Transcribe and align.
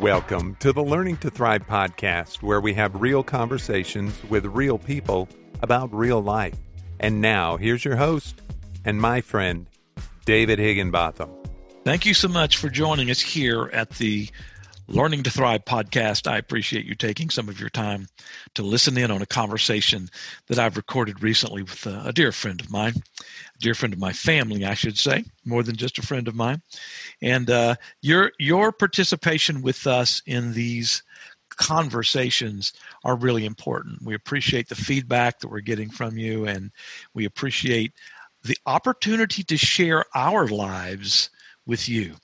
Welcome 0.00 0.56
to 0.60 0.72
the 0.72 0.82
Learning 0.82 1.18
to 1.18 1.28
Thrive 1.28 1.66
podcast, 1.66 2.40
where 2.40 2.62
we 2.62 2.72
have 2.72 3.02
real 3.02 3.22
conversations 3.22 4.18
with 4.30 4.46
real 4.46 4.78
people 4.78 5.28
about 5.60 5.92
real 5.92 6.22
life. 6.22 6.56
And 7.00 7.20
now, 7.20 7.58
here's 7.58 7.84
your 7.84 7.96
host 7.96 8.40
and 8.86 8.98
my 8.98 9.20
friend, 9.20 9.66
David 10.24 10.58
Higginbotham. 10.58 11.28
Thank 11.84 12.06
you 12.06 12.14
so 12.14 12.28
much 12.28 12.56
for 12.56 12.70
joining 12.70 13.10
us 13.10 13.20
here 13.20 13.68
at 13.74 13.90
the 13.90 14.30
Learning 14.92 15.22
to 15.22 15.30
Thrive 15.30 15.64
podcast. 15.64 16.28
I 16.28 16.36
appreciate 16.36 16.84
you 16.84 16.96
taking 16.96 17.30
some 17.30 17.48
of 17.48 17.60
your 17.60 17.68
time 17.68 18.08
to 18.54 18.64
listen 18.64 18.98
in 18.98 19.12
on 19.12 19.22
a 19.22 19.26
conversation 19.26 20.08
that 20.48 20.58
I've 20.58 20.76
recorded 20.76 21.22
recently 21.22 21.62
with 21.62 21.86
a, 21.86 22.02
a, 22.06 22.12
dear 22.12 22.32
friend 22.32 22.60
of 22.60 22.72
mine, 22.72 22.94
a 22.96 23.58
dear 23.60 23.74
friend 23.74 23.94
of 23.94 24.00
my 24.00 24.12
family, 24.12 24.64
I 24.64 24.74
should 24.74 24.98
say, 24.98 25.22
more 25.44 25.62
than 25.62 25.76
just 25.76 25.98
a 25.98 26.02
friend 26.02 26.26
of 26.26 26.34
mine. 26.34 26.60
And 27.22 27.48
uh, 27.48 27.76
your 28.02 28.32
your 28.40 28.72
participation 28.72 29.62
with 29.62 29.86
us 29.86 30.22
in 30.26 30.54
these 30.54 31.04
conversations 31.50 32.72
are 33.04 33.14
really 33.14 33.46
important. 33.46 34.02
We 34.02 34.16
appreciate 34.16 34.68
the 34.68 34.74
feedback 34.74 35.38
that 35.38 35.48
we're 35.50 35.60
getting 35.60 35.90
from 35.90 36.18
you, 36.18 36.48
and 36.48 36.72
we 37.14 37.26
appreciate 37.26 37.92
the 38.42 38.58
opportunity 38.66 39.44
to 39.44 39.56
share 39.56 40.04
our 40.16 40.48
lives 40.48 41.30
with 41.64 41.88
you. 41.88 42.16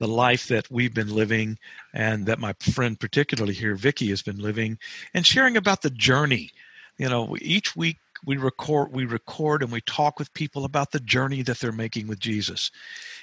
The 0.00 0.08
life 0.08 0.48
that 0.48 0.70
we've 0.70 0.94
been 0.94 1.14
living, 1.14 1.58
and 1.92 2.26
that 2.26 2.40
my 2.40 2.54
friend, 2.60 2.98
particularly 2.98 3.54
here, 3.54 3.76
Vickie, 3.76 4.10
has 4.10 4.22
been 4.22 4.38
living, 4.38 4.78
and 5.12 5.26
sharing 5.26 5.56
about 5.56 5.82
the 5.82 5.90
journey. 5.90 6.50
You 6.98 7.08
know, 7.08 7.36
each 7.40 7.76
week 7.76 7.98
we 8.26 8.36
record 8.36 8.92
we 8.92 9.04
record 9.04 9.62
and 9.62 9.70
we 9.70 9.80
talk 9.82 10.18
with 10.18 10.32
people 10.34 10.64
about 10.64 10.92
the 10.92 11.00
journey 11.00 11.42
that 11.42 11.58
they're 11.58 11.72
making 11.72 12.06
with 12.06 12.18
Jesus 12.18 12.70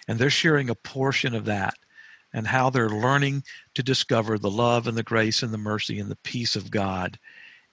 and 0.08 0.20
they're 0.20 0.30
sharing 0.30 0.70
a 0.70 0.76
portion 0.76 1.34
of 1.36 1.46
that 1.46 1.76
and 2.34 2.48
how 2.48 2.70
they're 2.70 2.90
learning 2.90 3.44
to 3.76 3.84
discover 3.84 4.38
the 4.38 4.52
love 4.52 4.88
and 4.88 4.98
the 4.98 5.04
grace 5.04 5.44
and 5.44 5.54
the 5.54 5.58
mercy 5.58 6.00
and 6.00 6.10
the 6.10 6.18
peace 6.18 6.56
of 6.56 6.72
God 6.72 7.20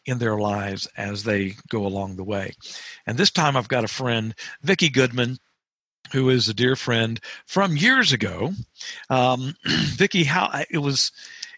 in 0.05 0.19
their 0.19 0.39
lives 0.39 0.89
as 0.97 1.25
they 1.25 1.55
go 1.69 1.87
along 1.87 2.17
the 2.17 2.25
way. 2.25 2.55
And 3.07 3.19
this 3.19 3.31
time 3.31 3.57
I've 3.57 3.69
got 3.69 3.85
a 3.85 3.89
friend, 3.89 4.35
Vickie 4.65 4.93
Goodman, 4.93 5.39
who 6.13 6.31
is 6.31 6.49
a 6.49 6.55
dear 6.55 6.77
friend 6.77 7.19
from 7.47 7.77
years 7.77 8.13
ago. 8.13 8.53
Um, 9.11 9.57
Vickie, 9.67 10.27
how 10.27 10.63
it 10.71 10.79
was, 10.79 11.11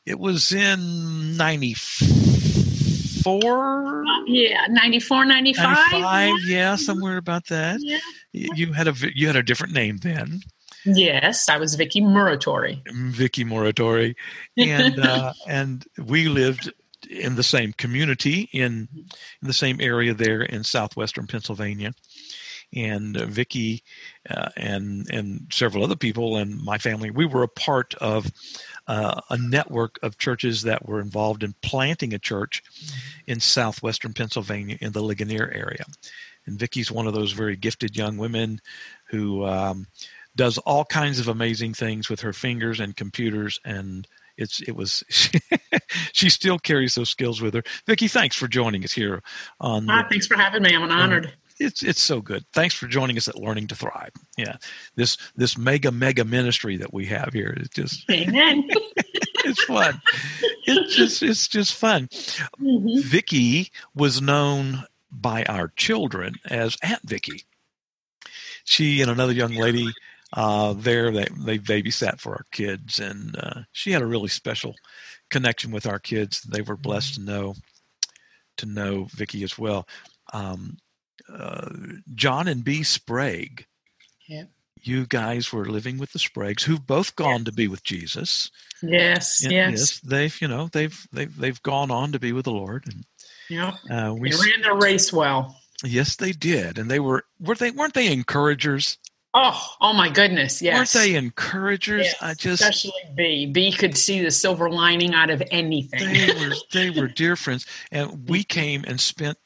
it 0.06 0.19
was 0.19 0.53
in 0.53 1.37
94 1.37 3.27
uh, 3.27 4.03
yeah 4.27 4.67
94 4.71 5.27
95 5.27 5.93
95 5.93 6.34
yeah 6.47 6.75
somewhere 6.75 7.19
about 7.19 7.48
that 7.48 7.78
yeah. 7.83 7.98
you 8.33 8.73
had 8.73 8.89
a 8.89 8.95
you 9.15 9.27
had 9.27 9.37
a 9.37 9.43
different 9.43 9.75
name 9.75 9.98
then 9.98 10.41
Yes, 10.84 11.48
I 11.48 11.59
was 11.59 11.77
Vickie 11.77 12.03
Muratori. 12.03 12.83
Vickie 12.87 13.45
Muratori, 13.45 14.15
and 14.56 14.98
uh, 14.98 15.33
and 15.48 15.84
we 15.98 16.28
lived 16.28 16.73
in 17.09 17.34
the 17.34 17.43
same 17.43 17.73
community 17.75 18.48
in 18.53 18.89
in 18.95 19.48
the 19.48 19.53
same 19.53 19.81
area 19.81 20.15
there 20.15 20.43
in 20.43 20.65
southwestern 20.65 21.27
Pennsylvania. 21.27 21.93
And 22.75 23.17
uh, 23.17 23.27
Vickie 23.27 23.83
uh, 24.29 24.51
and 24.57 25.09
and 25.11 25.47
several 25.51 25.83
other 25.83 25.97
people 25.97 26.37
and 26.37 26.63
my 26.63 26.79
family, 26.79 27.11
we 27.11 27.27
were 27.27 27.43
a 27.43 27.49
part 27.49 27.95
of 27.95 28.31
uh, 28.87 29.21
a 29.31 29.37
network 29.37 29.99
of 30.03 30.19
churches 30.19 30.62
that 30.62 30.87
were 30.87 31.01
involved 31.01 31.43
in 31.43 31.55
planting 31.62 32.15
a 32.15 32.19
church 32.19 32.62
in 33.27 33.41
southwestern 33.41 34.12
Pennsylvania 34.12 34.77
in 34.81 34.93
the 34.93 35.03
Ligonier 35.03 35.51
area. 35.53 35.85
And 36.47 36.59
Vickie's 36.59 36.91
one 36.91 37.07
of 37.07 37.15
those 37.15 37.33
very 37.33 37.57
gifted 37.57 37.97
young 37.97 38.17
women 38.17 38.61
who 39.05 39.45
um, 39.45 39.87
does 40.37 40.59
all 40.59 40.84
kinds 40.84 41.19
of 41.19 41.28
amazing 41.28 41.75
things 41.75 42.09
with 42.09 42.21
her 42.21 42.33
fingers 42.33 42.81
and 42.81 42.97
computers 42.97 43.59
and 43.65 44.06
it's 44.37 44.61
it 44.62 44.73
was 44.73 45.05
she 46.12 46.31
still 46.31 46.59
carries 46.59 46.94
those 46.94 47.11
skills 47.11 47.41
with 47.41 47.55
her. 47.55 47.62
Vickie, 47.87 48.11
thanks 48.11 48.34
for 48.34 48.49
joining 48.49 48.83
us 48.84 48.93
here 48.93 49.23
on. 49.61 49.89
Ah, 49.89 50.03
the, 50.03 50.09
thanks 50.09 50.27
for 50.27 50.37
having 50.37 50.62
me. 50.62 50.75
I'm 50.75 50.91
honored. 50.91 51.34
It's 51.60 51.82
it's 51.82 52.00
so 52.00 52.22
good. 52.22 52.44
Thanks 52.54 52.75
for 52.75 52.87
joining 52.87 53.19
us 53.19 53.28
at 53.28 53.38
Learning 53.38 53.66
to 53.66 53.75
Thrive. 53.75 54.12
Yeah, 54.38 54.56
this 54.97 55.19
this 55.37 55.59
mega 55.59 55.93
mega 55.93 56.25
ministry 56.25 56.78
that 56.78 56.93
we 56.93 57.04
have 57.06 57.34
here 57.34 57.54
is 57.54 57.69
just 57.69 58.04
amen. 58.10 58.66
it's 59.44 59.62
fun. 59.65 60.00
It's 60.65 60.97
just 60.97 61.22
it's 61.22 61.47
just 61.47 61.75
fun. 61.75 62.09
Mm-hmm. 62.09 63.00
Vickie 63.06 63.70
was 63.94 64.22
known 64.22 64.84
by 65.12 65.44
our 65.44 65.69
children 65.76 66.37
as 66.47 66.78
Aunt 66.82 67.06
Vickie. 67.06 67.44
She 68.65 69.03
and 69.03 69.10
another 69.10 69.32
young 69.32 69.53
lady 69.53 69.93
uh, 70.32 70.72
there. 70.72 71.10
They 71.10 71.26
they 71.37 71.59
babysat 71.59 72.20
for 72.20 72.32
our 72.32 72.47
kids, 72.53 72.99
and 73.00 73.37
uh, 73.37 73.60
she 73.72 73.93
had 73.93 74.00
a 74.00 74.06
really 74.06 74.28
special 74.28 74.75
connection 75.28 75.72
with 75.72 75.87
our 75.87 75.99
kids. 75.99 76.41
They 76.41 76.62
were 76.62 76.78
blessed 76.78 77.16
to 77.16 77.20
know 77.20 77.54
to 78.56 78.66
know 78.66 79.04
Vickie 79.04 79.44
as 79.44 79.59
well. 79.59 79.87
Um, 80.32 80.78
uh, 81.33 81.71
John 82.15 82.49
and 82.49 82.65
B. 82.65 82.83
Sprague. 82.83 83.67
Yeah. 84.29 84.45
You 84.83 85.07
guys 85.07 85.53
were 85.53 85.67
living 85.67 85.99
with 85.99 86.13
the 86.13 86.19
Spragues, 86.19 86.63
who've 86.63 86.87
both 86.87 87.15
gone 87.15 87.45
to 87.45 87.53
be 87.53 87.69
with 87.69 87.83
Jesus. 87.85 88.51
Yes, 88.83 89.43
and, 89.43 89.53
yes, 89.53 89.71
yes. 89.73 90.01
They've, 90.01 90.41
you 90.41 90.49
know, 90.49 90.69
they've 90.73 91.07
they've 91.13 91.37
they've 91.37 91.63
gone 91.63 91.91
on 91.91 92.13
to 92.13 92.19
be 92.19 92.33
with 92.33 92.47
the 92.47 92.53
Lord, 92.53 92.87
and 92.87 93.05
yeah, 93.51 93.77
uh, 93.91 94.15
we 94.15 94.31
they 94.31 94.37
ran 94.37 94.63
their 94.63 94.77
race 94.77 95.13
well. 95.13 95.55
Yes, 95.85 96.17
they 96.17 96.33
did, 96.33 96.79
and 96.79 96.91
they 96.91 97.01
were 97.01 97.25
were 97.39 97.55
they 97.55 97.71
weren't 97.71 97.93
they 97.93 98.11
encouragers? 98.11 98.97
Oh, 99.35 99.77
oh 99.81 99.93
my 99.93 100.09
goodness! 100.09 100.62
Yes, 100.62 100.95
weren't 100.95 101.05
they 101.05 101.15
encouragers? 101.15 102.07
Yes, 102.07 102.17
I 102.23 102.35
just 102.35 102.62
especially 102.62 102.93
B. 103.15 103.47
B 103.47 103.73
could 103.73 103.97
see 103.99 104.23
the 104.23 104.31
silver 104.31 104.71
lining 104.71 105.15
out 105.15 105.31
of 105.31 105.43
anything. 105.51 106.12
They 106.12 106.49
were 106.49 106.55
they 106.73 106.91
were 106.91 107.09
dear 107.09 107.37
friends, 107.37 107.67
and 107.93 108.29
we 108.29 108.45
came 108.45 108.85
and 108.87 109.01
spent 109.01 109.37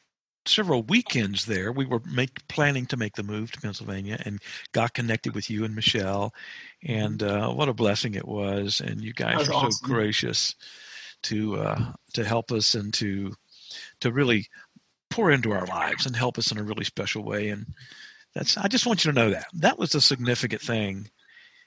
several 0.46 0.82
weekends 0.82 1.46
there. 1.46 1.72
We 1.72 1.86
were 1.86 2.00
make, 2.04 2.46
planning 2.48 2.86
to 2.86 2.96
make 2.96 3.14
the 3.14 3.22
move 3.22 3.52
to 3.52 3.60
Pennsylvania, 3.60 4.18
and 4.24 4.40
got 4.72 4.94
connected 4.94 5.34
with 5.34 5.50
you 5.50 5.64
and 5.64 5.74
Michelle, 5.74 6.32
and 6.82 7.22
uh, 7.22 7.50
what 7.50 7.68
a 7.68 7.74
blessing 7.74 8.14
it 8.14 8.26
was! 8.26 8.80
And 8.80 9.02
you 9.02 9.12
guys 9.12 9.48
were 9.48 9.54
awesome. 9.54 9.72
so 9.72 9.86
gracious 9.86 10.54
to 11.24 11.56
uh, 11.56 11.92
to 12.14 12.24
help 12.24 12.52
us 12.52 12.74
and 12.74 12.92
to 12.94 13.34
to 14.00 14.12
really 14.12 14.48
pour 15.10 15.30
into 15.30 15.52
our 15.52 15.66
lives 15.66 16.06
and 16.06 16.16
help 16.16 16.38
us 16.38 16.50
in 16.50 16.58
a 16.58 16.62
really 16.62 16.84
special 16.84 17.22
way 17.22 17.48
and 17.48 17.66
that's 18.34 18.56
I 18.56 18.68
just 18.68 18.86
want 18.86 19.04
you 19.04 19.12
to 19.12 19.18
know 19.18 19.30
that. 19.30 19.46
That 19.54 19.78
was 19.78 19.94
a 19.94 20.00
significant 20.00 20.60
thing. 20.60 21.08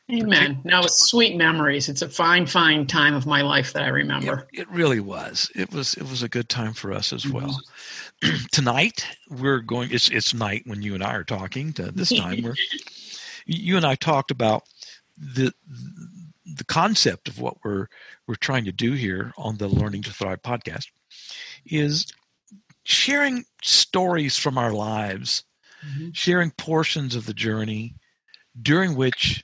Amen. 0.09 0.61
Now 0.63 0.83
it's 0.83 1.09
sweet 1.09 1.35
memories. 1.35 1.89
It's 1.89 2.01
a 2.01 2.07
fine, 2.07 2.45
fine 2.45 2.87
time 2.87 3.13
of 3.13 3.25
my 3.25 3.41
life 3.41 3.73
that 3.73 3.83
I 3.83 3.89
remember. 3.89 4.47
It, 4.53 4.61
it 4.61 4.69
really 4.69 5.01
was. 5.01 5.51
It 5.53 5.73
was 5.73 5.95
it 5.95 6.03
was 6.03 6.23
a 6.23 6.29
good 6.29 6.47
time 6.47 6.73
for 6.73 6.93
us 6.93 7.11
as 7.11 7.27
well. 7.27 7.59
Mm-hmm. 8.23 8.45
Tonight 8.51 9.05
we're 9.29 9.59
going 9.59 9.91
it's 9.91 10.09
it's 10.09 10.33
night 10.33 10.63
when 10.65 10.81
you 10.81 10.93
and 10.93 11.03
I 11.03 11.13
are 11.13 11.25
talking. 11.25 11.73
To 11.73 11.91
this 11.91 12.09
time 12.09 12.41
we're 12.41 12.55
you 13.45 13.75
and 13.75 13.85
I 13.85 13.95
talked 13.95 14.31
about 14.31 14.63
the 15.17 15.53
the 16.45 16.65
concept 16.65 17.27
of 17.27 17.41
what 17.41 17.57
we're 17.65 17.87
we're 18.27 18.35
trying 18.35 18.63
to 18.65 18.71
do 18.71 18.93
here 18.93 19.33
on 19.37 19.57
the 19.57 19.67
Learning 19.67 20.03
to 20.03 20.13
Thrive 20.13 20.41
podcast 20.41 20.87
is 21.65 22.07
sharing 22.83 23.43
stories 23.61 24.37
from 24.37 24.57
our 24.57 24.71
lives 24.71 25.43
mm-hmm. 25.85 26.09
sharing 26.13 26.51
portions 26.51 27.15
of 27.15 27.25
the 27.25 27.33
journey 27.33 27.95
during 28.61 28.95
which 28.95 29.43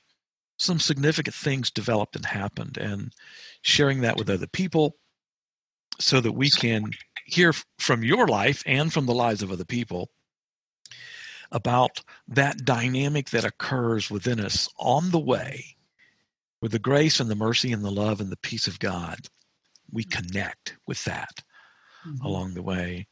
some 0.56 0.78
significant 0.78 1.34
things 1.34 1.70
developed 1.70 2.16
and 2.16 2.26
happened, 2.26 2.76
and 2.78 3.12
sharing 3.62 4.00
that 4.02 4.16
with 4.16 4.30
other 4.30 4.46
people 4.46 4.96
so 6.00 6.20
that 6.20 6.32
we 6.32 6.50
can 6.50 6.90
hear 7.26 7.52
from 7.78 8.02
your 8.02 8.26
life 8.26 8.62
and 8.66 8.92
from 8.92 9.06
the 9.06 9.14
lives 9.14 9.42
of 9.42 9.50
other 9.50 9.64
people 9.64 10.10
about 11.52 12.00
that 12.28 12.64
dynamic 12.64 13.30
that 13.30 13.44
occurs 13.44 14.10
within 14.10 14.40
us 14.40 14.68
on 14.78 15.10
the 15.10 15.18
way 15.18 15.76
with 16.60 16.72
the 16.72 16.78
grace 16.78 17.20
and 17.20 17.30
the 17.30 17.36
mercy 17.36 17.72
and 17.72 17.84
the 17.84 17.90
love 17.90 18.20
and 18.20 18.30
the 18.30 18.38
peace 18.38 18.66
of 18.66 18.78
God. 18.78 19.18
We 19.92 20.02
connect 20.02 20.76
with 20.86 21.04
that 21.04 21.42
mm-hmm. 22.06 22.24
along 22.24 22.54
the 22.54 22.62
way. 22.62 23.06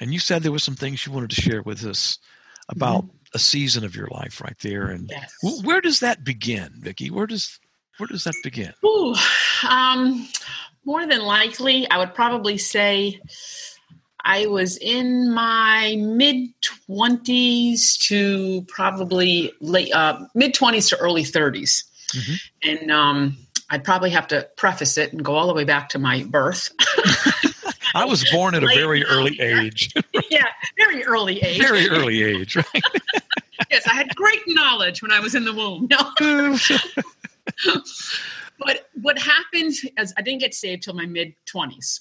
And 0.00 0.12
you 0.12 0.18
said 0.18 0.42
there 0.42 0.52
were 0.52 0.58
some 0.58 0.76
things 0.76 1.06
you 1.06 1.12
wanted 1.12 1.30
to 1.30 1.40
share 1.40 1.62
with 1.62 1.84
us 1.84 2.18
about 2.68 3.04
mm-hmm. 3.04 3.16
A 3.34 3.38
season 3.38 3.84
of 3.84 3.94
your 3.94 4.08
life 4.08 4.40
right 4.40 4.58
there. 4.60 4.86
And 4.86 5.10
yes. 5.10 5.62
where 5.62 5.80
does 5.80 6.00
that 6.00 6.24
begin, 6.24 6.72
Vickie? 6.80 7.10
Where 7.10 7.26
does 7.26 7.60
where 7.98 8.06
does 8.06 8.24
that 8.24 8.34
begin? 8.42 8.72
Ooh, 8.84 9.14
um, 9.68 10.26
more 10.84 11.06
than 11.06 11.20
likely, 11.20 11.88
I 11.90 11.98
would 11.98 12.14
probably 12.14 12.58
say 12.58 13.20
I 14.24 14.46
was 14.46 14.78
in 14.78 15.32
my 15.32 15.96
mid 15.98 16.48
twenties 16.60 17.96
to 17.98 18.62
probably 18.68 19.52
late 19.60 19.92
uh, 19.92 20.26
mid 20.34 20.54
twenties 20.54 20.88
to 20.88 20.98
early 20.98 21.22
30s 21.22 21.84
mm-hmm. 22.12 22.68
and 22.68 22.90
um, 22.90 23.36
I'd 23.70 23.84
probably 23.84 24.10
have 24.10 24.26
to 24.28 24.48
preface 24.56 24.98
it 24.98 25.12
and 25.12 25.24
go 25.24 25.34
all 25.34 25.46
the 25.46 25.54
way 25.54 25.64
back 25.64 25.90
to 25.90 25.98
my 25.98 26.24
birth. 26.24 26.70
I 27.94 28.04
was 28.04 28.28
born 28.30 28.54
at 28.54 28.62
a 28.62 28.66
very 28.66 29.04
early 29.04 29.40
age. 29.40 29.92
yeah, 30.30 30.46
very 30.76 31.04
early 31.04 31.40
age. 31.40 31.58
Very 31.58 31.88
early 31.88 32.22
age, 32.22 32.56
right? 32.56 32.66
yes, 33.70 33.86
I 33.86 33.94
had 33.94 34.14
great 34.16 34.42
knowledge 34.46 35.02
when 35.02 35.10
I 35.12 35.20
was 35.20 35.34
in 35.34 35.44
the 35.44 35.52
womb. 35.52 35.88
No. 35.90 36.56
but 38.58 38.88
what 39.00 39.18
happened 39.18 39.74
is 39.98 40.12
I 40.16 40.22
didn't 40.22 40.40
get 40.40 40.54
saved 40.54 40.82
till 40.82 40.94
my 40.94 41.06
mid 41.06 41.34
20s. 41.52 42.00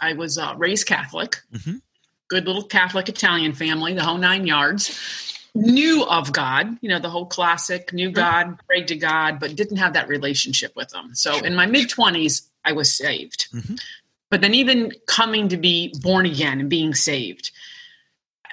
I 0.00 0.12
was 0.12 0.38
uh, 0.38 0.54
raised 0.56 0.86
Catholic, 0.86 1.36
Mhm. 1.52 1.80
good 2.28 2.46
little 2.46 2.64
Catholic 2.64 3.08
Italian 3.08 3.52
family, 3.54 3.94
the 3.94 4.02
whole 4.04 4.18
nine 4.18 4.46
yards. 4.46 5.32
Knew 5.54 6.04
of 6.04 6.32
God, 6.34 6.76
you 6.82 6.90
know, 6.90 6.98
the 6.98 7.08
whole 7.08 7.24
classic, 7.24 7.90
knew 7.94 8.10
God, 8.10 8.58
prayed 8.66 8.88
to 8.88 8.96
God, 8.96 9.40
but 9.40 9.56
didn't 9.56 9.78
have 9.78 9.94
that 9.94 10.06
relationship 10.06 10.76
with 10.76 10.94
Him. 10.94 11.14
So 11.14 11.42
in 11.42 11.54
my 11.54 11.64
mid 11.64 11.88
20s, 11.88 12.42
I 12.62 12.72
was 12.72 12.94
saved. 12.94 13.48
Mhm. 13.54 13.80
But 14.28 14.42
then, 14.42 14.52
even 14.54 14.92
coming 15.06 15.48
to 15.48 15.56
be 15.56 15.94
born 16.02 16.26
again 16.26 16.60
and 16.60 16.68
being 16.68 16.94
saved, 16.94 17.52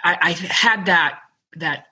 I, 0.03 0.17
I 0.21 0.31
had 0.31 0.85
that 0.85 1.19
that 1.57 1.87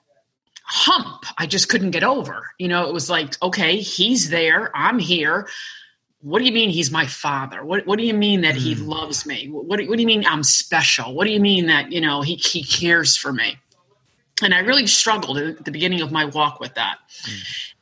hump 0.74 1.26
I 1.36 1.44
just 1.46 1.68
couldn't 1.68 1.90
get 1.90 2.02
over. 2.02 2.46
You 2.58 2.68
know, 2.68 2.88
it 2.88 2.94
was 2.94 3.10
like, 3.10 3.40
okay, 3.42 3.76
he's 3.76 4.30
there, 4.30 4.70
I'm 4.74 4.98
here. 4.98 5.46
What 6.22 6.38
do 6.38 6.46
you 6.46 6.52
mean 6.52 6.70
he's 6.70 6.90
my 6.90 7.06
father? 7.06 7.62
What 7.64 7.84
What 7.86 7.98
do 7.98 8.06
you 8.06 8.14
mean 8.14 8.40
that 8.40 8.54
he 8.54 8.74
Mm. 8.74 8.86
loves 8.86 9.26
me? 9.26 9.48
What 9.50 9.78
do, 9.78 9.88
What 9.88 9.96
do 9.96 10.00
you 10.02 10.06
mean 10.06 10.24
I'm 10.26 10.42
special? 10.42 11.14
What 11.14 11.26
do 11.26 11.32
you 11.32 11.40
mean 11.40 11.66
that 11.66 11.92
you 11.92 12.00
know 12.00 12.22
he 12.22 12.36
he 12.36 12.62
cares 12.62 13.16
for 13.16 13.32
me? 13.32 13.58
And 14.42 14.54
I 14.54 14.60
really 14.60 14.86
struggled 14.86 15.36
at 15.38 15.64
the 15.64 15.70
beginning 15.70 16.00
of 16.00 16.10
my 16.10 16.24
walk 16.24 16.58
with 16.58 16.74
that. 16.74 16.98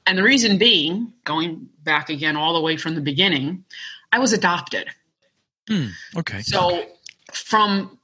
And 0.06 0.19
the 0.19 0.22
reason 0.22 0.58
being, 0.58 1.12
going 1.25 1.69
back 1.84 2.10
again 2.10 2.37
all 2.37 2.54
the 2.54 2.60
way 2.60 2.76
from 2.76 2.94
the 2.96 3.00
beginning, 3.00 3.64
I 4.12 4.19
was 4.19 4.32
adopted. 4.32 4.88
Okay. 6.16 6.40
So 6.42 6.84
from 7.32 7.98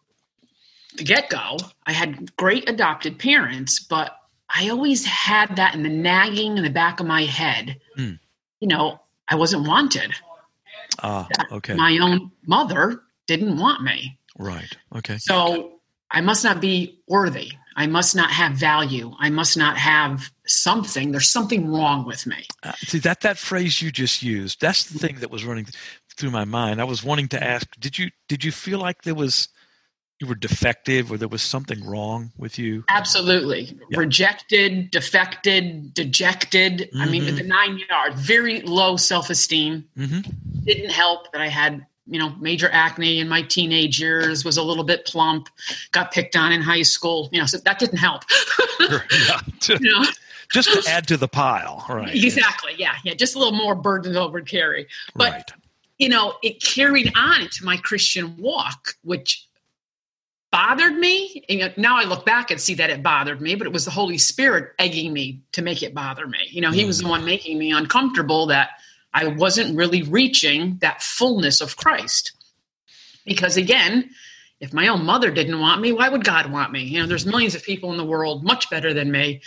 the 0.96 1.02
get 1.04 1.28
go, 1.28 1.56
I 1.86 1.92
had 1.92 2.34
great 2.36 2.68
adopted 2.70 3.18
parents, 3.18 3.80
but 3.80 4.16
I 4.56 4.68
always 4.70 5.04
had 5.04 5.56
that 5.56 5.74
in 5.74 5.82
the 5.82 5.88
nagging 5.88 6.56
in 6.56 6.64
the 6.64 6.70
back 6.70 7.00
of 7.00 7.06
my 7.06 7.22
head. 7.24 7.78
Hmm. 7.96 8.12
You 8.60 8.68
know, 8.68 9.00
I 9.28 9.34
wasn't 9.34 9.68
wanted. 9.68 10.12
Ah, 11.02 11.28
okay. 11.52 11.74
My 11.74 11.98
own 11.98 12.30
mother 12.46 13.02
didn't 13.26 13.58
want 13.58 13.82
me. 13.82 14.18
right. 14.38 14.76
Okay. 14.94 15.18
So 15.18 15.80
I 16.10 16.20
must 16.20 16.44
not 16.44 16.60
be 16.60 17.00
worthy. 17.08 17.52
I 17.78 17.86
must 17.86 18.16
not 18.16 18.30
have 18.30 18.52
value. 18.52 19.14
I 19.18 19.28
must 19.28 19.56
not 19.58 19.76
have 19.76 20.30
something. 20.46 21.12
There's 21.12 21.28
something 21.28 21.70
wrong 21.70 22.06
with 22.06 22.26
me. 22.26 22.46
Uh, 22.62 22.72
see 22.78 22.98
that 23.00 23.20
that 23.20 23.36
phrase 23.36 23.82
you 23.82 23.90
just 23.90 24.22
used. 24.22 24.60
That's 24.62 24.84
the 24.84 24.98
thing 24.98 25.16
that 25.16 25.30
was 25.30 25.44
running 25.44 25.66
through 26.16 26.30
my 26.30 26.46
mind. 26.46 26.80
I 26.80 26.84
was 26.84 27.04
wanting 27.04 27.28
to 27.28 27.42
ask: 27.42 27.66
Did 27.78 27.98
you 27.98 28.10
did 28.28 28.44
you 28.44 28.52
feel 28.52 28.78
like 28.78 29.02
there 29.02 29.14
was 29.14 29.48
you 30.20 30.26
were 30.26 30.34
defective, 30.34 31.12
or 31.12 31.18
there 31.18 31.28
was 31.28 31.42
something 31.42 31.84
wrong 31.84 32.32
with 32.38 32.58
you? 32.58 32.84
Absolutely. 32.88 33.78
Yeah. 33.90 33.98
Rejected, 33.98 34.90
defected, 34.90 35.92
dejected. 35.92 36.88
I 36.98 37.06
mean, 37.06 37.34
the 37.34 37.42
nine 37.42 37.78
yards, 37.88 38.18
very 38.20 38.62
low 38.62 38.96
self 38.96 39.28
esteem. 39.28 39.84
hmm 39.96 40.20
Didn't 40.64 40.90
help 40.90 41.30
that 41.32 41.42
I 41.42 41.48
had, 41.48 41.84
you 42.06 42.18
know, 42.18 42.34
major 42.40 42.70
acne 42.72 43.18
in 43.18 43.28
my 43.28 43.42
teenage 43.42 44.00
years, 44.00 44.42
was 44.42 44.56
a 44.56 44.62
little 44.62 44.84
bit 44.84 45.04
plump, 45.04 45.50
got 45.92 46.12
picked 46.12 46.34
on 46.34 46.50
in 46.50 46.62
high 46.62 46.82
school. 46.82 47.28
You 47.30 47.40
know, 47.40 47.46
so 47.46 47.58
that 47.58 47.78
didn't 47.78 47.98
help. 47.98 48.22
yeah. 48.80 49.40
You 49.68 49.78
know, 49.80 50.04
just 50.52 50.72
to 50.72 50.90
add 50.90 51.08
to 51.08 51.16
the 51.16 51.28
pile, 51.28 51.84
right? 51.88 52.14
exactly. 52.14 52.72
Yeah. 52.78 52.94
Yeah. 53.04 53.14
Just 53.14 53.34
a 53.34 53.38
little 53.38 53.56
more 53.56 53.74
burden 53.74 54.16
over 54.16 54.40
to 54.40 54.48
carry. 54.48 54.86
But 55.14 55.32
right. 55.32 55.52
you 55.98 56.08
know, 56.08 56.34
it 56.42 56.62
carried 56.62 57.12
on 57.16 57.42
into 57.42 57.64
my 57.64 57.76
Christian 57.78 58.36
walk, 58.38 58.94
which 59.02 59.45
bothered 60.56 60.96
me. 60.96 61.44
And 61.50 61.74
now 61.76 61.98
I 61.98 62.04
look 62.04 62.24
back 62.24 62.50
and 62.50 62.58
see 62.58 62.72
that 62.76 62.88
it 62.88 63.02
bothered 63.02 63.42
me, 63.42 63.56
but 63.56 63.66
it 63.66 63.74
was 63.74 63.84
the 63.84 63.90
Holy 63.90 64.16
Spirit 64.16 64.72
egging 64.78 65.12
me 65.12 65.42
to 65.52 65.60
make 65.60 65.82
it 65.82 65.92
bother 65.92 66.26
me. 66.26 66.38
You 66.48 66.62
know, 66.62 66.70
He 66.70 66.86
was 66.86 66.96
the 66.96 67.04
mm. 67.04 67.10
one 67.10 67.26
making 67.26 67.58
me 67.58 67.72
uncomfortable 67.72 68.46
that 68.46 68.70
I 69.12 69.26
wasn't 69.26 69.76
really 69.76 70.02
reaching 70.02 70.78
that 70.80 71.02
fullness 71.02 71.60
of 71.60 71.76
Christ. 71.76 72.32
Because 73.26 73.58
again, 73.58 74.08
if 74.58 74.72
my 74.72 74.88
own 74.88 75.04
mother 75.04 75.30
didn't 75.30 75.60
want 75.60 75.82
me, 75.82 75.92
why 75.92 76.08
would 76.08 76.24
God 76.24 76.50
want 76.50 76.72
me? 76.72 76.84
You 76.84 77.00
know, 77.00 77.06
there's 77.06 77.26
millions 77.26 77.54
of 77.54 77.62
people 77.62 77.90
in 77.90 77.98
the 77.98 78.04
world 78.06 78.42
much 78.42 78.70
better 78.70 78.94
than 78.94 79.10
me. 79.10 79.42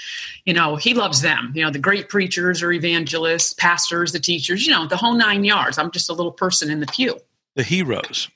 You 0.46 0.54
know, 0.54 0.76
He 0.76 0.94
loves 0.94 1.24
them. 1.24 1.54
You 1.56 1.64
know, 1.64 1.72
the 1.72 1.80
great 1.80 2.10
preachers 2.10 2.62
or 2.62 2.72
evangelists, 2.72 3.54
pastors, 3.54 4.12
the 4.12 4.20
teachers, 4.20 4.68
you 4.68 4.74
know, 4.74 4.86
the 4.86 4.98
whole 4.98 5.16
nine 5.16 5.44
yards. 5.44 5.80
I'm 5.80 5.90
just 5.90 6.12
a 6.12 6.14
little 6.14 6.32
person 6.32 6.70
in 6.70 6.82
the 6.82 6.88
pew. 6.88 7.20
The 7.56 7.64
heroes. 7.64 8.30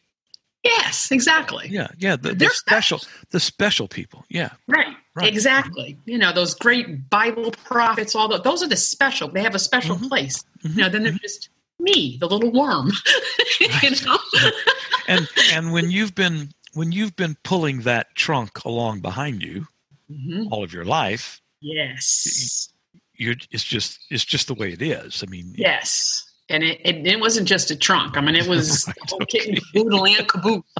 Yes, 0.63 1.11
exactly. 1.11 1.67
Yeah. 1.69 1.87
Yeah. 1.97 2.15
The, 2.15 2.29
the 2.29 2.35
They're 2.35 2.49
special. 2.51 3.01
The 3.31 3.39
special 3.39 3.87
people. 3.87 4.23
Yeah. 4.29 4.51
Right. 4.67 4.95
Right. 5.15 5.27
Exactly. 5.27 5.97
You 6.05 6.17
know, 6.17 6.31
those 6.33 6.55
great 6.55 7.09
Bible 7.09 7.51
prophets, 7.51 8.15
all 8.15 8.27
those, 8.29 8.41
those 8.41 8.63
are 8.63 8.67
the 8.67 8.77
special. 8.77 9.27
They 9.27 9.41
have 9.43 9.55
a 9.55 9.59
special 9.59 9.97
Mhm. 9.97 10.07
place. 10.07 10.43
Mhm. 10.63 10.75
You 10.75 10.81
know, 10.83 10.89
then 10.89 11.03
they're 11.03 11.11
just 11.13 11.49
me, 11.79 12.17
the 12.19 12.27
little 12.27 12.51
worm. 12.51 12.91
you 13.59 13.89
know? 14.05 14.17
And 15.07 15.27
and 15.51 15.73
when 15.73 15.91
you've 15.91 16.15
been 16.15 16.49
when 16.73 16.93
you've 16.93 17.15
been 17.17 17.35
pulling 17.43 17.81
that 17.81 18.15
trunk 18.15 18.63
along 18.63 19.01
behind 19.01 19.43
you 19.43 19.67
Mhm. 20.09 20.47
all 20.49 20.63
of 20.63 20.71
your 20.73 20.85
life, 20.85 21.41
Yes. 21.59 22.69
you're 23.15 23.35
it's 23.51 23.65
just 23.65 23.99
it's 24.09 24.23
just 24.23 24.47
the 24.47 24.53
way 24.53 24.71
it 24.71 24.81
is. 24.81 25.21
I 25.21 25.29
mean, 25.29 25.53
Yes. 25.57 26.23
And 26.53 26.63
it, 26.63 26.79
it, 26.85 27.05
it 27.07 27.19
wasn't 27.19 27.47
just 27.47 27.71
a 27.71 27.75
trunk. 27.75 28.15
I 28.15 28.21
mean, 28.21 28.35
it 28.35 28.47
was 28.47 28.85
the 28.85 28.93
and 29.71 30.27
caboodle. 30.27 30.65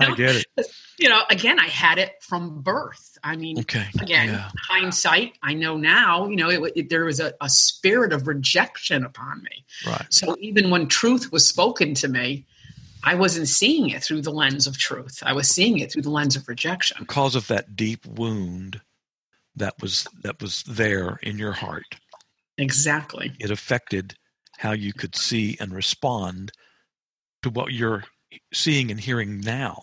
I 0.00 0.14
get 0.14 0.36
it. 0.36 0.46
you 0.98 1.08
know, 1.08 1.22
again, 1.30 1.58
I 1.58 1.66
had 1.66 1.98
it 1.98 2.12
from 2.22 2.62
birth. 2.62 3.18
I 3.24 3.36
mean, 3.36 3.58
Okay. 3.60 3.86
again, 4.00 4.28
Yeah. 4.28 4.50
hindsight, 4.68 5.34
I 5.42 5.54
know 5.54 5.76
now, 5.76 6.28
you 6.28 6.36
know, 6.36 6.48
it, 6.50 6.72
it, 6.76 6.90
there 6.90 7.04
was 7.04 7.20
a, 7.20 7.34
a 7.40 7.48
spirit 7.48 8.12
of 8.12 8.26
rejection 8.26 9.04
upon 9.04 9.42
me. 9.42 9.64
Right. 9.86 10.06
So 10.10 10.36
even 10.40 10.70
when 10.70 10.86
truth 10.88 11.32
was 11.32 11.46
spoken 11.48 11.94
to 11.94 12.08
me, 12.08 12.44
I 13.04 13.14
wasn't 13.14 13.48
seeing 13.48 13.90
it 13.90 14.02
through 14.02 14.22
the 14.22 14.32
lens 14.32 14.66
of 14.66 14.78
truth. 14.78 15.22
I 15.24 15.32
was 15.32 15.48
seeing 15.48 15.78
it 15.78 15.92
through 15.92 16.02
the 16.02 16.10
lens 16.10 16.34
of 16.36 16.48
rejection. 16.48 16.98
Because 17.00 17.34
of 17.36 17.46
that 17.48 17.76
deep 17.76 18.04
wound 18.06 18.80
that 19.54 19.74
was 19.80 20.06
that 20.22 20.40
was 20.42 20.62
there 20.64 21.18
in 21.22 21.38
your 21.38 21.52
heart, 21.52 21.96
Exactly. 22.58 23.32
it 23.38 23.50
affected 23.50 24.14
how 24.58 24.72
you 24.72 24.92
could 24.92 25.14
see 25.14 25.56
and 25.60 25.72
respond 25.74 26.52
to 27.42 27.50
what 27.50 27.72
you're 27.72 28.04
seeing 28.52 28.90
and 28.90 28.98
hearing 28.98 29.40
now, 29.40 29.82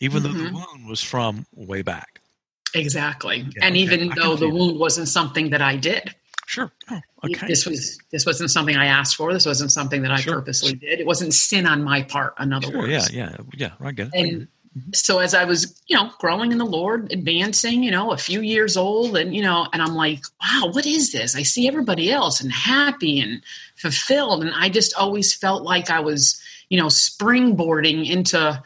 even 0.00 0.22
though 0.22 0.32
the 0.32 0.44
Mhm. 0.50 0.52
wound 0.52 0.86
was 0.88 1.02
from 1.02 1.46
way 1.54 1.82
back. 1.82 2.20
Exactly. 2.74 3.38
Yeah, 3.38 3.64
and 3.66 3.72
okay. 3.74 3.80
even 3.82 4.12
I 4.12 4.14
though 4.14 4.36
the 4.36 4.46
that. 4.46 4.54
wound 4.54 4.78
wasn't 4.78 5.08
something 5.08 5.50
that 5.50 5.62
I 5.62 5.76
did. 5.76 6.14
Sure. 6.46 6.70
Oh, 6.90 7.00
okay. 7.24 7.46
This 7.46 7.64
was 7.64 7.98
this 8.10 8.26
wasn't 8.26 8.50
something 8.50 8.76
I 8.76 8.86
asked 8.86 9.16
for. 9.16 9.32
This 9.32 9.46
wasn't 9.46 9.72
something 9.72 10.02
that 10.02 10.10
I 10.10 10.20
Sure. 10.20 10.34
purposely 10.34 10.74
did. 10.74 11.00
It 11.00 11.06
wasn't 11.06 11.32
sin 11.32 11.64
on 11.66 11.82
my 11.82 12.02
part, 12.02 12.34
in 12.40 12.52
other 12.52 12.68
Sure, 12.70 12.78
words. 12.80 13.12
yeah, 13.12 13.30
yeah, 13.30 13.36
yeah. 13.56 13.72
I 13.80 13.92
get 13.92 14.08
it. 14.08 14.14
And 14.14 14.48
so 14.92 15.18
as 15.18 15.34
I 15.34 15.44
was, 15.44 15.80
you 15.88 15.96
know, 15.96 16.10
growing 16.18 16.52
in 16.52 16.58
the 16.58 16.64
Lord, 16.64 17.12
advancing, 17.12 17.82
you 17.82 17.90
know, 17.90 18.12
a 18.12 18.16
few 18.16 18.40
years 18.40 18.76
old, 18.76 19.16
and 19.16 19.34
you 19.34 19.42
know, 19.42 19.66
and 19.72 19.82
I'm 19.82 19.94
like, 19.94 20.22
wow, 20.40 20.70
what 20.70 20.86
is 20.86 21.12
this? 21.12 21.34
I 21.34 21.42
see 21.42 21.66
everybody 21.66 22.10
else 22.10 22.40
and 22.40 22.52
happy 22.52 23.20
and 23.20 23.42
fulfilled, 23.76 24.42
and 24.42 24.52
I 24.54 24.68
just 24.68 24.94
always 24.94 25.34
felt 25.34 25.64
like 25.64 25.90
I 25.90 26.00
was, 26.00 26.40
you 26.68 26.78
know, 26.78 26.86
springboarding 26.86 28.08
into 28.08 28.62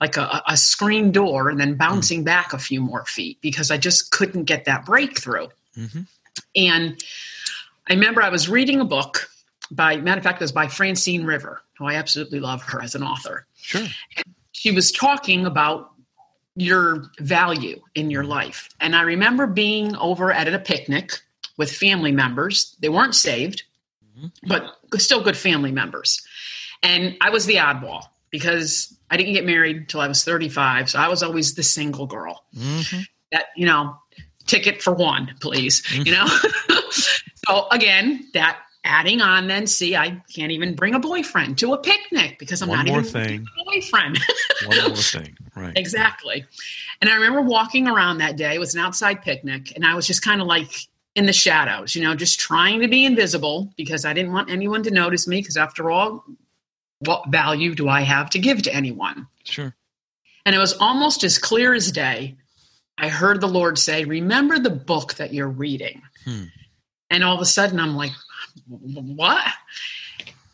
like 0.00 0.16
a, 0.16 0.42
a 0.46 0.56
screen 0.56 1.10
door 1.10 1.48
and 1.48 1.58
then 1.58 1.74
bouncing 1.74 2.22
back 2.22 2.52
a 2.52 2.58
few 2.58 2.80
more 2.80 3.04
feet 3.06 3.38
because 3.40 3.72
I 3.72 3.78
just 3.78 4.12
couldn't 4.12 4.44
get 4.44 4.64
that 4.66 4.86
breakthrough. 4.86 5.48
hmm 5.74 6.02
And 6.54 7.02
I 7.90 7.94
remember 7.94 8.22
I 8.22 8.28
was 8.28 8.48
reading 8.48 8.80
a 8.80 8.84
book 8.84 9.28
by, 9.72 9.96
matter 9.96 10.18
of 10.18 10.24
fact, 10.24 10.40
it 10.40 10.44
was 10.44 10.52
by 10.52 10.68
Francine 10.68 11.24
River, 11.24 11.62
who 11.78 11.86
I 11.86 11.94
absolutely 11.94 12.38
love 12.38 12.62
her 12.62 12.80
as 12.80 12.94
an 12.94 13.02
author 13.02 13.44
Sure. 13.60 13.86
She 14.58 14.72
was 14.72 14.90
talking 14.90 15.46
about 15.46 15.92
your 16.56 17.04
value 17.20 17.80
in 17.94 18.10
your 18.10 18.24
life. 18.24 18.68
And 18.80 18.96
I 18.96 19.02
remember 19.02 19.46
being 19.46 19.94
over 19.96 20.32
at 20.32 20.52
a 20.52 20.58
picnic 20.58 21.20
with 21.56 21.70
family 21.70 22.10
members. 22.10 22.74
They 22.80 22.88
weren't 22.88 23.14
saved, 23.14 23.62
Mhm. 24.18 24.32
but 24.48 24.76
still 24.96 25.22
good 25.22 25.36
family 25.36 25.70
members. 25.70 26.20
And 26.82 27.16
I 27.20 27.30
was 27.30 27.46
the 27.46 27.56
oddball 27.56 28.02
because 28.30 28.92
I 29.10 29.16
didn't 29.16 29.34
get 29.34 29.46
married 29.46 29.76
until 29.76 30.00
I 30.00 30.08
was 30.08 30.24
35. 30.24 30.90
So 30.90 30.98
I 30.98 31.08
was 31.08 31.22
always 31.22 31.54
the 31.54 31.62
single 31.62 32.06
girl 32.06 32.44
hmm 32.54 32.80
that, 33.30 33.46
you 33.56 33.66
know, 33.66 33.96
ticket 34.46 34.82
for 34.82 34.92
one, 34.94 35.34
please, 35.40 35.82
you 35.92 36.10
know? 36.12 36.26
so 36.90 37.68
again, 37.70 38.26
that 38.34 38.58
adding 38.88 39.20
on 39.20 39.46
then, 39.46 39.66
see, 39.66 39.94
I 39.94 40.20
can't 40.34 40.50
even 40.50 40.74
bring 40.74 40.94
a 40.94 40.98
boyfriend 40.98 41.58
to 41.58 41.74
a 41.74 41.78
picnic 41.78 42.38
because 42.38 42.62
I'm 42.62 42.68
One 42.68 42.78
not 42.78 42.86
more 42.88 43.00
even 43.00 43.12
thing. 43.12 43.46
a 43.60 43.64
boyfriend. 43.64 44.18
One 44.66 44.78
more 44.88 44.96
thing. 44.96 45.36
Right. 45.54 45.72
Exactly. 45.76 46.44
And 47.00 47.08
I 47.10 47.14
remember 47.14 47.42
walking 47.42 47.86
around 47.86 48.18
that 48.18 48.36
day. 48.36 48.54
It 48.54 48.58
was 48.58 48.74
an 48.74 48.80
outside 48.80 49.22
picnic, 49.22 49.72
and 49.76 49.84
I 49.86 49.94
was 49.94 50.06
just 50.06 50.22
kind 50.22 50.40
of 50.40 50.46
like 50.46 50.72
in 51.14 51.26
the 51.26 51.32
shadows, 51.32 51.94
you 51.94 52.02
know, 52.02 52.14
just 52.14 52.40
trying 52.40 52.80
to 52.80 52.88
be 52.88 53.04
invisible 53.04 53.72
because 53.76 54.04
I 54.04 54.12
didn't 54.12 54.32
want 54.32 54.50
anyone 54.50 54.82
to 54.84 54.90
notice 54.90 55.28
me. 55.28 55.40
Because 55.40 55.56
after 55.56 55.90
all, 55.90 56.24
what 57.00 57.28
value 57.28 57.74
do 57.74 57.88
I 57.88 58.00
have 58.00 58.30
to 58.30 58.38
give 58.38 58.62
to 58.62 58.74
anyone? 58.74 59.26
Sure. 59.44 59.74
And 60.46 60.54
it 60.54 60.58
was 60.58 60.72
almost 60.74 61.24
as 61.24 61.38
clear 61.38 61.74
as 61.74 61.92
day. 61.92 62.36
I 62.96 63.08
heard 63.08 63.40
the 63.40 63.48
Lord 63.48 63.78
say, 63.78 64.04
Remember 64.04 64.58
the 64.58 64.70
book 64.70 65.14
that 65.14 65.32
you're 65.34 65.48
reading. 65.48 66.02
Hmm. 66.24 66.44
And 67.10 67.24
all 67.24 67.34
of 67.34 67.40
a 67.40 67.46
sudden, 67.46 67.80
I'm 67.80 67.96
like, 67.96 68.12
what? 68.68 69.46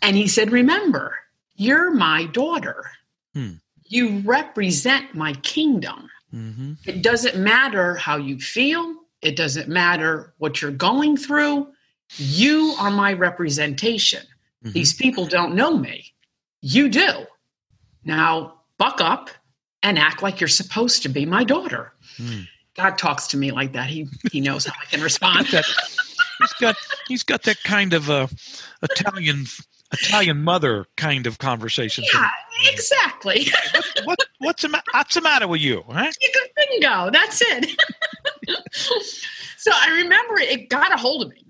And 0.02 0.16
he 0.16 0.28
said, 0.28 0.52
Remember, 0.52 1.16
you're 1.56 1.90
my 1.92 2.26
daughter. 2.26 2.84
Hmm. 3.32 3.52
You 3.86 4.20
represent 4.20 5.14
my 5.14 5.32
kingdom. 5.34 6.08
Mm-hmm. 6.34 6.72
It 6.86 7.02
doesn't 7.02 7.36
matter 7.36 7.94
how 7.94 8.16
you 8.16 8.38
feel, 8.38 8.94
it 9.22 9.36
doesn't 9.36 9.68
matter 9.68 10.34
what 10.38 10.60
you're 10.60 10.70
going 10.70 11.16
through. 11.16 11.68
You 12.16 12.74
are 12.78 12.90
my 12.90 13.12
representation. 13.12 14.22
Mhm. 14.64 14.72
These 14.72 14.94
people 14.94 15.26
don't 15.26 15.54
know 15.54 15.76
me. 15.76 16.12
You 16.60 16.88
do. 16.88 17.26
Now, 18.04 18.60
buck 18.78 19.00
up 19.00 19.30
and 19.82 19.98
act 19.98 20.22
like 20.22 20.40
you're 20.40 20.48
supposed 20.48 21.02
to 21.02 21.08
be 21.08 21.24
my 21.24 21.44
daughter. 21.44 21.92
Mm. 22.18 22.46
God 22.76 22.98
talks 22.98 23.26
to 23.28 23.36
me 23.36 23.52
like 23.52 23.72
that. 23.72 23.88
He 23.88 24.08
he 24.32 24.40
knows 24.40 24.66
how 24.66 24.72
I 24.80 24.84
can 24.86 25.00
respond. 25.02 25.46
He's 26.40 26.52
got 26.60 26.76
he's 27.08 27.22
got 27.22 27.42
that 27.44 27.62
kind 27.62 27.92
of 27.92 28.10
uh, 28.10 28.26
Italian 28.82 29.46
Italian 29.92 30.42
mother 30.42 30.86
kind 30.96 31.26
of 31.26 31.38
conversation. 31.38 32.04
yeah, 32.12 32.30
exactly. 32.72 33.46
What, 34.04 34.18
what's 34.38 34.62
the 34.62 34.82
what's 34.92 35.14
the 35.14 35.20
matter 35.20 35.48
with 35.48 35.60
you? 35.60 35.82
Huh? 35.88 36.10
Bingo. 36.56 37.10
That's 37.10 37.40
it. 37.42 37.80
so 39.58 39.70
I 39.72 40.02
remember 40.02 40.34
it 40.38 40.68
got 40.68 40.92
a 40.92 40.96
hold 40.96 41.22
of 41.22 41.30
me. 41.30 41.43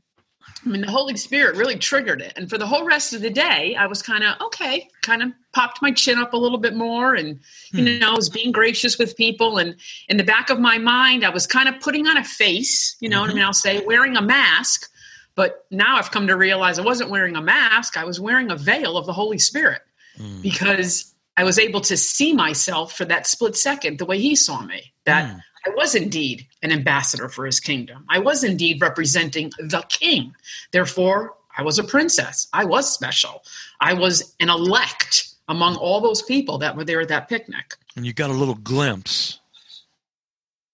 I 0.65 0.69
mean, 0.69 0.81
the 0.81 0.91
Holy 0.91 1.17
Spirit 1.17 1.57
really 1.57 1.77
triggered 1.77 2.21
it. 2.23 2.33
And 2.37 2.49
for 2.49 2.57
the 2.59 2.67
whole 2.67 2.85
rest 2.85 3.13
of 3.13 3.21
the 3.21 3.31
day, 3.31 3.77
I 3.77 3.87
was 3.87 4.01
kind 4.03 4.25
of 4.25 4.41
okay, 4.41 4.89
kind 5.03 5.23
of 5.23 5.31
popped 5.53 5.83
my 5.83 5.91
chin 5.93 6.19
up 6.19 6.33
a 6.33 6.37
little 6.37 6.59
bit 6.59 6.75
more 6.75 7.15
and, 7.15 7.39
you 7.73 7.85
Hmm. 7.85 7.99
know, 8.01 8.13
I 8.13 8.17
was 8.17 8.31
being 8.31 8.51
gracious 8.53 8.97
with 8.99 9.17
people. 9.17 9.59
And 9.59 9.77
in 10.09 10.17
the 10.17 10.25
back 10.25 10.51
of 10.51 10.59
my 10.59 10.79
mind, 10.79 11.25
I 11.25 11.29
was 11.31 11.47
kind 11.47 11.69
of 11.69 11.81
putting 11.81 12.07
on 12.07 12.17
a 12.17 12.25
face, 12.25 12.97
you 13.01 13.09
know 13.09 13.21
what 13.21 13.31
I 13.31 13.33
Mhm. 13.33 13.37
mean? 13.37 13.45
I'll 13.45 13.53
say 13.53 13.81
wearing 13.85 14.17
a 14.17 14.23
mask. 14.23 14.91
But 15.37 15.65
now 15.71 15.97
I've 15.97 16.11
come 16.13 16.27
to 16.29 16.37
realize 16.37 16.79
I 16.79 16.83
wasn't 16.83 17.11
wearing 17.11 17.37
a 17.37 17.43
mask, 17.43 17.97
I 17.97 18.05
was 18.05 18.21
wearing 18.21 18.51
a 18.51 18.57
veil 18.57 18.97
of 18.97 19.05
the 19.07 19.13
Holy 19.13 19.39
Spirit 19.39 19.83
Mm. 20.19 20.43
because 20.43 21.13
I 21.37 21.43
was 21.43 21.59
able 21.59 21.81
to 21.83 21.97
see 21.97 22.33
myself 22.33 22.97
for 22.97 23.05
that 23.07 23.27
split 23.27 23.57
second 23.57 23.99
the 23.99 24.05
way 24.07 24.21
he 24.21 24.37
saw 24.37 24.63
me. 24.63 24.93
That 25.05 25.25
Mm. 25.35 25.41
I 25.67 25.71
was 25.71 25.95
indeed 25.95 26.47
an 26.63 26.73
ambassador 26.73 27.29
for 27.29 27.47
his 27.47 27.61
kingdom. 27.61 28.05
I 28.09 28.19
was 28.19 28.45
indeed 28.45 28.81
representing 28.81 29.51
the 29.59 29.83
king. 29.89 30.35
Therefore, 30.73 31.35
I 31.57 31.63
was 31.63 31.79
a 31.79 31.85
princess. 31.85 32.49
I 32.53 32.65
was 32.65 32.93
special. 32.93 33.43
I 33.81 33.95
was 33.95 34.35
an 34.41 34.51
elect 34.51 35.29
among 35.49 35.77
all 35.77 36.01
those 36.01 36.23
people 36.23 36.59
that 36.59 36.77
were 36.77 36.85
there 36.85 37.01
at 37.01 37.09
that 37.09 37.29
picnic. 37.29 37.75
And 37.97 38.05
you 38.05 38.13
got 38.13 38.31
a 38.31 38.35
little 38.35 38.57
glimpse. 38.57 39.41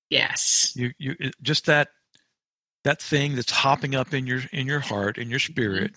Yes. 0.08 0.72
You 0.74 0.92
you 0.98 1.14
just 1.42 1.66
that 1.66 1.88
that 2.84 3.00
thing 3.00 3.36
that's 3.36 3.52
hopping 3.52 3.94
up 3.94 4.12
in 4.12 4.26
your 4.26 4.40
in 4.52 4.66
your 4.66 4.80
heart 4.80 5.18
in 5.18 5.30
your 5.30 5.38
spirit. 5.38 5.94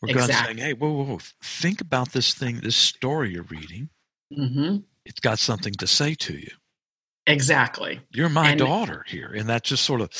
Where 0.00 0.14
God's 0.14 0.30
Exactly. 0.30 0.54
saying, 0.54 0.66
"Hey, 0.66 0.72
whoa, 0.72 0.90
whoa, 0.90 1.04
whoa! 1.04 1.18
Think 1.42 1.82
about 1.82 2.12
this 2.12 2.32
thing, 2.32 2.60
this 2.60 2.76
story 2.76 3.32
you're 3.34 3.42
reading. 3.44 3.90
hmm 4.34 4.78
It's 5.04 5.20
got 5.20 5.38
something 5.38 5.74
to 5.74 5.86
say 5.86 6.14
to 6.14 6.38
you. 6.38 6.50
Exactly. 7.30 8.00
You're 8.10 8.28
my 8.28 8.50
And- 8.50 8.58
daughter 8.58 9.04
here, 9.08 9.32
and 9.34 9.48
that's 9.48 9.68
just 9.68 9.84
sort 9.84 10.00
of 10.00 10.10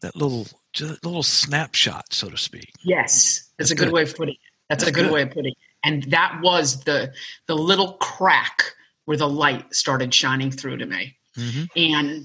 that 0.00 0.16
little 0.16 0.46
just 0.72 1.04
little 1.04 1.22
snapshot, 1.22 2.12
so 2.12 2.28
to 2.28 2.36
speak. 2.36 2.72
Yes. 2.84 3.50
That's, 3.58 3.70
That's 3.70 3.70
a 3.70 3.74
good, 3.76 3.84
good. 3.86 3.92
way 3.94 4.02
of 4.02 4.16
putting 4.16 4.34
it. 4.34 4.40
That's, 4.68 4.82
That's 4.84 4.90
a 4.90 4.92
good, 4.92 5.04
good. 5.04 5.12
way 5.12 5.22
of 5.22 5.28
putting 5.30 5.52
it. 5.52 5.58
And 5.84 6.02
that 6.10 6.40
was 6.42 6.82
the 6.84 7.12
the 7.46 7.54
little 7.56 7.92
crack 7.94 8.62
where 9.04 9.16
the 9.16 9.28
light 9.28 9.72
started 9.74 10.12
shining 10.14 10.50
through 10.50 10.78
to 10.78 10.86
me. 10.86 11.16
hmm 11.36 11.64
And 11.76 12.24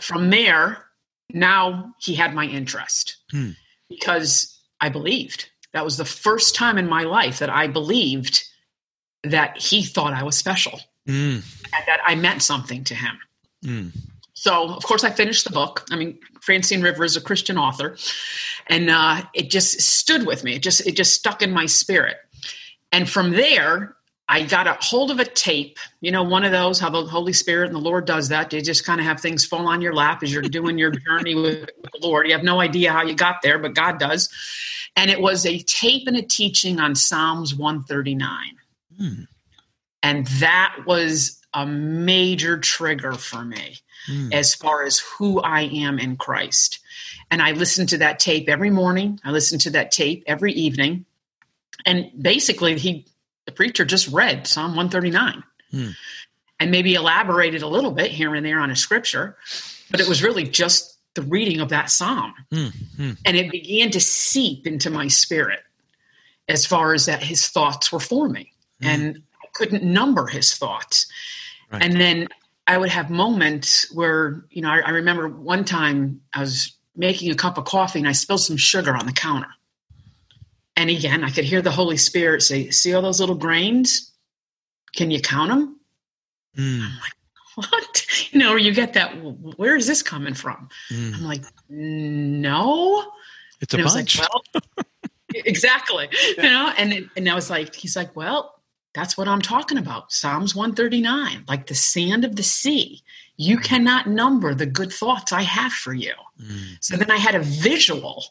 from 0.00 0.30
there, 0.30 0.84
now 1.32 1.94
he 2.00 2.14
had 2.16 2.34
my 2.34 2.44
interest 2.46 3.16
Hmm. 3.30 3.50
because 3.88 4.58
I 4.80 4.88
believed. 4.88 5.48
That 5.72 5.84
was 5.84 5.96
the 5.96 6.04
first 6.04 6.54
time 6.54 6.78
in 6.78 6.88
my 6.88 7.04
life 7.04 7.38
that 7.38 7.50
I 7.50 7.66
believed 7.68 8.42
that 9.22 9.58
he 9.58 9.82
thought 9.82 10.12
I 10.14 10.22
was 10.22 10.36
special 10.36 10.80
Mm, 11.08 11.36
and 11.36 11.84
that 11.86 12.00
I 12.06 12.14
meant 12.16 12.42
something 12.42 12.84
to 12.84 12.94
him. 12.94 13.18
Mm, 13.64 13.92
So, 14.34 14.70
of 14.70 14.84
course, 14.84 15.04
I 15.04 15.10
finished 15.10 15.44
the 15.44 15.50
book. 15.50 15.84
I 15.90 15.96
mean, 15.96 16.18
Francine 16.40 16.82
River 16.82 17.04
is 17.04 17.16
a 17.16 17.20
Christian 17.20 17.58
author, 17.58 17.96
and 18.66 18.90
uh, 18.90 19.22
it 19.34 19.50
just 19.50 19.80
stood 19.80 20.26
with 20.26 20.44
me. 20.44 20.54
It 20.54 20.62
just 20.62 20.86
it 20.86 20.96
just 20.96 21.14
stuck 21.14 21.42
in 21.42 21.50
my 21.50 21.66
spirit. 21.66 22.16
And 22.92 23.08
from 23.08 23.32
there, 23.32 23.96
I 24.28 24.42
got 24.42 24.66
a 24.66 24.76
hold 24.80 25.10
of 25.10 25.18
a 25.18 25.24
tape. 25.24 25.78
You 26.00 26.10
know, 26.10 26.22
one 26.22 26.44
of 26.44 26.52
those 26.52 26.78
how 26.78 26.90
the 26.90 27.04
Holy 27.04 27.32
Spirit 27.32 27.66
and 27.66 27.74
the 27.74 27.80
Lord 27.80 28.04
does 28.06 28.28
that. 28.28 28.50
They 28.50 28.60
just 28.60 28.84
kind 28.84 29.00
of 29.00 29.06
have 29.06 29.20
things 29.20 29.44
fall 29.44 29.66
on 29.66 29.80
your 29.80 29.94
lap 29.94 30.22
as 30.22 30.32
you're 30.32 30.42
doing 30.42 30.78
your 30.78 30.90
journey 30.90 31.34
with 31.34 31.70
the 31.82 31.98
Lord. 32.00 32.26
You 32.26 32.32
have 32.32 32.44
no 32.44 32.60
idea 32.60 32.92
how 32.92 33.02
you 33.02 33.14
got 33.14 33.42
there, 33.42 33.58
but 33.58 33.74
God 33.74 33.98
does. 33.98 34.28
And 34.96 35.10
it 35.10 35.20
was 35.20 35.46
a 35.46 35.58
tape 35.60 36.06
and 36.06 36.16
a 36.16 36.22
teaching 36.22 36.78
on 36.78 36.94
Psalms 36.94 37.54
139. 37.54 38.56
mm, 39.00 39.26
And 40.02 40.26
that 40.26 40.76
was 40.86 41.37
a 41.54 41.66
major 41.66 42.58
trigger 42.58 43.12
for 43.12 43.44
me 43.44 43.78
mm. 44.08 44.32
as 44.32 44.54
far 44.54 44.84
as 44.84 44.98
who 44.98 45.40
I 45.40 45.62
am 45.62 45.98
in 45.98 46.16
Christ. 46.16 46.80
And 47.30 47.42
I 47.42 47.52
listened 47.52 47.90
to 47.90 47.98
that 47.98 48.18
tape 48.18 48.48
every 48.48 48.70
morning. 48.70 49.20
I 49.24 49.30
listened 49.30 49.62
to 49.62 49.70
that 49.70 49.90
tape 49.90 50.24
every 50.26 50.52
evening. 50.52 51.04
And 51.86 52.10
basically, 52.20 52.78
he, 52.78 53.06
the 53.46 53.52
preacher 53.52 53.84
just 53.84 54.08
read 54.08 54.46
Psalm 54.46 54.76
139 54.76 55.42
Hmm. 55.70 55.90
and 56.58 56.70
maybe 56.70 56.94
elaborated 56.94 57.60
a 57.60 57.66
little 57.66 57.90
bit 57.90 58.10
here 58.10 58.34
and 58.34 58.44
there 58.44 58.58
on 58.58 58.70
a 58.70 58.76
scripture, 58.76 59.36
but 59.90 60.00
it 60.00 60.08
was 60.08 60.22
really 60.22 60.44
just 60.44 60.96
the 61.14 61.20
reading 61.22 61.60
of 61.60 61.68
that 61.68 61.90
psalm. 61.90 62.32
Mm, 62.50 62.72
mm. 62.96 63.18
And 63.26 63.36
it 63.36 63.50
began 63.50 63.90
to 63.90 64.00
seep 64.00 64.66
into 64.66 64.88
my 64.88 65.08
spirit 65.08 65.60
as 66.48 66.64
far 66.64 66.94
as 66.94 67.04
that 67.06 67.22
his 67.22 67.48
thoughts 67.48 67.92
were 67.92 68.00
for 68.00 68.28
me. 68.28 68.52
Mm. 68.82 68.86
And 68.86 69.22
I 69.42 69.46
couldn't 69.52 69.82
number 69.82 70.26
his 70.26 70.54
thoughts. 70.54 71.06
Right. 71.70 71.82
And 71.82 72.00
then 72.00 72.28
I 72.66 72.78
would 72.78 72.88
have 72.90 73.10
moments 73.10 73.92
where, 73.94 74.44
you 74.50 74.62
know, 74.62 74.70
I, 74.70 74.80
I 74.80 74.90
remember 74.90 75.28
one 75.28 75.64
time 75.64 76.20
I 76.34 76.40
was 76.40 76.74
making 76.96 77.30
a 77.30 77.34
cup 77.34 77.58
of 77.58 77.64
coffee 77.64 77.98
and 77.98 78.08
I 78.08 78.12
spilled 78.12 78.40
some 78.40 78.56
sugar 78.56 78.94
on 78.94 79.06
the 79.06 79.12
counter. 79.12 79.48
And 80.76 80.90
again, 80.90 81.24
I 81.24 81.30
could 81.30 81.44
hear 81.44 81.60
the 81.62 81.70
Holy 81.70 81.96
Spirit 81.96 82.42
say, 82.42 82.70
See 82.70 82.94
all 82.94 83.02
those 83.02 83.20
little 83.20 83.34
grains? 83.34 84.12
Can 84.94 85.10
you 85.10 85.20
count 85.20 85.50
them? 85.50 85.80
Mm, 86.56 86.82
I'm 86.82 86.98
like, 87.00 87.70
What? 87.70 88.06
You 88.30 88.38
know, 88.40 88.56
you 88.56 88.72
get 88.74 88.92
that, 88.94 89.10
where 89.56 89.74
is 89.76 89.86
this 89.86 90.02
coming 90.02 90.34
from? 90.34 90.68
mm. 90.90 91.14
I'm 91.14 91.24
like, 91.24 91.42
No. 91.68 93.12
It's 93.60 93.74
a 93.74 93.76
and 93.76 93.82
I 93.82 93.84
was 93.86 93.94
bunch. 93.94 94.18
like, 94.18 94.28
well, 94.30 94.62
exactly. 95.34 96.08
You 96.36 96.42
know, 96.44 96.72
and 96.78 97.10
and 97.16 97.28
I 97.28 97.34
was 97.34 97.50
like, 97.50 97.74
he's 97.74 97.96
like, 97.96 98.14
well, 98.16 98.57
that's 98.94 99.16
what 99.16 99.28
I'm 99.28 99.42
talking 99.42 99.78
about. 99.78 100.12
Psalms 100.12 100.54
139, 100.54 101.44
like 101.48 101.66
the 101.66 101.74
sand 101.74 102.24
of 102.24 102.36
the 102.36 102.42
sea. 102.42 103.02
You 103.36 103.58
cannot 103.58 104.08
number 104.08 104.54
the 104.54 104.66
good 104.66 104.92
thoughts 104.92 105.32
I 105.32 105.42
have 105.42 105.72
for 105.72 105.94
you. 105.94 106.14
Mm, 106.42 106.78
So 106.80 106.96
then 106.96 107.10
I 107.10 107.18
had 107.18 107.34
a 107.36 107.40
visual 107.40 108.24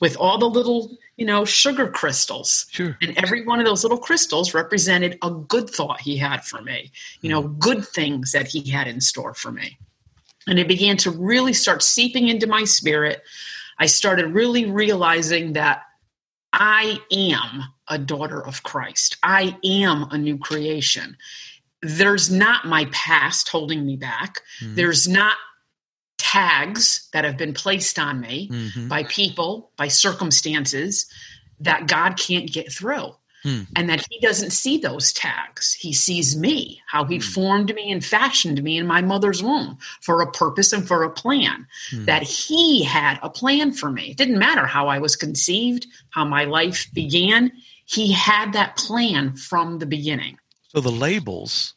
with 0.00 0.16
all 0.16 0.38
the 0.38 0.48
little, 0.48 0.96
you 1.16 1.26
know, 1.26 1.44
sugar 1.44 1.88
crystals. 1.88 2.66
sure. 2.70 2.96
And 3.02 3.18
every 3.18 3.44
one 3.44 3.58
of 3.58 3.66
those 3.66 3.82
little 3.82 3.98
crystals 3.98 4.54
represented 4.54 5.18
a 5.22 5.30
good 5.30 5.68
thought 5.68 6.00
he 6.00 6.16
had 6.16 6.44
for 6.44 6.62
me, 6.62 6.90
you 7.20 7.28
know, 7.28 7.42
good 7.42 7.86
things 7.86 8.32
that 8.32 8.46
he 8.46 8.70
had 8.70 8.86
in 8.86 9.00
store 9.00 9.34
for 9.34 9.50
me. 9.52 9.76
And 10.46 10.58
it 10.58 10.68
began 10.68 10.96
to 10.98 11.10
really 11.10 11.52
start 11.52 11.82
seeping 11.82 12.28
into 12.28 12.46
my 12.46 12.64
spirit. 12.64 13.22
I 13.78 13.86
started 13.86 14.32
really 14.32 14.64
realizing 14.70 15.52
that 15.54 15.82
I 16.58 17.00
am 17.12 17.64
a 17.88 17.98
daughter 17.98 18.44
of 18.44 18.62
Christ, 18.62 19.16
I 19.22 19.56
am 19.64 20.08
a 20.10 20.18
new 20.18 20.38
creation. 20.38 21.16
There's 21.80 22.30
not 22.30 22.66
my 22.66 22.86
past 22.86 23.48
holding 23.48 23.86
me 23.86 23.96
back, 23.96 24.40
Mm, 24.60 24.74
there's 24.74 25.06
not 25.06 25.36
tags 26.18 27.08
that 27.12 27.24
have 27.24 27.38
been 27.38 27.54
placed 27.54 27.98
on 27.98 28.20
me 28.20 28.48
mhm. 28.52 28.88
by 28.88 29.04
people, 29.04 29.70
by 29.76 29.88
circumstances 29.88 31.06
that 31.60 31.86
God 31.86 32.18
can't 32.18 32.52
get 32.52 32.72
through. 32.72 33.14
Hmm. 33.42 33.62
And 33.76 33.88
that 33.88 34.06
He 34.10 34.18
doesn't 34.20 34.50
see 34.50 34.78
those 34.78 35.12
tags. 35.12 35.72
He 35.74 35.92
sees 35.92 36.36
me, 36.36 36.82
how 36.86 37.04
He 37.04 37.16
Hmm. 37.16 37.22
formed 37.22 37.74
me 37.74 37.90
and 37.92 38.04
fashioned 38.04 38.62
me 38.62 38.76
in 38.78 38.86
my 38.86 39.00
mother's 39.00 39.42
womb 39.42 39.78
for 40.00 40.20
a 40.20 40.30
purpose 40.30 40.72
and 40.72 40.86
for 40.86 41.04
a 41.04 41.10
plan. 41.10 41.66
Hmm. 41.90 42.04
That 42.06 42.22
He 42.22 42.82
had 42.82 43.18
a 43.22 43.30
plan 43.30 43.72
for 43.72 43.90
me. 43.90 44.10
It 44.10 44.16
didn't 44.16 44.38
matter 44.38 44.66
how 44.66 44.88
I 44.88 44.98
was 44.98 45.16
conceived, 45.16 45.86
how 46.10 46.24
my 46.24 46.44
life 46.44 46.88
began. 46.92 47.52
He 47.84 48.12
had 48.12 48.52
that 48.52 48.76
plan 48.76 49.36
from 49.36 49.78
the 49.78 49.86
beginning. 49.86 50.38
So 50.68 50.80
the 50.80 50.90
labels, 50.90 51.74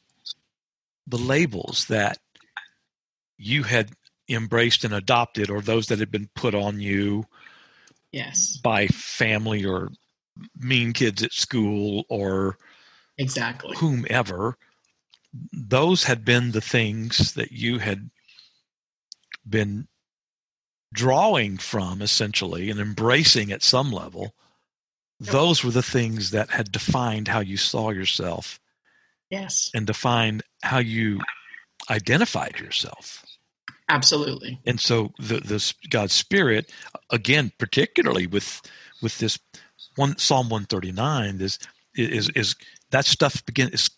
the 1.08 1.18
labels 1.18 1.86
that 1.86 2.18
you 3.38 3.64
had 3.64 3.92
embraced 4.28 4.84
and 4.84 4.94
adopted, 4.94 5.50
or 5.50 5.62
those 5.62 5.88
that 5.88 6.00
had 6.00 6.12
been 6.12 6.30
put 6.36 6.54
on 6.54 6.80
you 6.80 7.26
Yes, 8.12 8.58
by 8.58 8.88
family 8.88 9.66
or 9.66 9.90
mean 10.58 10.94
kids 10.94 11.24
at 11.24 11.34
school 11.34 12.06
or 12.10 12.58
exactly. 13.18 13.76
whomever, 13.78 14.58
those 15.52 16.04
had 16.04 16.26
been 16.26 16.52
the 16.52 16.62
things 16.62 17.34
that 17.34 17.52
you 17.52 17.80
had 17.80 18.10
been 19.48 19.88
drawing 20.94 21.58
from 21.58 22.02
essentially 22.02 22.70
and 22.70 22.80
embracing 22.80 23.52
at 23.52 23.64
some 23.64 23.92
level. 23.92 24.34
Those 25.20 25.64
were 25.64 25.72
the 25.72 25.84
things 25.84 26.32
that 26.32 26.50
had 26.50 26.72
defined 26.72 27.28
how 27.28 27.40
you 27.40 27.56
saw 27.58 27.92
yourself 27.92 28.60
yes. 29.30 29.70
and 29.74 29.88
defined 29.88 30.44
how 30.64 30.80
you 30.80 31.20
identified 31.90 32.60
yourself. 32.60 33.26
Absolutely. 33.90 34.60
And 34.66 34.80
so 34.80 35.12
the 35.20 35.40
this 35.40 35.74
god's 35.90 36.14
spirit 36.14 36.72
again 37.10 37.52
particularly 37.58 38.26
with 38.26 38.62
with 39.02 39.18
this 39.18 39.38
one 39.96 40.18
psalm 40.18 40.50
139 40.50 41.42
is 41.42 41.60
is 41.96 42.30
is 42.30 42.56
that 42.92 43.06
stuff 43.06 43.46
begins 43.46 43.90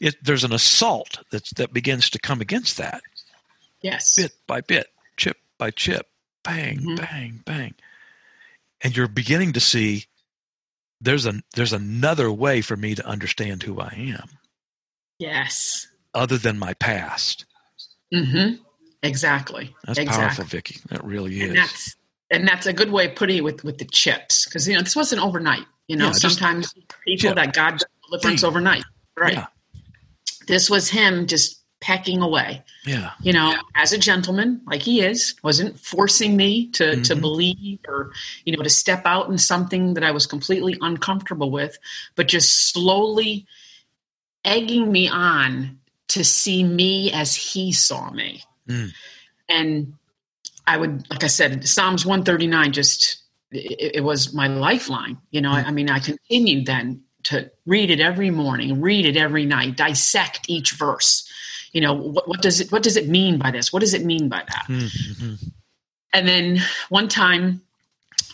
it, 0.00 0.16
there's 0.22 0.44
an 0.44 0.52
assault 0.52 1.18
that's 1.30 1.50
that 1.54 1.72
begins 1.72 2.10
to 2.10 2.18
come 2.18 2.40
against 2.40 2.76
that. 2.78 3.02
Yes. 3.82 4.16
Bit 4.16 4.32
by 4.46 4.60
bit 4.60 4.86
chip 5.16 5.36
by 5.58 5.70
chip 5.70 6.08
bang 6.42 6.78
Mhm. 6.80 6.96
bang 6.96 7.42
bang. 7.44 7.74
And 8.80 8.96
you're 8.96 9.08
beginning 9.08 9.52
to 9.52 9.60
see 9.60 10.06
there's 11.00 11.26
a 11.26 11.42
there's 11.54 11.72
another 11.72 12.32
way 12.32 12.60
for 12.62 12.76
me 12.76 12.94
to 12.94 13.06
understand 13.06 13.62
who 13.62 13.80
i 13.80 13.92
am. 14.18 14.28
Yes. 15.18 15.86
Other 16.14 16.38
than 16.38 16.58
my 16.58 16.74
past. 16.74 17.44
Mm-hmm. 18.12 18.62
Exactly. 19.02 19.74
That's 19.84 19.98
exactly. 19.98 20.44
Powerful 20.44 20.44
vickie 20.44 20.82
that 20.84 21.02
really 21.04 21.40
is. 21.40 21.48
and 21.50 21.58
that's 21.58 21.96
and 22.32 22.48
that's 22.48 22.66
a 22.66 22.72
good 22.72 22.90
way 22.90 23.06
of 23.08 23.14
putting 23.14 23.36
it 23.36 23.44
with 23.44 23.62
with 23.62 23.78
the 23.78 23.84
chips 23.84 24.44
because 24.46 24.66
you 24.66 24.74
know 24.74 24.80
this 24.82 24.96
wasn't 24.96 25.22
overnight 25.22 25.64
you 25.86 25.96
know 25.96 26.06
Yeah, 26.06 26.12
just 26.12 26.38
sometimes 26.38 26.74
people 27.06 27.34
that 27.34 27.54
god 27.54 27.80
deliverance 28.08 28.42
overnight 28.42 28.84
right. 29.16 29.34
Yeah. 29.34 29.46
This 30.48 30.68
was 30.68 30.90
him 30.90 31.26
just 31.28 31.60
pecking 31.80 32.20
away. 32.22 32.62
Yeah. 32.84 33.10
You 33.22 33.32
know 33.32 33.54
as 33.76 33.92
a 33.92 33.98
gentleman 33.98 34.60
like 34.66 34.82
he 34.82 35.02
is 35.02 35.34
wasn't 35.42 35.78
forcing 35.78 36.36
me 36.36 36.68
to 36.72 37.02
to 37.02 37.14
Mhm. 37.14 37.20
believe 37.20 37.78
or 37.88 38.12
you 38.44 38.56
know 38.56 38.62
to 38.62 38.70
step 38.70 39.02
out 39.04 39.28
in 39.30 39.38
something 39.38 39.94
that 39.94 40.04
i 40.04 40.10
was 40.12 40.26
completely 40.26 40.78
uncomfortable 40.80 41.50
with 41.50 41.78
but 42.14 42.28
just 42.28 42.70
slowly 42.72 43.46
egging 44.44 44.90
me 44.92 45.08
on 45.08 45.78
to 46.08 46.22
see 46.24 46.62
me 46.64 47.10
as 47.12 47.34
he 47.34 47.72
saw 47.72 48.10
me. 48.10 48.42
Mm. 48.68 48.92
and 49.48 49.94
i 50.66 50.76
would 50.76 51.08
like 51.10 51.24
i 51.24 51.28
said 51.28 51.66
psalms 51.66 52.04
139 52.06 52.72
just 52.72 53.22
it, 53.50 53.96
it 53.96 54.04
was 54.04 54.32
my 54.34 54.46
lifeline 54.46 55.18
you 55.30 55.40
know 55.40 55.50
I, 55.52 55.62
I 55.64 55.70
mean 55.70 55.90
i 55.90 55.98
continued 55.98 56.66
then 56.66 57.02
to 57.24 57.50
read 57.66 57.90
it 57.90 58.00
every 58.00 58.30
morning 58.30 58.80
read 58.80 59.06
it 59.06 59.16
every 59.16 59.44
night 59.46 59.76
dissect 59.76 60.48
each 60.48 60.72
verse 60.72 61.28
you 61.72 61.80
know 61.80 61.94
what, 61.94 62.28
what 62.28 62.42
does 62.42 62.60
it 62.60 62.70
what 62.72 62.82
does 62.82 62.96
it 62.96 63.08
mean 63.08 63.38
by 63.38 63.50
this 63.50 63.72
what 63.72 63.80
does 63.80 63.94
it 63.94 64.04
mean 64.04 64.28
by 64.28 64.42
that 64.48 64.66
Mhm. 64.68 65.52
and 66.12 66.28
then 66.28 66.58
one 66.88 67.08
time 67.08 67.62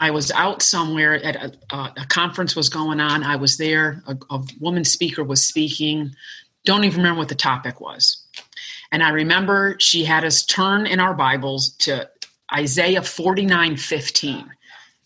I 0.01 0.11
was 0.13 0.31
out 0.31 0.63
somewhere 0.63 1.15
at 1.15 1.35
a, 1.35 1.53
a, 1.75 1.93
a 2.03 2.07
conference 2.07 2.55
was 2.55 2.69
going 2.69 3.01
on. 3.01 3.25
I 3.25 3.35
was 3.35 3.57
there. 3.57 4.01
A, 4.07 4.17
a 4.31 4.45
woman 4.61 4.85
speaker 4.85 5.25
was 5.25 5.45
speaking. 5.45 6.15
Don't 6.65 6.85
even 6.85 6.99
remember 6.99 7.19
what 7.19 7.29
the 7.29 7.35
topic 7.35 7.81
was. 7.81 8.25
And 8.93 9.03
I 9.03 9.11
remember 9.11 9.75
she 9.81 10.05
had 10.05 10.25
us 10.25 10.45
turn 10.47 10.87
in 10.87 11.01
our 11.01 11.15
Bibles 11.15 11.71
to 11.79 12.09
Isaiah 12.55 13.03
49 13.03 13.77
15. 13.77 14.37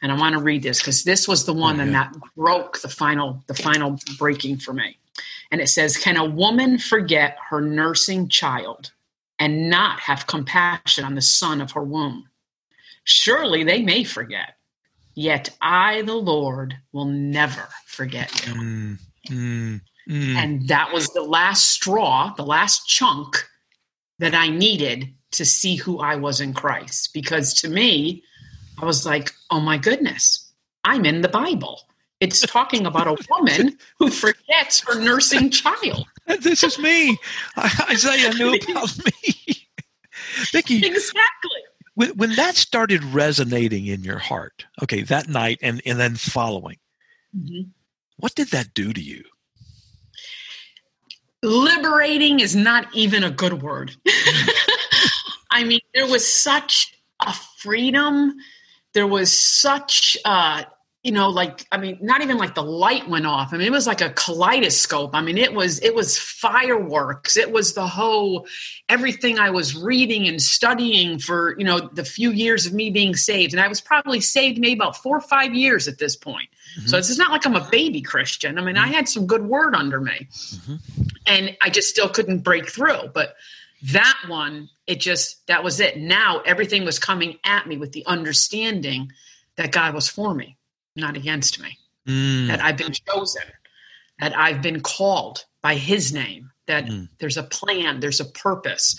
And 0.02 0.12
I 0.12 0.16
want 0.18 0.34
to 0.34 0.42
read 0.42 0.62
this 0.62 0.80
because 0.80 1.04
this 1.04 1.28
was 1.28 1.46
the 1.46 1.54
one 1.54 1.78
Oh, 1.78 1.82
and 1.82 1.92
yeah. 1.92 2.04
that 2.10 2.14
broke 2.36 2.80
the 2.80 2.88
final 2.88 3.42
the 3.48 3.54
final 3.54 3.98
breaking 4.18 4.58
for 4.58 4.72
me. 4.74 4.98
And 5.50 5.60
it 5.60 5.68
says, 5.68 5.96
Can 5.98 6.16
a 6.16 6.24
woman 6.24 6.78
forget 6.78 7.38
her 7.50 7.60
nursing 7.60 8.28
child 8.28 8.92
and 9.38 9.70
not 9.70 10.00
have 10.00 10.26
compassion 10.26 11.04
on 11.04 11.14
the 11.16 11.22
son 11.22 11.60
of 11.60 11.72
her 11.72 11.84
womb? 11.84 12.28
Surely 13.04 13.64
they 13.64 13.82
may 13.82 14.04
forget, 14.04 14.56
yet 15.14 15.50
I, 15.60 16.02
the 16.02 16.14
Lord, 16.16 16.76
will 16.92 17.06
never 17.06 17.68
forget 17.86 18.46
you. 18.46 18.54
Mm, 18.54 18.98
mm, 19.30 19.80
mm. 20.10 20.36
And 20.36 20.68
that 20.68 20.92
was 20.92 21.08
the 21.10 21.22
last 21.22 21.70
straw, 21.70 22.34
the 22.36 22.44
last 22.44 22.86
chunk 22.88 23.48
that 24.20 24.34
I 24.34 24.48
needed 24.48 25.14
to 25.32 25.44
see 25.44 25.76
who 25.76 25.98
I 25.98 26.16
was 26.16 26.40
in 26.40 26.54
Christ. 26.54 27.12
Because 27.12 27.52
to 27.54 27.68
me, 27.68 28.22
I 28.80 28.84
was 28.84 29.04
like, 29.06 29.32
oh 29.50 29.60
my 29.60 29.78
goodness, 29.78 30.50
I'm 30.84 31.04
in 31.04 31.20
the 31.22 31.28
Bible. 31.28 31.80
It's 32.20 32.40
talking 32.40 32.86
about 32.86 33.08
a 33.08 33.16
woman 33.30 33.76
who 33.98 34.08
forgets 34.10 34.80
her 34.86 35.00
nursing 35.00 35.50
child. 35.50 36.06
this 36.40 36.62
is 36.62 36.78
me 36.78 37.18
isaiah 37.90 38.32
knew 38.34 38.54
about 38.70 38.96
me 39.04 39.66
vickie 40.52 40.84
Exactly. 40.84 41.60
when, 41.94 42.10
when 42.16 42.36
that 42.36 42.54
started 42.54 43.02
resonating 43.02 43.86
in 43.86 44.04
your 44.04 44.18
heart 44.18 44.64
okay 44.80 45.02
that 45.02 45.28
night 45.28 45.58
and, 45.62 45.82
and 45.84 45.98
then 45.98 46.14
following 46.14 46.76
Mhm. 47.36 47.70
what 48.18 48.36
did 48.36 48.48
that 48.52 48.72
do 48.72 48.92
to 48.92 49.00
you 49.00 49.24
liberating 51.42 52.38
is 52.40 52.54
not 52.54 52.86
even 52.94 53.24
a 53.24 53.30
good 53.30 53.62
word. 53.62 53.96
I 55.52 55.64
mean, 55.64 55.80
there 55.94 56.06
was 56.06 56.26
such 56.30 56.96
a 57.20 57.32
freedom. 57.58 58.34
There 58.94 59.06
was 59.06 59.30
such, 59.32 60.16
uh, 60.24 60.64
you 61.02 61.12
know, 61.12 61.30
like 61.30 61.66
I 61.72 61.78
mean, 61.78 61.98
not 62.00 62.20
even 62.22 62.38
like 62.38 62.54
the 62.54 62.62
light 62.62 63.08
went 63.08 63.26
off. 63.26 63.52
I 63.52 63.56
mean, 63.56 63.66
it 63.66 63.72
was 63.72 63.86
like 63.88 64.00
a 64.00 64.10
kaleidoscope. 64.10 65.14
I 65.14 65.20
mean, 65.20 65.36
it 65.36 65.52
was 65.52 65.80
it 65.80 65.94
was 65.94 66.16
fireworks. 66.16 67.36
It 67.36 67.50
was 67.50 67.74
the 67.74 67.86
whole 67.86 68.46
everything 68.88 69.38
I 69.38 69.50
was 69.50 69.76
reading 69.76 70.28
and 70.28 70.40
studying 70.40 71.18
for 71.18 71.56
you 71.58 71.64
know 71.64 71.80
the 71.92 72.04
few 72.04 72.30
years 72.30 72.66
of 72.66 72.72
me 72.72 72.90
being 72.90 73.16
saved, 73.16 73.52
and 73.52 73.60
I 73.60 73.66
was 73.68 73.80
probably 73.80 74.20
saved 74.20 74.58
maybe 74.58 74.74
about 74.74 74.96
four 74.96 75.16
or 75.16 75.20
five 75.20 75.54
years 75.54 75.88
at 75.88 75.98
this 75.98 76.14
point. 76.16 76.48
So 76.86 76.96
it's 76.96 77.18
not 77.18 77.30
like 77.32 77.44
I'm 77.44 77.56
a 77.56 77.68
baby 77.70 78.00
Christian. 78.00 78.58
I 78.58 78.62
mean, 78.62 78.76
I 78.78 78.86
had 78.86 79.08
some 79.08 79.26
good 79.26 79.44
word 79.44 79.74
under 79.74 80.00
me, 80.00 80.28
Mhm. 80.30 80.78
and 81.26 81.56
I 81.60 81.68
just 81.68 81.88
still 81.88 82.08
couldn't 82.08 82.38
break 82.38 82.70
through. 82.70 83.08
But 83.12 83.34
that 83.90 84.18
one, 84.28 84.68
it 84.86 85.00
just 85.00 85.46
that 85.48 85.64
was 85.64 85.80
it. 85.80 85.96
Now 85.98 86.40
everything 86.46 86.84
was 86.84 86.98
coming 86.98 87.38
at 87.44 87.66
me 87.66 87.76
with 87.76 87.92
the 87.92 88.04
understanding 88.06 89.10
that 89.56 89.72
God 89.72 89.94
was 89.94 90.08
for 90.08 90.34
me, 90.34 90.56
not 90.96 91.16
against 91.16 91.60
me. 91.60 91.78
Mm, 92.08 92.46
That 92.48 92.60
I've 92.62 92.76
been 92.76 92.92
chosen, 92.92 93.42
that 94.20 94.36
I've 94.36 94.62
been 94.62 94.80
called 94.80 95.44
by 95.62 95.74
His 95.74 96.12
name. 96.12 96.50
That 96.66 96.84
Mm. 96.86 97.08
there's 97.18 97.36
a 97.36 97.42
plan, 97.42 98.00
there's 98.00 98.20
a 98.20 98.24
purpose. 98.24 98.98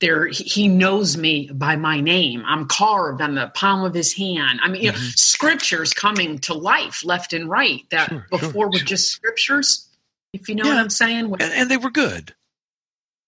There, 0.00 0.26
he- 0.26 0.68
knows 0.68 1.16
me 1.16 1.48
by 1.54 1.76
my 1.76 2.00
name. 2.00 2.42
I'm 2.46 2.66
carved 2.68 3.22
on 3.22 3.34
the 3.34 3.46
palm 3.54 3.82
of 3.84 3.94
his 3.94 4.12
hand. 4.12 4.60
I 4.62 4.68
mean, 4.68 4.82
you 4.82 4.92
know, 4.92 4.98
scriptures 4.98 5.94
coming 5.94 6.38
to 6.40 6.52
life 6.52 7.02
left 7.04 7.32
and 7.32 7.48
right 7.48 7.88
that 7.90 8.10
Mm-hmm. 8.10 8.16
Sure, 8.18 8.38
sure, 8.38 8.48
before 8.48 8.66
were 8.66 8.78
sure. 8.78 8.86
just 8.86 9.10
scriptures. 9.12 9.88
If 10.34 10.48
you 10.50 10.54
know 10.54 10.68
what 10.68 10.76
I'm 10.76 10.90
saying, 10.90 11.32
and, 11.32 11.42
and 11.42 11.70
they 11.70 11.76
were 11.78 11.90
good 11.90 12.34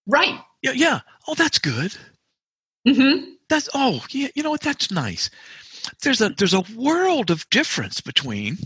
right? 0.07 0.41
Yeah 0.63 0.73
yeah 0.75 1.01
oh 1.27 1.35
that's 1.35 1.59
good 1.59 1.97
hmm 2.87 3.21
that's 3.49 3.69
oh 3.75 4.05
yeah 4.11 4.29
you 4.35 4.43
know 4.43 4.51
what 4.51 4.61
that's 4.61 4.91
nice 4.91 5.31
there's 6.03 6.21
a 6.21 6.29
there's 6.31 6.55
a 6.55 6.65
world 6.77 7.31
of 7.31 7.49
difference 7.51 8.01
between 8.01 8.57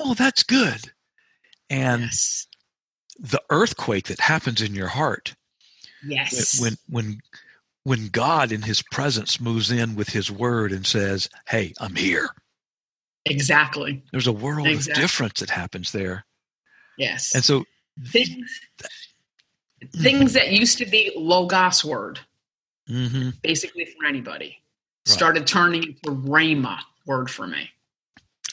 oh 0.00 0.14
that's 0.14 0.42
good 0.42 0.92
and 1.70 2.02
Yes. 2.02 2.46
the 3.18 3.42
earthquake 3.50 4.06
that 4.08 4.20
happens 4.20 4.60
in 4.62 4.74
your 4.74 4.88
heart 4.88 5.34
Yes. 6.06 6.60
when 6.60 6.76
when 6.88 7.20
when 7.84 8.08
god 8.08 8.52
in 8.52 8.62
his 8.62 8.82
presence 8.82 9.40
moves 9.40 9.70
in 9.70 9.94
with 9.96 10.08
his 10.08 10.30
word 10.30 10.70
and 10.72 10.86
says 10.86 11.28
hey 11.48 11.72
i'm 11.80 11.94
here 11.96 12.28
exactly. 13.24 14.02
there's 14.12 14.26
a 14.28 14.32
world 14.32 14.68
Exactly. 14.68 14.92
of 14.92 15.08
difference 15.08 15.40
that 15.40 15.50
happens 15.50 15.92
there 15.92 16.24
Yes. 16.98 17.32
and 17.34 17.44
so 17.44 17.64
things 18.08 18.60
things 19.92 20.32
that 20.34 20.52
used 20.52 20.78
to 20.78 20.86
be 20.86 21.12
logos 21.16 21.84
word, 21.84 22.20
mhm. 22.88 23.34
basically 23.42 23.84
for 23.86 24.06
anybody, 24.06 24.60
Right. 25.06 25.12
started 25.14 25.46
turning 25.46 25.82
into 25.84 26.10
rhema 26.10 26.78
word 27.06 27.30
for 27.30 27.46
me. 27.46 27.70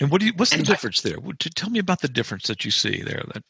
and 0.02 0.10
what 0.12 0.20
do 0.22 0.28
you 0.28 0.34
what's 0.36 0.52
the 0.52 0.58
And- 0.58 0.66
difference 0.66 1.02
there 1.02 1.18
tell 1.56 1.70
me 1.70 1.80
about 1.80 2.02
the 2.02 2.08
difference 2.08 2.48
that 2.48 2.66
you 2.66 2.72
see 2.72 3.02
there 3.02 3.24
that 3.34 3.44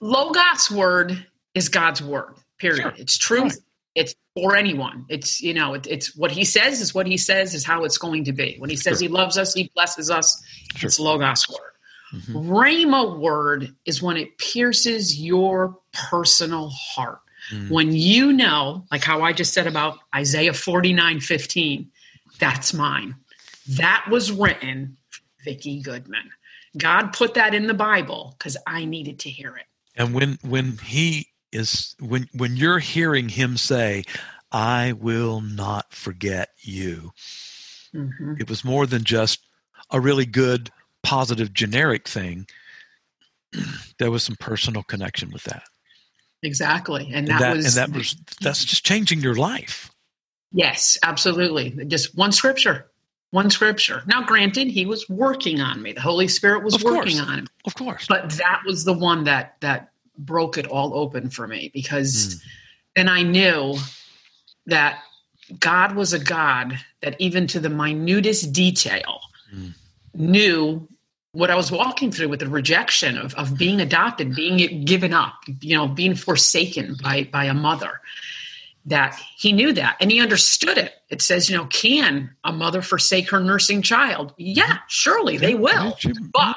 Logos 0.00 0.70
word 0.70 1.26
is 1.54 1.68
God's 1.68 2.00
word. 2.00 2.34
Period. 2.58 2.82
Sure. 2.82 2.94
It's 2.96 3.18
truth. 3.18 3.42
Right. 3.42 3.58
It's 3.96 4.14
for 4.34 4.54
anyone. 4.56 5.04
It's 5.08 5.40
you 5.40 5.52
know, 5.52 5.74
it, 5.74 5.86
it's 5.88 6.14
what 6.16 6.30
He 6.30 6.44
says 6.44 6.80
is 6.80 6.94
what 6.94 7.06
He 7.06 7.16
says 7.16 7.52
is 7.54 7.64
how 7.64 7.84
it's 7.84 7.98
going 7.98 8.24
to 8.24 8.32
be. 8.32 8.54
When 8.58 8.70
He 8.70 8.76
says 8.76 8.98
Sure. 9.00 9.08
He 9.08 9.12
loves 9.12 9.36
us, 9.36 9.52
He 9.54 9.70
blesses 9.74 10.10
us. 10.10 10.40
Sure. 10.76 10.86
It's 10.86 10.98
logos 11.00 11.48
word. 11.48 11.71
Mhm. 12.12 12.46
Rhema 12.48 13.18
word 13.18 13.74
is 13.86 14.02
when 14.02 14.16
it 14.16 14.36
pierces 14.38 15.18
your 15.20 15.78
personal 15.92 16.68
heart. 16.70 17.20
Mm. 17.50 17.70
When 17.70 17.92
you 17.92 18.32
know, 18.32 18.84
like 18.92 19.02
how 19.02 19.22
I 19.22 19.32
just 19.32 19.52
said 19.52 19.66
about 19.66 19.98
Isaiah 20.14 20.52
49 20.52 21.20
15, 21.20 21.90
that's 22.38 22.72
mine. 22.74 23.16
That 23.68 24.06
was 24.10 24.30
written, 24.30 24.96
Vickie 25.46 25.82
Goodman. 25.82 26.30
God 26.78 27.12
put 27.12 27.34
that 27.34 27.54
in 27.54 27.66
the 27.66 27.74
Bible 27.74 28.34
because 28.38 28.56
I 28.66 28.84
needed 28.84 29.18
to 29.20 29.30
hear 29.30 29.56
it. 29.56 29.66
and 29.94 30.14
when 30.14 30.38
when 30.42 30.78
he 30.78 31.28
is 31.52 31.94
when 32.00 32.28
when 32.32 32.56
you're 32.56 32.78
hearing 32.78 33.28
him 33.28 33.56
say 33.58 34.04
I 34.50 34.92
will 34.92 35.40
not 35.42 35.92
forget 35.92 36.50
you. 36.60 37.12
Mhm. 37.94 38.40
It 38.40 38.48
was 38.48 38.64
more 38.64 38.86
than 38.86 39.04
just 39.04 39.40
a 39.90 40.00
really 40.00 40.24
good, 40.24 40.70
positive, 41.02 41.52
generic 41.52 42.08
thing. 42.08 42.46
there 43.98 44.10
was 44.10 44.22
some 44.22 44.36
personal 44.36 44.82
connection 44.82 45.30
with 45.30 45.44
that. 45.44 45.64
Exactly. 46.42 47.06
And 47.06 47.14
And 47.14 47.28
that, 47.28 47.40
that, 47.40 47.56
was, 47.56 47.76
and 47.76 47.92
that 47.92 47.96
was 47.96 48.16
that's 48.40 48.64
just 48.64 48.84
changing 48.84 49.20
your 49.20 49.34
life. 49.36 49.90
yes, 50.52 50.98
absolutely. 51.02 51.70
Just 51.86 52.16
one 52.16 52.32
scripture. 52.32 52.86
One 53.30 53.48
scripture. 53.48 54.02
Now, 54.06 54.22
granted, 54.24 54.68
he 54.68 54.84
was 54.84 55.08
working 55.08 55.60
on 55.60 55.80
me. 55.80 55.92
The 55.92 56.00
Holy 56.02 56.28
Spirit 56.28 56.64
was 56.64 56.74
Of 56.74 56.82
course. 56.82 56.96
working 56.96 57.18
on 57.20 57.38
him. 57.38 57.46
Of 57.64 57.74
course. 57.74 58.06
But 58.08 58.30
that 58.32 58.60
was 58.66 58.84
the 58.84 58.92
one 58.92 59.24
that 59.24 59.56
that 59.60 59.90
broke 60.18 60.58
it 60.58 60.66
all 60.66 60.94
open 60.94 61.30
for 61.30 61.46
me 61.48 61.70
because 61.72 62.42
then 62.94 63.08
I 63.08 63.22
knew 63.22 63.76
that 64.66 64.98
God 65.58 65.94
was 65.96 66.12
a 66.12 66.18
God 66.18 66.78
that 67.00 67.16
even 67.18 67.46
to 67.48 67.60
the 67.60 67.70
minutest 67.70 68.52
detail 68.52 69.20
Mm. 69.54 69.74
Knew 70.14 70.88
what 71.32 71.50
I 71.50 71.54
was 71.56 71.72
walking 71.72 72.12
through 72.12 72.28
with 72.28 72.40
the 72.40 72.48
rejection 72.48 73.16
of, 73.16 73.34
of 73.34 73.56
being 73.56 73.80
adopted, 73.80 74.34
being 74.34 74.84
given 74.84 75.14
up, 75.14 75.34
you 75.60 75.76
know, 75.76 75.88
being 75.88 76.14
forsaken 76.14 76.96
by 77.02 77.24
by 77.24 77.44
a 77.46 77.54
mother. 77.54 78.00
That 78.86 79.18
he 79.38 79.52
knew 79.52 79.72
that 79.74 79.96
and 80.00 80.10
he 80.10 80.20
understood 80.20 80.76
it. 80.76 80.92
It 81.08 81.22
says, 81.22 81.48
you 81.48 81.56
know, 81.56 81.66
can 81.66 82.34
a 82.42 82.52
mother 82.52 82.82
forsake 82.82 83.30
her 83.30 83.38
nursing 83.40 83.80
child? 83.80 84.34
Yeah, 84.36 84.78
surely 84.88 85.38
they 85.38 85.54
will. 85.54 85.96
But 86.32 86.56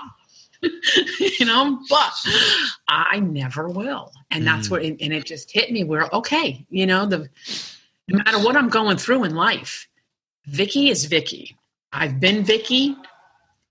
you 1.39 1.45
know, 1.45 1.79
but 1.89 2.13
I 2.87 3.19
never 3.19 3.67
will. 3.69 4.11
And 4.31 4.45
that's 4.45 4.67
Mm. 4.67 4.71
what, 4.71 4.81
and 4.83 5.13
it 5.13 5.25
just 5.25 5.51
hit 5.51 5.71
me 5.71 5.83
where, 5.83 6.09
okay, 6.11 6.65
you 6.69 6.85
know, 6.87 7.05
the, 7.05 7.29
no 8.07 8.17
matter 8.23 8.39
what 8.39 8.55
I'm 8.57 8.69
going 8.69 8.97
through 8.97 9.23
in 9.25 9.35
life, 9.35 9.87
Vickie 10.49 10.89
is 10.89 11.07
Vickie. 11.07 11.55
I've 11.93 12.19
been 12.19 12.43
Vickie 12.43 12.95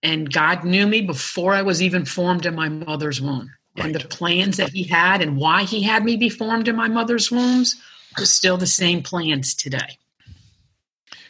and 0.04 0.30
God 0.30 0.64
knew 0.64 0.86
me 0.86 1.00
before 1.00 1.54
I 1.54 1.62
was 1.62 1.82
even 1.82 2.04
formed 2.04 2.44
in 2.44 2.54
my 2.54 2.68
mother's 2.68 3.22
womb. 3.22 3.50
And 3.76 3.94
the 3.94 4.06
plans 4.06 4.58
that 4.58 4.70
he 4.70 4.84
had 4.84 5.20
and 5.20 5.36
why 5.36 5.64
he 5.64 5.82
had 5.82 6.04
me 6.04 6.16
be 6.16 6.28
formed 6.28 6.68
in 6.68 6.76
my 6.76 6.86
mother's 6.86 7.32
wombs 7.32 7.74
was 8.16 8.32
still 8.32 8.56
the 8.56 8.66
same 8.66 9.02
plans 9.02 9.54
today. 9.54 9.98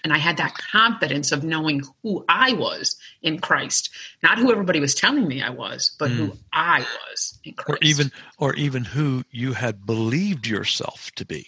And 0.03 0.13
I 0.13 0.19
had 0.19 0.37
that 0.37 0.55
confidence 0.71 1.33
of 1.33 1.45
knowing 1.45 1.83
who 2.03 2.27
I 2.29 2.53
was 2.53 2.97
in 3.23 3.39
Christ, 3.39 3.89
not 4.23 4.37
who 4.37 4.53
everybody 4.53 4.81
was 4.81 4.95
telling 4.95 5.27
me 5.27 5.41
I 5.41 5.49
was, 5.49 5.97
but 5.99 6.11
who 6.11 6.29
mm. 6.29 6.39
I 6.53 6.81
was 6.81 7.39
in 7.45 7.55
Christ. 7.55 7.83
or 7.83 7.87
even 7.87 8.13
or 8.37 8.55
even 8.57 8.85
who 8.85 9.25
you 9.31 9.55
had 9.55 9.87
believed 9.87 10.47
yourself 10.47 11.11
to 11.17 11.25
be. 11.25 11.47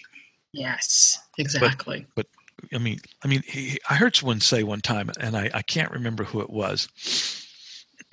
yes, 0.53 1.19
exactly. 1.37 2.07
I 2.73 2.79
mean, 2.79 3.01
I 3.23 3.29
mean, 3.29 3.43
he, 3.47 3.79
I 3.89 3.95
heard 3.95 4.17
someone 4.17 4.41
say 4.41 4.63
one 4.63 4.81
time, 4.81 5.11
and 5.21 5.37
I, 5.37 5.51
I 5.55 5.63
can't 5.63 5.91
remember 5.91 6.25
who 6.25 6.41
it 6.41 6.51
was. 6.51 6.89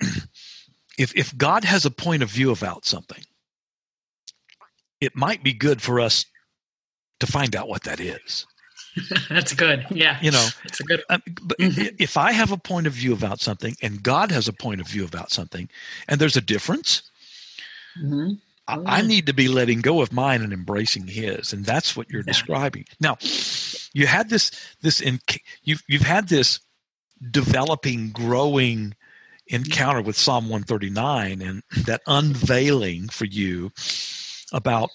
if 0.98 1.14
if 1.16 1.36
God 1.36 1.64
has 1.64 1.84
a 1.84 1.90
point 1.90 2.22
of 2.22 2.30
view 2.30 2.50
about 2.50 2.84
something, 2.84 3.22
it 5.00 5.16
might 5.16 5.42
be 5.42 5.52
good 5.52 5.82
for 5.82 6.00
us 6.00 6.24
to 7.20 7.26
find 7.26 7.54
out 7.56 7.68
what 7.68 7.84
that 7.84 8.00
is. 8.00 8.46
That's 9.28 9.54
good. 9.54 9.86
Yeah, 9.90 10.18
You 10.22 10.30
know, 10.30 10.48
it's 10.64 10.80
a 10.80 10.84
good. 10.84 11.02
Um, 11.10 11.22
but 11.42 11.58
Mhm. 11.58 11.94
if 11.98 12.16
I 12.16 12.32
have 12.32 12.52
a 12.52 12.56
point 12.56 12.86
of 12.86 12.92
view 12.92 13.12
about 13.12 13.40
something, 13.40 13.76
and 13.82 14.02
God 14.02 14.30
has 14.30 14.46
a 14.48 14.52
point 14.52 14.80
of 14.80 14.86
view 14.88 15.04
about 15.04 15.30
something, 15.32 15.68
and 16.08 16.20
there's 16.20 16.36
a 16.36 16.40
difference, 16.40 17.02
Mhm. 18.00 18.40
I- 18.68 18.78
I 18.86 19.02
need 19.02 19.26
to 19.26 19.34
be 19.34 19.48
letting 19.48 19.80
go 19.80 20.00
of 20.00 20.12
mine 20.12 20.42
and 20.42 20.52
embracing 20.52 21.06
his, 21.08 21.52
and 21.52 21.64
that's 21.64 21.96
what 21.96 22.08
you're 22.10 22.20
Exactly. 22.20 22.54
describing. 22.54 22.84
Now, 23.00 23.16
you 23.94 24.06
had 24.06 24.28
this 24.28 24.50
this 24.82 25.00
in 25.00 25.20
you've 25.62 25.82
you've 25.88 26.02
had 26.02 26.28
this 26.28 26.60
developing, 27.30 28.10
growing 28.10 28.94
encounter 29.46 30.02
with 30.02 30.16
Psalm 30.16 30.44
139 30.44 31.40
and 31.40 31.62
that 31.86 32.02
unveiling 32.06 33.08
for 33.08 33.24
you 33.24 33.72
about 34.52 34.90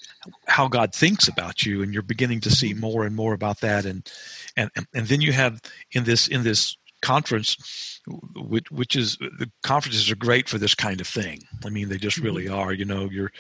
how 0.47 0.67
God 0.67 0.93
thinks 0.93 1.27
about 1.27 1.65
you, 1.65 1.81
and 1.81 1.93
you're 1.93 2.03
beginning 2.03 2.39
to 2.41 2.51
see 2.51 2.71
mm-hmm. 2.71 2.81
more 2.81 3.05
and 3.05 3.15
more 3.15 3.33
about 3.33 3.61
that, 3.61 3.85
and 3.85 4.09
and 4.55 4.69
and, 4.75 4.85
and 4.93 5.07
then 5.07 5.21
you 5.21 5.31
have 5.31 5.61
in 5.91 6.03
this 6.03 6.27
in 6.27 6.43
this 6.43 6.77
conference 7.01 8.01
which, 8.35 8.69
which 8.71 8.95
is 8.95 9.17
the 9.17 9.49
conferences 9.63 10.09
are 10.09 10.15
great 10.15 10.49
for 10.49 10.57
this 10.57 10.75
kind 10.75 10.99
of 11.01 11.07
thing. 11.07 11.41
I 11.65 11.69
mean 11.69 11.89
they 11.89 11.97
just 11.97 12.17
really 12.17 12.45
mm-hmm. 12.45 12.55
are 12.55 12.73
you 12.73 12.85
know 12.85 13.09
you're 13.09 13.31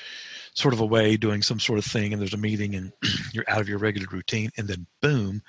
sort 0.53 0.73
of 0.73 0.79
away 0.79 1.17
doing 1.17 1.41
some 1.41 1.59
sort 1.59 1.79
of 1.79 1.85
thing 1.85 2.13
and 2.13 2.21
there's 2.21 2.33
a 2.33 2.37
meeting 2.37 2.75
and 2.75 2.91
you're 3.33 3.49
out 3.49 3.61
of 3.61 3.69
your 3.69 3.79
regular 3.79 4.07
routine 4.11 4.51
and 4.57 4.67
then 4.67 4.87
boom 5.01 5.41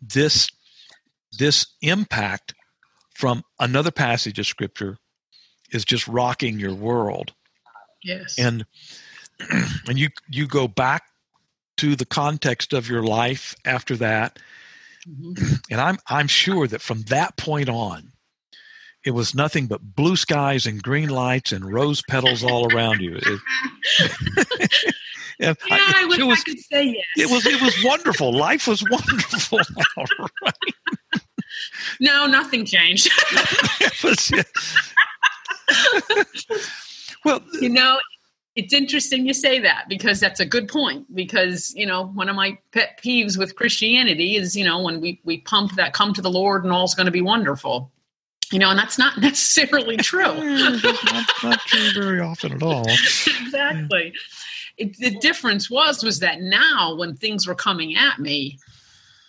this 0.00 0.48
this 1.38 1.66
impact 1.82 2.54
from 3.14 3.42
another 3.58 3.90
passage 3.90 4.38
of 4.38 4.46
scripture 4.46 4.96
is 5.70 5.84
just 5.84 6.08
rocking 6.08 6.58
your 6.58 6.74
world. 6.74 7.32
Yes. 8.02 8.38
and 8.38 8.64
and 9.88 9.98
you 9.98 10.08
you 10.30 10.46
go 10.46 10.68
back 10.68 11.02
to 11.78 11.96
the 11.96 12.06
context 12.06 12.72
of 12.72 12.88
your 12.88 13.02
life 13.02 13.54
after 13.64 13.96
that 13.96 14.38
Mhm. 15.08 15.60
and 15.70 15.80
i'm 15.80 15.98
i'm 16.08 16.26
sure 16.28 16.66
that 16.66 16.82
from 16.82 17.02
that 17.04 17.36
point 17.36 17.68
on 17.68 18.12
it 19.06 19.12
was 19.12 19.34
nothing 19.34 19.66
but 19.66 19.80
blue 19.94 20.16
skies 20.16 20.66
and 20.66 20.82
green 20.82 21.08
lights 21.08 21.52
and 21.52 21.72
rose 21.72 22.02
petals 22.10 22.42
all 22.44 22.70
around 22.74 23.00
you 23.00 23.18
It- 23.22 24.84
Yeah, 25.40 25.54
I, 25.70 26.04
wish 26.08 26.18
was 26.18 26.40
I 26.40 26.42
could 26.50 26.58
say 26.58 26.84
yes. 27.16 27.28
it 27.28 27.32
was 27.32 27.46
it 27.46 27.60
was 27.62 27.72
wonderful 27.84 28.36
life 28.36 28.66
was 28.66 28.82
wonderful 28.90 29.60
right? 30.42 31.22
no, 32.00 32.26
nothing 32.26 32.64
changed. 32.66 33.08
Was- 34.02 34.32
well 37.24 37.40
you 37.60 37.68
know, 37.68 37.98
it's 38.58 38.74
interesting 38.74 39.24
you 39.24 39.32
say 39.32 39.60
that 39.60 39.84
because 39.88 40.18
that's 40.18 40.40
a 40.40 40.44
good 40.44 40.66
point. 40.66 41.14
Because 41.14 41.72
you 41.76 41.86
know, 41.86 42.06
one 42.06 42.28
of 42.28 42.34
my 42.34 42.58
pet 42.72 42.98
peeves 43.02 43.38
with 43.38 43.54
Christianity 43.54 44.36
is 44.36 44.56
you 44.56 44.64
know 44.64 44.82
when 44.82 45.00
we 45.00 45.20
we 45.24 45.38
pump 45.38 45.76
that 45.76 45.92
come 45.92 46.12
to 46.14 46.20
the 46.20 46.30
Lord 46.30 46.64
and 46.64 46.72
all's 46.72 46.94
going 46.94 47.06
to 47.06 47.12
be 47.12 47.22
wonderful. 47.22 47.92
You 48.50 48.58
know, 48.58 48.70
and 48.70 48.78
that's 48.78 48.98
not 48.98 49.16
necessarily 49.20 49.96
true. 49.96 50.22
not, 50.82 51.26
not 51.44 51.60
true 51.60 51.92
very 51.94 52.20
often 52.20 52.52
at 52.52 52.62
all 52.62 52.84
exactly. 52.88 54.12
It, 54.76 54.96
the 54.98 55.16
difference 55.18 55.70
was 55.70 56.02
was 56.02 56.18
that 56.18 56.40
now 56.40 56.96
when 56.96 57.14
things 57.14 57.46
were 57.46 57.54
coming 57.54 57.96
at 57.96 58.18
me, 58.18 58.58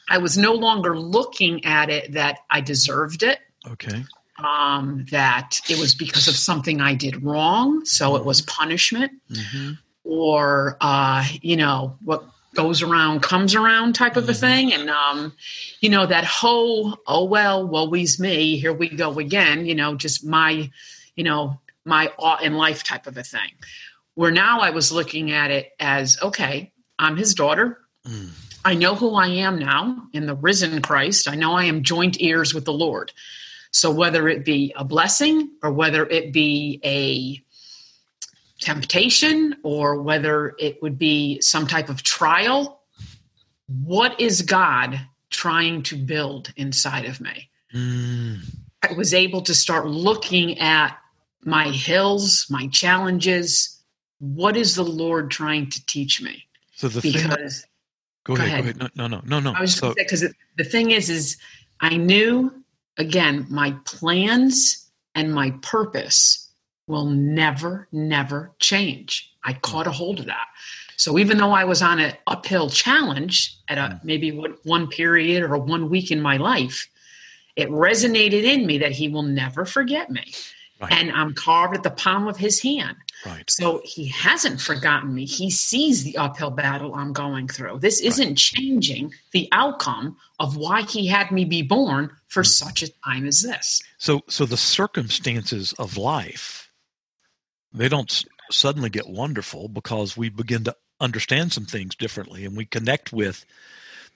I 0.10 0.18
was 0.18 0.40
no 0.40 0.54
longer 0.54 0.98
looking 0.98 1.64
at 1.66 1.92
it 1.92 2.14
that 2.14 2.40
I 2.50 2.62
deserved 2.62 3.22
it, 3.22 3.40
okay 3.68 4.06
um, 4.44 5.06
that 5.12 5.60
it 5.70 5.78
was 5.80 5.96
because 5.96 6.28
of 6.28 6.36
something 6.36 6.82
I 6.82 6.94
did 6.96 7.24
wrong, 7.24 7.86
so 7.86 8.16
it 8.16 8.26
was 8.26 8.42
punishment, 8.42 9.12
hmm 9.34 9.72
or 10.06 10.76
uh, 10.82 11.24
you 11.42 11.56
know 11.56 11.98
what 12.04 12.24
goes 12.56 12.82
around 12.82 13.22
comes 13.22 13.54
around 13.54 13.94
type 13.94 14.18
of 14.18 14.28
a 14.28 14.32
Mhm. 14.32 14.40
thing, 14.40 14.74
and 14.74 14.90
um, 14.90 15.34
you 15.82 15.90
know 15.90 16.06
that 16.06 16.26
whole 16.26 16.98
oh 17.06 17.26
well, 17.26 17.68
woe's 17.68 18.20
me, 18.20 18.58
here 18.58 18.74
we 18.74 18.90
go 18.90 19.20
again, 19.20 19.66
you 19.66 19.76
know, 19.76 19.96
just 19.96 20.26
my, 20.26 20.72
you 21.16 21.24
know, 21.24 21.60
my 21.86 22.12
ought 22.18 22.42
in 22.44 22.54
life 22.56 22.84
type 22.84 23.06
of 23.08 23.18
a 23.18 23.24
thing. 23.24 23.52
Where 24.16 24.32
now 24.32 24.62
I 24.62 24.72
was 24.72 24.92
looking 24.92 25.32
at 25.32 25.52
it 25.52 25.72
as 25.80 26.18
okay, 26.22 26.72
I'm 26.98 27.18
his 27.18 27.34
daughter. 27.36 27.78
Mm. 28.08 28.32
I 28.66 28.74
know 28.74 28.96
who 28.96 29.14
I 29.16 29.28
am 29.28 29.58
now 29.60 30.08
in 30.12 30.26
the 30.26 30.36
risen 30.36 30.82
Christ. 30.82 31.30
I 31.30 31.36
know 31.36 31.54
I 31.54 31.66
am 31.66 31.84
joint 31.84 32.18
heirs 32.20 32.54
with 32.54 32.66
the 32.66 32.74
Lord. 32.74 33.14
So 33.72 33.92
whether 33.92 34.28
it 34.28 34.44
be 34.46 34.74
a 34.76 34.84
blessing 34.84 35.52
or 35.62 35.72
whether 35.72 36.06
it 36.06 36.34
be 36.34 36.80
a 36.84 37.42
temptation 38.64 39.56
or 39.64 40.02
whether 40.02 40.56
it 40.60 40.82
would 40.82 40.98
be 40.98 41.40
some 41.42 41.68
type 41.68 41.90
of 41.90 42.04
trial, 42.04 42.82
what 43.68 44.20
is 44.20 44.42
God 44.42 45.00
trying 45.30 45.84
to 45.84 45.96
build 45.96 46.52
inside 46.58 47.06
of 47.06 47.22
me? 47.22 47.50
Mm. 47.74 48.40
I 48.82 48.94
was 48.94 49.14
able 49.14 49.42
to 49.44 49.54
start 49.54 49.88
looking 49.88 50.58
at 50.60 50.98
my 51.46 51.68
hills, 51.70 52.48
my 52.50 52.68
challenges. 52.68 53.80
What 54.20 54.58
is 54.58 54.76
the 54.76 54.84
Lord 54.84 55.32
trying 55.32 55.70
to 55.70 55.86
teach 55.86 56.22
me? 56.22 56.46
so 56.76 56.88
the 56.88 57.02
thing 57.02 57.12
Because 57.14 57.66
go, 58.24 58.36
go 58.36 58.42
ahead, 58.42 58.62
ahead. 58.62 58.80
go 58.80 58.86
ahead 58.86 58.92
no 58.96 59.08
no 59.08 59.20
no 59.20 59.40
no 59.40 59.52
no 59.52 59.54
I 59.58 59.62
was 59.62 59.72
just 59.72 59.80
so, 59.82 59.94
going 59.94 59.96
to 60.08 60.18
say 60.18 60.26
because 60.28 60.36
the 60.58 60.64
thing 60.64 60.92
is, 60.92 61.10
is 61.10 61.38
I 61.82 61.98
knew 61.98 62.59
again 63.00 63.48
my 63.50 63.76
plans 63.86 64.90
and 65.16 65.34
my 65.34 65.52
purpose 65.62 66.50
will 66.88 67.06
never, 67.06 67.88
never 67.92 68.52
change. 68.60 69.32
I 69.44 69.54
caught 69.54 69.88
a 69.88 69.92
hold 69.92 70.20
of 70.20 70.26
that. 70.26 70.48
So 70.98 71.18
even 71.18 71.38
though 71.38 71.52
I 71.52 71.64
was 71.64 71.82
on 71.82 72.00
an 72.00 72.14
uphill 72.28 72.70
challenge 72.70 73.58
at 73.70 73.78
a 73.78 73.82
mm. 73.82 74.04
maybe 74.04 74.32
one- 74.32 74.58
one 74.64 74.88
period 74.88 75.44
or 75.44 75.58
one 75.58 75.90
week 75.90 76.12
in 76.12 76.20
my 76.20 76.38
life, 76.38 76.90
it 77.56 77.70
resonated 77.70 78.44
in 78.44 78.66
me 78.66 78.80
that 78.80 78.92
He 78.92 79.08
will 79.08 79.24
never 79.24 79.66
forget 79.66 80.10
me. 80.10 80.34
Right. 80.80 80.92
and 80.92 81.12
I'm 81.12 81.34
carved 81.34 81.76
at 81.76 81.84
the 81.84 81.92
palm 81.92 82.28
of 82.28 82.38
his 82.38 82.62
hand. 82.62 82.98
Right. 83.26 83.50
So 83.50 83.82
he 83.84 84.08
hasn't 84.08 84.62
forgotten 84.62 85.14
me. 85.14 85.26
He 85.26 85.52
sees 85.52 86.04
the 86.04 86.18
uphill 86.18 86.52
battle 86.52 86.96
I'm 86.96 87.12
going 87.12 87.48
through. 87.48 87.80
This 87.80 88.00
isn't 88.00 88.28
right. 88.28 88.38
changing 88.38 89.14
the 89.32 89.50
outcome 89.52 90.18
of 90.40 90.56
why 90.56 90.84
he 90.84 91.08
had 91.08 91.32
me 91.32 91.44
be 91.46 91.62
born 91.62 92.12
for 92.28 92.44
mm-hmm. 92.44 92.68
such 92.68 92.84
a 92.84 92.92
time 93.04 93.28
as 93.28 93.42
this. 93.42 93.82
So 93.98 94.22
so 94.30 94.46
the 94.46 94.58
circumstances 94.58 95.74
of 95.74 95.98
life 95.98 96.70
they 97.74 97.90
don't 97.90 98.26
suddenly 98.52 98.90
get 98.90 99.08
wonderful 99.08 99.68
because 99.68 100.18
we 100.18 100.30
begin 100.30 100.64
to 100.64 100.76
understand 101.00 101.54
some 101.54 101.66
things 101.66 101.96
differently 101.96 102.46
and 102.46 102.58
we 102.58 102.66
connect 102.66 103.14
with 103.14 103.46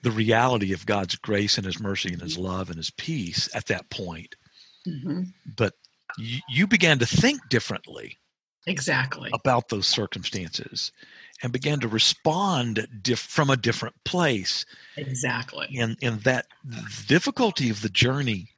the 0.02 0.10
reality 0.10 0.72
of 0.72 0.86
God's 0.86 1.16
grace 1.16 1.56
and 1.56 1.64
his 1.64 1.80
mercy 1.80 2.12
and 2.12 2.20
his 2.20 2.36
love 2.36 2.68
and 2.68 2.76
his 2.76 2.90
peace 2.90 3.48
at 3.54 3.66
that 3.66 3.90
point. 3.90 4.36
Mm-hmm. 4.86 5.22
But 5.56 5.74
you, 6.18 6.40
you 6.48 6.66
began 6.66 6.98
to 6.98 7.06
think 7.06 7.40
differently 7.48 8.18
exactly. 8.66 9.30
about 9.32 9.68
those 9.68 9.86
circumstances 9.86 10.92
and 11.42 11.52
began 11.52 11.80
to 11.80 11.88
respond 11.88 12.86
diff- 13.02 13.18
from 13.18 13.50
a 13.50 13.56
different 13.56 13.94
place. 14.04 14.64
Exactly. 14.96 15.68
And 15.78 15.96
and 16.02 16.20
that 16.22 16.46
difficulty 17.06 17.70
of 17.70 17.82
the 17.82 17.88
journey 17.88 18.48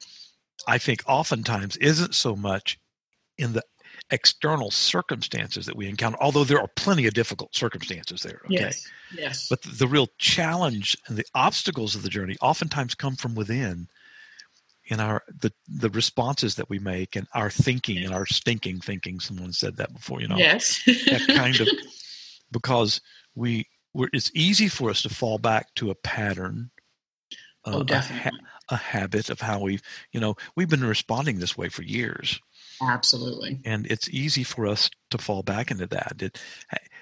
i 0.67 0.77
think 0.77 1.01
oftentimes 1.07 1.77
isn't 1.77 2.13
so 2.13 2.35
much 2.35 2.77
in 3.37 3.53
the 3.53 3.63
external 4.11 4.71
circumstances 4.71 5.65
that 5.65 5.75
we 5.75 5.87
encounter 5.87 6.17
although 6.21 6.43
there 6.43 6.59
are 6.59 6.69
plenty 6.75 7.07
of 7.07 7.13
difficult 7.13 7.55
circumstances 7.55 8.21
there 8.21 8.41
okay? 8.45 8.55
Yes, 8.55 8.89
yes. 9.13 9.49
but 9.49 9.61
the, 9.61 9.69
the 9.69 9.87
real 9.87 10.07
challenge 10.17 10.95
and 11.07 11.17
the 11.17 11.25
obstacles 11.35 11.95
of 11.95 12.03
the 12.03 12.09
journey 12.09 12.37
oftentimes 12.41 12.95
come 12.95 13.15
from 13.15 13.35
within 13.35 13.87
in 14.87 14.99
our 14.99 15.23
the 15.41 15.51
the 15.67 15.89
responses 15.89 16.55
that 16.55 16.69
we 16.69 16.79
make 16.79 17.15
and 17.15 17.27
our 17.33 17.49
thinking 17.49 18.03
and 18.03 18.13
our 18.13 18.25
stinking 18.25 18.79
thinking. 18.79 19.19
Someone 19.19 19.53
said 19.53 19.77
that 19.77 19.93
before 19.93 20.21
you 20.21 20.27
know. 20.27 20.37
Yes. 20.37 20.81
That 20.85 21.25
kind 21.27 21.59
of 21.59 21.67
because 22.51 23.01
we 23.35 23.67
we're, 23.93 24.09
it's 24.13 24.31
easy 24.33 24.67
for 24.67 24.89
us 24.89 25.01
to 25.03 25.09
fall 25.09 25.37
back 25.37 25.73
to 25.75 25.89
a 25.89 25.95
pattern 25.95 26.71
uh, 27.65 27.77
oh, 27.77 27.83
definitely. 27.83 28.39
A, 28.69 28.75
a 28.75 28.77
habit 28.77 29.29
of 29.29 29.41
how 29.41 29.59
we've 29.59 29.81
you 30.11 30.19
know 30.19 30.35
we've 30.55 30.69
been 30.69 30.83
responding 30.83 31.39
this 31.39 31.57
way 31.57 31.69
for 31.69 31.83
years. 31.83 32.39
Absolutely. 32.81 33.59
And 33.65 33.87
it's 33.87 34.07
easy 34.09 34.43
for 34.43 34.67
us 34.67 34.89
to 35.09 35.17
fall 35.17 35.41
back 35.41 35.71
into 35.71 35.87
that. 35.87 36.21
It, 36.21 36.39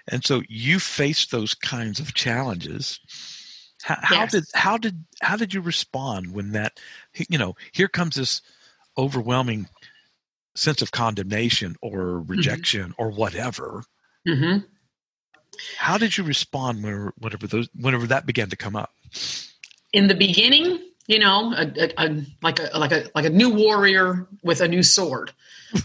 and 0.07 0.23
so 0.23 0.41
you 0.47 0.79
face 0.79 1.25
those 1.25 1.53
kinds 1.53 1.99
of 1.99 2.13
challenges 2.13 2.99
how, 3.85 3.97
yes. 4.01 4.09
how 4.09 4.25
did 4.25 4.43
how 4.53 4.77
did 4.77 5.05
how 5.21 5.35
did 5.37 5.53
you 5.53 5.61
respond 5.61 6.33
when 6.33 6.53
that 6.53 6.79
you 7.29 7.37
know 7.37 7.55
here 7.71 7.87
comes 7.87 8.15
this 8.15 8.41
overwhelming 8.97 9.67
sense 10.55 10.81
of 10.81 10.91
condemnation 10.91 11.75
or 11.81 11.99
mm-hmm. 11.99 12.31
rejection 12.31 12.89
mm-hmm. 12.89 13.01
or 13.01 13.11
whatever? 13.11 13.83
Mm-hmm. 14.27 14.65
How 15.77 15.97
did 15.99 16.17
you 16.17 16.23
respond 16.23 16.83
whenever, 16.83 17.13
whenever 17.19 17.45
those 17.45 17.69
whenever 17.79 18.07
that 18.07 18.25
began 18.25 18.49
to 18.49 18.55
come 18.55 18.75
up? 18.75 18.91
In 19.93 20.07
the 20.07 20.15
beginning, 20.15 20.79
you 21.05 21.19
know, 21.19 21.53
a, 21.53 21.71
a, 21.79 22.07
a, 22.07 22.25
like 22.41 22.59
a 22.59 22.75
like 22.75 22.91
a 22.91 23.05
like 23.13 23.25
a 23.25 23.29
new 23.29 23.51
warrior 23.51 24.27
with 24.41 24.61
a 24.61 24.67
new 24.67 24.81
sword. 24.81 25.31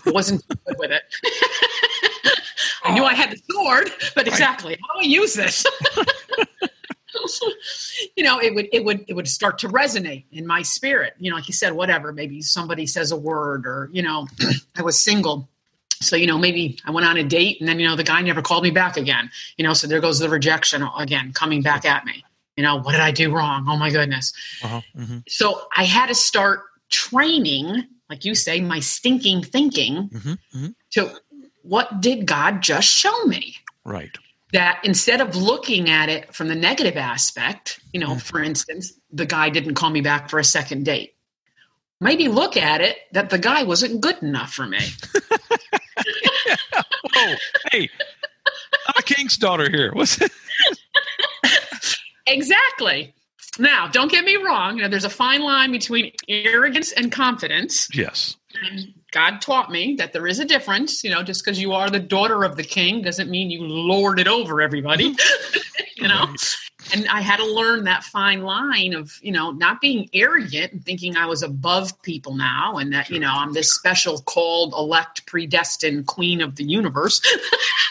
I 0.07 0.11
wasn't 0.11 0.47
good 0.49 0.77
with 0.79 0.91
it. 0.91 1.03
I 2.83 2.95
knew 2.95 3.05
I 3.05 3.13
had 3.13 3.31
the 3.31 3.41
sword, 3.51 3.91
but 4.15 4.27
exactly 4.27 4.79
how 4.81 4.95
do 4.95 5.07
I 5.07 5.11
use 5.11 5.35
this? 5.35 5.67
you 8.16 8.25
know, 8.25 8.40
it 8.40 8.55
would 8.55 8.68
it 8.73 8.85
would 8.85 9.05
it 9.09 9.14
would 9.14 9.29
start 9.29 9.59
to 9.61 9.68
resonate 9.68 10.25
in 10.33 10.46
my 10.46 10.62
spirit. 10.62 11.14
You 11.18 11.31
know, 11.31 11.37
like 11.37 11.49
you 11.49 11.55
said, 11.55 11.73
whatever. 11.73 12.12
Maybe 12.12 12.42
somebody 12.42 12.87
says 12.87 13.12
a 13.12 13.16
word, 13.16 13.66
or 13.66 13.88
you 13.92 14.03
know, 14.03 14.27
I 14.77 14.83
was 14.83 14.99
single. 14.99 15.49
So, 16.03 16.16
you 16.16 16.27
know, 16.27 16.38
maybe 16.38 16.79
I 16.87 16.92
went 16.92 17.07
on 17.07 17.18
a 17.18 17.23
date 17.23 17.61
and 17.61 17.68
then, 17.68 17.79
you 17.79 17.87
know, 17.87 17.94
the 17.94 18.03
guy 18.03 18.23
never 18.23 18.40
called 18.40 18.62
me 18.62 18.70
back 18.70 18.96
again. 18.96 19.31
You 19.59 19.64
know, 19.64 19.75
so 19.75 19.87
there 19.87 20.01
goes 20.01 20.18
the 20.18 20.31
rejection 20.31 20.83
again 20.96 21.35
coming 21.35 21.61
back 21.61 21.85
at 21.85 22.07
me. 22.07 22.25
You 22.57 22.62
know, 22.62 22.81
what 22.81 22.92
did 22.92 23.03
I 23.03 23.11
do 23.11 23.31
wrong? 23.31 23.66
Oh 23.68 23.77
my 23.77 23.90
goodness. 23.90 24.33
Uh-huh. 24.62 24.81
Mm-hmm. 24.96 25.18
So 25.29 25.61
I 25.77 25.85
had 25.85 26.07
to 26.07 26.14
start 26.14 26.61
training, 26.88 27.87
like 28.09 28.25
you 28.25 28.35
say, 28.35 28.62
my 28.62 28.81
stinking 28.81 29.42
thinking 29.42 30.09
mm-hmm. 30.09 30.31
Mm-hmm. 30.31 30.66
to 30.92 31.14
what 31.62 32.01
did 32.01 32.25
God 32.25 32.62
just 32.62 32.88
show 32.88 33.25
me? 33.25 33.57
Right 33.85 34.16
that 34.53 34.81
instead 34.85 35.21
of 35.21 35.37
looking 35.37 35.91
at 35.91 36.09
it 36.09 36.35
from 36.35 36.49
the 36.49 36.55
negative 36.55 36.97
aspect, 36.97 37.81
you 37.93 38.01
know, 38.01 38.11
mm-hmm. 38.11 38.19
for 38.19 38.43
instance, 38.43 38.93
the 39.13 39.27
guy 39.27 39.49
didn't 39.49 39.75
call 39.75 39.91
me 39.91 40.01
back 40.01 40.29
for 40.29 40.39
a 40.39 40.45
second 40.45 40.85
date. 40.85 41.15
Maybe 42.01 42.29
look 42.29 42.57
at 42.57 42.81
it 42.81 42.97
that 43.13 43.31
the 43.31 43.39
guy 43.39 43.63
wasn't 43.63 44.01
good 44.01 44.23
enough 44.23 44.53
for 44.53 44.67
me. 44.67 44.81
Whoa, 47.15 47.35
hey, 47.73 47.91
I'm 48.87 48.95
a 48.99 49.03
king's 49.03 49.37
daughter 49.37 49.69
here. 49.69 49.93
What's 49.93 50.21
it? 50.21 50.33
exactly. 52.27 53.15
Now, 53.59 53.89
don't 53.89 54.11
get 54.11 54.25
me 54.25 54.37
wrong. 54.37 54.77
You 54.77 54.85
know, 54.85 54.89
there's 54.89 55.05
a 55.05 55.11
fine 55.11 55.43
line 55.43 55.73
between 55.73 56.13
arrogance 56.29 56.93
and 56.93 57.13
confidence. 57.13 57.89
Yes. 57.95 58.37
And 58.65 58.95
God 59.12 59.40
taught 59.40 59.70
me 59.70 59.96
that 59.96 60.12
there 60.12 60.27
is 60.27 60.38
a 60.38 60.44
difference. 60.44 61.03
You 61.03 61.11
know, 61.11 61.23
just 61.23 61.44
because 61.44 61.61
you 61.61 61.73
are 61.73 61.90
the 61.90 62.01
daughter 62.01 62.44
of 62.44 62.57
the 62.57 62.62
king 62.62 63.03
doesn't 63.03 63.31
mean 63.31 63.51
you 63.51 63.62
lord 63.62 64.20
it 64.20 64.29
over 64.29 64.61
everybody. 64.61 65.14
Mm-hmm. 65.14 65.81
you 66.03 66.09
know, 66.09 66.27
right. 66.27 66.57
and 66.94 67.09
I 67.09 67.20
had 67.20 67.37
to 67.38 67.46
learn 67.46 67.85
that 67.85 68.05
fine 68.05 68.42
line 68.42 68.94
of 68.94 69.12
you 69.23 69.33
know 69.33 69.51
not 69.51 69.81
being 69.81 70.09
arrogant 70.12 70.73
and 70.73 70.85
thinking 70.85 71.16
I 71.16 71.27
was 71.27 71.42
above 71.42 72.01
people 72.03 72.35
now, 72.37 72.79
and 72.79 72.92
that 72.92 73.07
sure. 73.07 73.14
you 73.14 73.20
know 73.20 73.33
I'm 73.33 73.53
this 73.53 73.73
special 73.73 74.18
called 74.23 74.75
elect 74.75 75.27
predestined 75.27 76.07
queen 76.07 76.40
of 76.40 76.57
the 76.57 76.64
universe, 76.64 77.20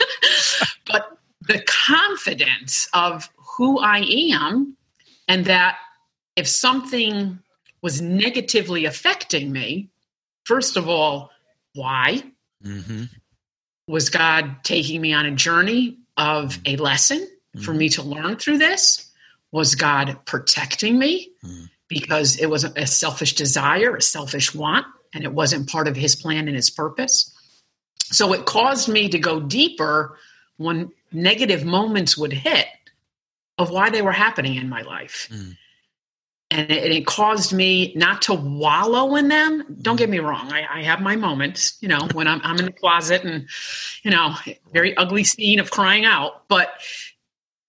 but 0.88 1.18
the 1.48 1.62
confidence 1.68 2.88
of 2.94 3.30
who 3.58 3.80
I 3.80 4.00
am, 4.00 4.78
and 5.28 5.46
that 5.46 5.78
if 6.36 6.48
something 6.48 7.40
was 7.82 8.02
negatively 8.02 8.86
affecting 8.86 9.52
me 9.52 9.90
first 10.50 10.78
of 10.78 10.90
all, 10.90 11.30
why? 11.76 12.24
Mm-hmm. 12.66 13.04
Was 13.88 14.10
God 14.10 14.64
taking 14.64 15.00
me 15.00 15.14
on 15.14 15.28
a 15.28 15.32
journey 15.32 16.00
of 16.18 16.58
a 16.66 16.76
lesson 16.78 17.20
mm-hmm. 17.20 17.62
for 17.62 17.72
me 17.72 17.90
to 17.90 18.02
learn 18.02 18.36
through 18.38 18.58
this? 18.58 19.12
Was 19.52 19.76
God 19.76 20.18
protecting 20.26 20.98
me 20.98 21.30
mm-hmm. 21.46 21.66
because 21.88 22.40
it 22.40 22.50
was 22.50 22.64
a 22.64 22.88
selfish 22.88 23.36
desire, 23.36 23.96
a 23.96 24.02
selfish 24.02 24.56
want, 24.56 24.88
and 25.14 25.24
it 25.24 25.32
wasn't 25.32 25.70
part 25.70 25.88
of 25.88 25.96
his 25.96 26.16
plan 26.16 26.48
and 26.48 26.56
his 26.56 26.72
purpose? 26.72 27.32
So 28.06 28.34
it 28.34 28.48
caused 28.48 28.90
me 28.90 29.08
to 29.10 29.20
go 29.20 29.40
deeper 29.40 30.18
when 30.58 30.92
negative 31.12 31.64
moments 31.64 32.18
would 32.18 32.34
hit 32.34 32.66
of 33.60 33.70
why 33.70 33.92
they 33.92 34.02
were 34.02 34.12
happening 34.12 34.56
in 34.56 34.68
my 34.68 34.82
life. 34.82 35.30
And 36.52 36.72
it, 36.72 36.92
it, 36.92 37.06
caused 37.06 37.54
me 37.54 37.94
not 37.96 38.24
to 38.24 38.34
wallow 38.34 39.16
in 39.16 39.28
them. 39.28 39.78
Don't 39.84 39.98
get 39.98 40.10
me 40.10 40.18
wrong; 40.18 40.52
I, 40.52 40.80
I, 40.80 40.84
have 40.84 41.00
my 41.00 41.16
moments, 41.16 41.78
you 41.80 41.88
know, 41.88 42.08
when 42.14 42.28
I'm 42.28 42.42
I'm 42.44 42.58
in 42.58 42.66
the 42.66 42.72
closet 42.72 43.24
and, 43.24 43.48
you 44.02 44.10
know, 44.10 44.34
very 44.74 44.98
ugly 44.98 45.24
scene 45.24 45.60
of 45.60 45.70
crying 45.70 46.06
out. 46.06 46.48
But 46.48 46.70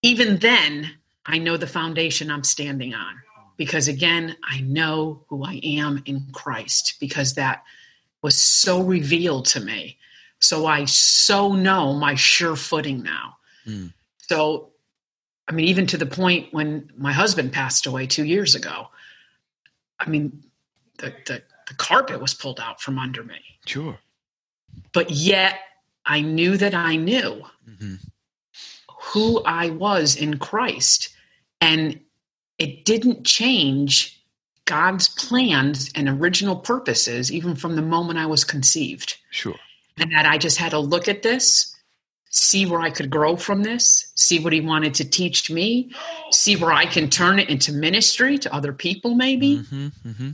even 0.01 0.39
then, 0.39 0.91
I 1.27 1.37
know 1.37 1.59
the 1.59 1.67
foundation 1.67 2.31
I'm 2.31 2.43
standing 2.43 2.95
on 2.95 3.21
because 3.61 3.89
again, 3.89 4.37
I 4.43 4.63
know 4.63 5.25
who 5.29 5.45
I 5.45 5.61
am 5.63 6.03
in 6.07 6.27
Christ 6.33 6.95
because 6.99 7.35
that 7.35 7.63
was 8.23 8.35
so 8.35 8.81
revealed 8.81 9.45
to 9.47 9.61
me. 9.61 9.99
So 10.39 10.65
I 10.65 10.87
so 10.87 11.53
know 11.53 11.93
my 11.93 12.15
sure 12.15 12.57
footing 12.57 13.03
now. 13.03 13.37
Mm. 13.67 13.93
So 14.23 14.70
I 15.49 15.53
mean, 15.53 15.67
even 15.67 15.87
to 15.89 15.97
the 15.97 16.07
point 16.07 16.53
when 16.53 16.91
my 16.97 17.13
husband 17.13 17.53
passed 17.53 17.87
away 17.87 18.07
two 18.07 18.25
years 18.25 18.55
ago, 18.55 18.89
I 19.99 20.09
mean, 20.09 20.45
the, 20.99 21.15
the, 21.27 21.43
the 21.69 21.75
carpet 21.75 22.21
was 22.21 22.35
pulled 22.35 22.61
out 22.61 22.81
from 22.81 22.99
under 22.99 23.23
me. 23.23 23.41
Sure. 23.67 23.99
But 24.93 25.11
yet 25.11 25.59
I 26.07 26.21
knew 26.21 26.57
that 26.57 26.75
I 26.75 26.97
knew 26.97 27.43
mm-hmm. 27.69 27.95
who 29.01 29.43
I 29.45 29.71
was 29.71 30.17
in 30.17 30.39
Christ. 30.39 31.11
And 31.61 32.01
it 32.59 32.85
didn't 32.85 33.25
change 33.25 34.23
God's 34.67 35.09
plans 35.09 35.91
and 35.95 36.09
original 36.09 36.57
purposes, 36.57 37.33
even 37.33 37.57
from 37.57 37.75
the 37.75 37.83
moment 37.83 38.19
I 38.19 38.27
was 38.27 38.45
conceived. 38.45 39.17
Sure. 39.31 39.57
And 39.99 40.13
that 40.13 40.27
I 40.27 40.39
just 40.39 40.59
had 40.59 40.71
to 40.71 40.79
look 40.79 41.09
at 41.09 41.23
this 41.23 41.77
see 42.31 42.65
where 42.65 42.81
I 42.81 42.91
could 42.91 43.11
grow 43.11 43.37
from 43.37 43.65
this, 43.65 44.00
see 44.21 44.39
what 44.39 44.53
he 44.53 44.61
wanted 44.61 44.93
to 44.95 45.09
teach 45.09 45.51
me, 45.51 45.91
see 46.31 46.55
where 46.55 46.73
I 46.73 46.85
can 46.85 47.09
turn 47.09 47.39
it 47.39 47.49
into 47.49 47.73
ministry 47.73 48.37
to 48.39 48.55
other 48.55 48.73
people, 48.73 49.15
maybe, 49.15 49.59
mm-hmm, 49.61 49.87
mm-hmm. 50.07 50.31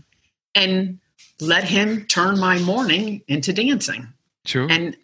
and 0.57 0.99
let 1.40 1.62
him 1.64 2.05
turn 2.07 2.40
my 2.40 2.59
mourning 2.59 3.22
into 3.29 3.53
dancing. 3.53 4.09
Sure. 4.44 4.66
And 4.68 4.96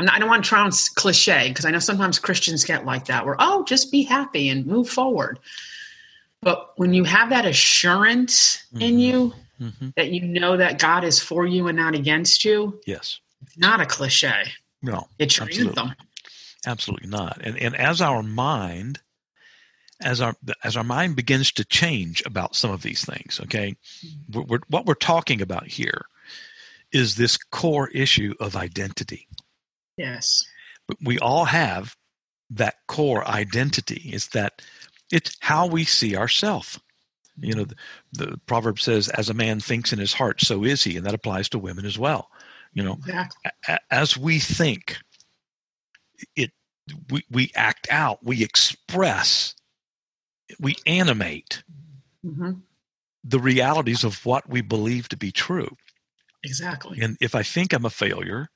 not, 0.00 0.14
i 0.14 0.18
don't 0.18 0.28
want 0.28 0.44
to 0.44 0.48
try 0.48 0.58
sound 0.68 0.74
cliche 0.96 1.48
because 1.48 1.64
I 1.64 1.70
know 1.70 1.78
sometimes 1.78 2.18
Christians 2.18 2.64
get 2.64 2.84
like 2.84 3.06
that, 3.06 3.24
where 3.24 3.36
oh, 3.38 3.64
just 3.64 3.92
be 3.92 4.02
happy 4.02 4.48
and 4.48 4.66
move 4.66 4.88
forward. 4.88 5.38
But 6.42 6.72
when 6.76 6.92
you 6.92 7.04
have 7.04 7.30
that 7.30 7.46
assurance 7.46 8.64
mm-hmm. 8.74 8.82
in 8.82 8.98
you 8.98 9.32
Mhm. 9.58 9.94
that 9.96 10.10
you 10.10 10.20
know 10.20 10.58
that 10.58 10.78
God 10.78 11.02
is 11.02 11.18
for 11.18 11.46
you 11.46 11.66
and 11.68 11.78
not 11.78 11.94
against 11.94 12.44
you, 12.44 12.78
Yes. 12.84 13.20
it's 13.40 13.56
not 13.56 13.80
a 13.80 13.86
cliche. 13.86 14.52
No. 14.82 15.08
It's 15.18 15.38
your 15.38 15.46
Absolutely. 15.46 15.80
anthem. 15.80 16.05
Absolutely 16.66 17.08
not. 17.08 17.40
And 17.42 17.56
and 17.58 17.76
as 17.76 18.00
our 18.00 18.22
mind, 18.22 19.00
as 20.00 20.20
our 20.20 20.34
as 20.64 20.76
our 20.76 20.84
mind 20.84 21.16
begins 21.16 21.52
to 21.52 21.64
change 21.64 22.22
about 22.26 22.56
some 22.56 22.70
of 22.70 22.82
these 22.82 23.04
things, 23.04 23.40
okay, 23.44 23.76
mm-hmm. 24.04 24.38
we're, 24.38 24.44
we're, 24.44 24.60
what 24.68 24.86
we're 24.86 24.94
talking 24.94 25.40
about 25.40 25.66
here 25.66 26.06
is 26.92 27.14
this 27.14 27.36
core 27.36 27.88
issue 27.88 28.34
of 28.40 28.56
identity. 28.56 29.28
Yes. 29.96 30.44
But 30.88 30.98
we 31.02 31.18
all 31.18 31.44
have 31.44 31.96
that 32.50 32.76
core 32.86 33.26
identity. 33.26 34.10
It's 34.12 34.28
that 34.28 34.62
it's 35.10 35.36
how 35.40 35.66
we 35.66 35.84
see 35.84 36.16
ourselves. 36.16 36.80
You 37.38 37.54
know, 37.54 37.64
the, 37.64 37.76
the 38.12 38.40
proverb 38.46 38.80
says, 38.80 39.08
"As 39.08 39.28
a 39.28 39.34
man 39.34 39.60
thinks 39.60 39.92
in 39.92 39.98
his 39.98 40.14
heart, 40.14 40.40
so 40.40 40.64
is 40.64 40.82
he," 40.82 40.96
and 40.96 41.06
that 41.06 41.14
applies 41.14 41.48
to 41.50 41.58
women 41.58 41.84
as 41.84 41.98
well. 41.98 42.30
You 42.72 42.82
know, 42.82 42.94
Exactly. 42.94 43.50
a- 43.68 43.78
as 43.90 44.16
we 44.16 44.38
think 44.38 44.98
it 46.34 46.52
we, 47.10 47.24
we 47.30 47.50
act 47.54 47.86
out 47.90 48.24
we 48.24 48.42
express 48.42 49.54
we 50.60 50.76
animate 50.86 51.62
hmm 52.22 52.52
the 53.28 53.40
realities 53.40 54.04
of 54.04 54.24
what 54.24 54.48
we 54.48 54.60
believe 54.60 55.08
to 55.08 55.16
be 55.16 55.32
true. 55.32 55.76
Exactly. 56.44 57.00
and 57.00 57.16
if 57.20 57.34
i 57.34 57.42
think 57.42 57.72
i'm 57.72 57.84
a 57.84 57.90
failure 57.90 58.48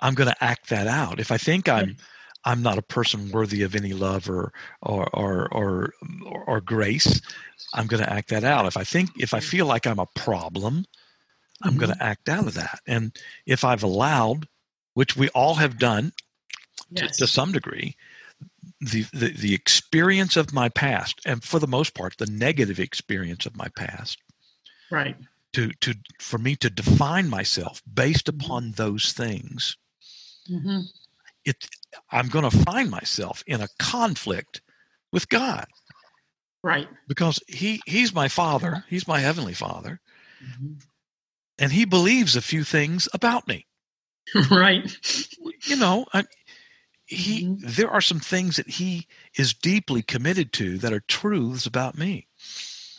i'm 0.00 0.14
going 0.14 0.28
to 0.28 0.44
act 0.44 0.68
that 0.68 0.86
out. 0.86 1.18
If 1.18 1.32
i 1.32 1.38
think 1.38 1.68
i'm 1.68 1.96
i'm 2.44 2.62
not 2.62 2.78
a 2.78 2.82
person 2.82 3.30
worthy 3.32 3.62
of 3.62 3.74
any 3.74 3.92
love 3.92 4.30
or 4.30 4.52
or 4.82 5.08
or 5.14 5.48
or, 5.52 5.92
or, 6.46 6.60
grace 6.60 7.20
i'm 7.74 7.86
going 7.88 8.02
to 8.02 8.12
act 8.12 8.28
that 8.28 8.44
out. 8.44 8.66
If 8.66 8.76
i 8.76 8.84
think 8.84 9.10
if 9.18 9.34
i 9.34 9.40
feel 9.40 9.66
like 9.66 9.86
i'm 9.86 9.98
a 9.98 10.06
problem 10.14 10.84
i'm 11.62 11.76
going 11.76 11.92
to 11.92 12.02
act 12.02 12.28
out 12.28 12.46
of 12.46 12.54
that. 12.54 12.80
And 12.86 13.16
if 13.46 13.64
i've 13.64 13.82
allowed 13.82 14.46
which 14.94 15.16
we 15.16 15.28
all 15.30 15.56
have 15.56 15.78
done 15.78 16.12
Yes. 16.90 17.16
to 17.18 17.26
some 17.26 17.52
degree 17.52 17.96
the, 18.80 19.04
the 19.12 19.30
the 19.32 19.54
experience 19.54 20.36
of 20.36 20.52
my 20.52 20.68
past 20.68 21.20
and 21.24 21.42
for 21.42 21.58
the 21.58 21.66
most 21.66 21.94
part 21.94 22.16
the 22.18 22.26
negative 22.26 22.78
experience 22.78 23.46
of 23.46 23.56
my 23.56 23.68
past 23.76 24.18
Right. 24.90 25.16
to 25.54 25.70
to 25.80 25.94
for 26.20 26.38
me 26.38 26.56
to 26.56 26.70
define 26.70 27.28
myself 27.30 27.82
based 27.92 28.26
Mhm. 28.26 28.44
upon 28.44 28.72
those 28.72 29.12
things 29.12 29.76
hmm 30.48 30.80
it 31.44 31.68
i'm 32.12 32.28
going 32.28 32.48
to 32.48 32.64
find 32.64 32.90
myself 32.90 33.42
in 33.46 33.60
a 33.60 33.68
conflict 33.78 34.60
with 35.12 35.28
god 35.28 35.66
Right. 36.62 36.88
because 37.08 37.40
he 37.48 37.80
he's 37.86 38.12
my 38.14 38.28
father 38.28 38.84
he's 38.88 39.08
my 39.08 39.20
heavenly 39.20 39.54
father 39.54 40.00
Mhm. 40.42 40.82
and 41.58 41.72
he 41.72 41.84
believes 41.84 42.36
a 42.36 42.42
few 42.42 42.64
things 42.64 43.08
about 43.14 43.46
me 43.48 43.66
right. 44.50 44.98
you 45.66 45.76
know 45.76 46.04
I, 46.12 46.24
he 47.06 47.44
Mhm. 47.44 47.60
there 47.60 47.90
are 47.90 48.00
some 48.00 48.20
things 48.20 48.56
that 48.56 48.68
he 48.68 49.06
is 49.36 49.54
deeply 49.54 50.02
committed 50.02 50.52
to 50.54 50.76
that 50.78 50.92
are 50.92 51.00
truths 51.00 51.64
about 51.66 51.96
me 51.96 52.26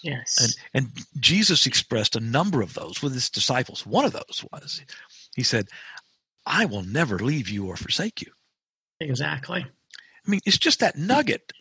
Yes. 0.01 0.37
and 0.73 0.85
and 0.95 1.05
jesus 1.19 1.65
expressed 1.65 2.15
a 2.15 2.19
number 2.21 2.61
of 2.61 2.73
those 2.73 3.01
with 3.01 3.13
his 3.13 3.29
disciples 3.29 3.85
one 3.85 4.05
of 4.05 4.13
those 4.13 4.45
was 4.51 4.81
he 5.35 5.43
said 5.43 5.67
i 6.45 6.63
will 6.65 6.83
never 6.83 7.19
leave 7.19 7.49
you 7.49 7.65
or 7.67 7.75
forsake 7.75 8.21
you 8.21 8.31
exactly. 9.01 9.65
i 9.65 10.29
mean 10.29 10.39
it's 10.45 10.57
just 10.57 10.79
that 10.79 10.97
nugget 10.97 11.51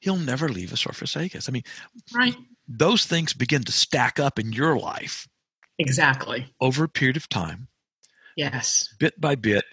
he'll 0.00 0.16
never 0.16 0.48
leave 0.50 0.72
us 0.74 0.84
or 0.84 0.92
forsake 0.92 1.34
us 1.34 1.48
i 1.48 1.52
mean 1.52 1.64
Right. 2.12 2.36
those 2.68 3.06
things 3.06 3.32
begin 3.32 3.62
to 3.64 3.72
stack 3.72 4.20
up 4.20 4.38
in 4.38 4.52
your 4.52 4.78
life 4.78 5.26
Exactly. 5.78 6.52
over 6.60 6.84
a 6.84 6.88
period 6.88 7.16
of 7.16 7.28
time 7.30 7.68
Yes. 8.36 8.92
bit 8.98 9.18
by 9.18 9.34
bit 9.34 9.64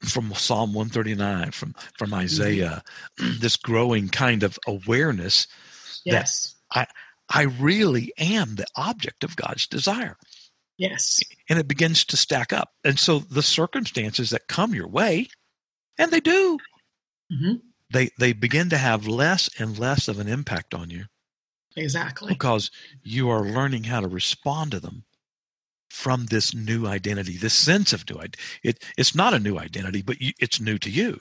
from 0.00 0.32
Psalm 0.34 0.72
139, 0.74 1.50
from 1.50 1.74
from 1.96 2.14
Isaiah, 2.14 2.82
this 3.40 3.56
growing 3.56 4.08
kind 4.08 4.42
of 4.42 4.58
awareness 4.66 5.46
Yes. 6.04 6.54
I 6.72 6.86
I 7.28 7.42
really 7.42 8.12
am 8.18 8.54
the 8.54 8.66
object 8.76 9.24
of 9.24 9.36
God's 9.36 9.66
desire. 9.66 10.16
Yes. 10.78 11.20
And 11.48 11.58
it 11.58 11.68
begins 11.68 12.04
to 12.06 12.16
stack 12.16 12.52
up. 12.52 12.70
And 12.84 12.98
so 12.98 13.18
the 13.18 13.42
circumstances 13.42 14.30
that 14.30 14.48
come 14.48 14.74
your 14.74 14.88
way, 14.88 15.28
and 15.98 16.10
they 16.10 16.20
do, 16.20 16.58
hmm 17.30 17.54
they 17.92 18.10
they 18.18 18.32
begin 18.32 18.70
to 18.70 18.78
have 18.78 19.06
less 19.06 19.48
and 19.58 19.78
less 19.78 20.08
of 20.08 20.18
an 20.18 20.28
impact 20.28 20.74
on 20.74 20.90
you 20.90 21.06
Exactly. 21.76 22.32
because 22.32 22.70
you 23.02 23.30
are 23.30 23.42
learning 23.42 23.84
how 23.84 24.00
to 24.00 24.08
respond 24.08 24.72
to 24.72 24.80
them 24.80 25.04
from 25.88 26.26
this 26.26 26.54
new 26.54 26.86
identity, 26.86 27.36
this 27.36 27.54
sense 27.54 27.92
of 27.92 28.06
new. 28.06 28.36
It, 28.62 28.84
it's 28.96 29.14
not 29.14 29.34
a 29.34 29.38
new 29.38 29.58
identity, 29.58 30.02
but 30.02 30.20
you, 30.20 30.32
it's 30.38 30.60
new 30.60 30.78
to 30.78 30.90
you. 30.90 31.20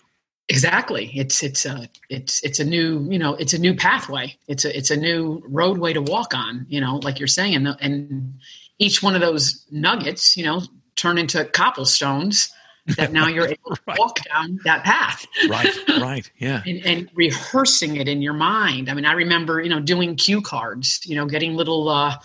Exactly. 0.49 1.11
It's 1.13 1.43
it's 1.43 1.65
a 1.65 1.89
it's 2.09 2.41
it's 2.41 2.61
a 2.61 2.63
new 2.63 3.05
you 3.09 3.19
know 3.19 3.35
it's 3.35 3.53
a 3.53 3.57
new 3.57 3.75
pathway. 3.75 4.37
It's 4.47 4.63
a 4.63 4.77
it's 4.77 4.89
a 4.89 4.95
new 4.95 5.43
roadway 5.45 5.91
to 5.91 6.01
walk 6.01 6.33
on. 6.33 6.65
You 6.69 6.79
know, 6.79 6.97
like 7.03 7.19
you're 7.19 7.27
saying, 7.27 7.55
and, 7.55 7.75
and 7.81 8.39
each 8.79 9.03
one 9.03 9.13
of 9.13 9.19
those 9.19 9.65
nuggets, 9.71 10.37
you 10.37 10.45
know, 10.45 10.61
turn 10.95 11.17
into 11.17 11.43
cobblestones 11.43 12.49
that 12.95 13.11
now 13.11 13.27
you're 13.27 13.47
able 13.47 13.75
to 13.75 13.81
Right. 13.87 13.99
walk 13.99 14.19
down 14.25 14.59
that 14.65 14.83
path. 14.83 15.25
Right, 15.49 15.69
right, 16.01 16.29
yeah. 16.37 16.61
and, 16.65 16.85
and 16.85 17.09
rehearsing 17.13 17.95
it 17.97 18.07
in 18.07 18.21
your 18.21 18.33
mind. 18.33 18.89
I 18.89 18.93
mean, 18.93 19.05
I 19.05 19.13
remember, 19.13 19.61
you 19.61 19.69
know, 19.69 19.79
doing 19.79 20.15
cue 20.15 20.41
cards, 20.41 21.01
you 21.05 21.15
know, 21.15 21.25
getting 21.25 21.55
little, 21.55 21.89
uh, 21.89 22.15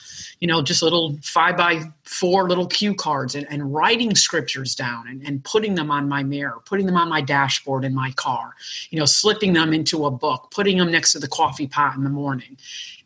you 0.40 0.48
know, 0.48 0.62
just 0.62 0.82
little 0.82 1.18
five 1.22 1.56
by 1.56 1.82
four 2.04 2.48
little 2.48 2.66
cue 2.66 2.94
cards 2.94 3.34
and, 3.34 3.46
and 3.50 3.72
writing 3.74 4.14
scriptures 4.14 4.74
down 4.74 5.06
and, 5.08 5.22
and 5.26 5.44
putting 5.44 5.74
them 5.74 5.90
on 5.90 6.08
my 6.08 6.22
mirror, 6.22 6.60
putting 6.64 6.86
them 6.86 6.96
on 6.96 7.08
my 7.08 7.20
dashboard 7.20 7.84
in 7.84 7.94
my 7.94 8.10
car, 8.12 8.54
you 8.90 8.98
know, 8.98 9.04
slipping 9.04 9.52
them 9.52 9.72
into 9.72 10.06
a 10.06 10.10
book, 10.10 10.50
putting 10.52 10.78
them 10.78 10.90
next 10.90 11.12
to 11.12 11.18
the 11.18 11.28
coffee 11.28 11.66
pot 11.68 11.96
in 11.96 12.04
the 12.04 12.10
morning 12.10 12.56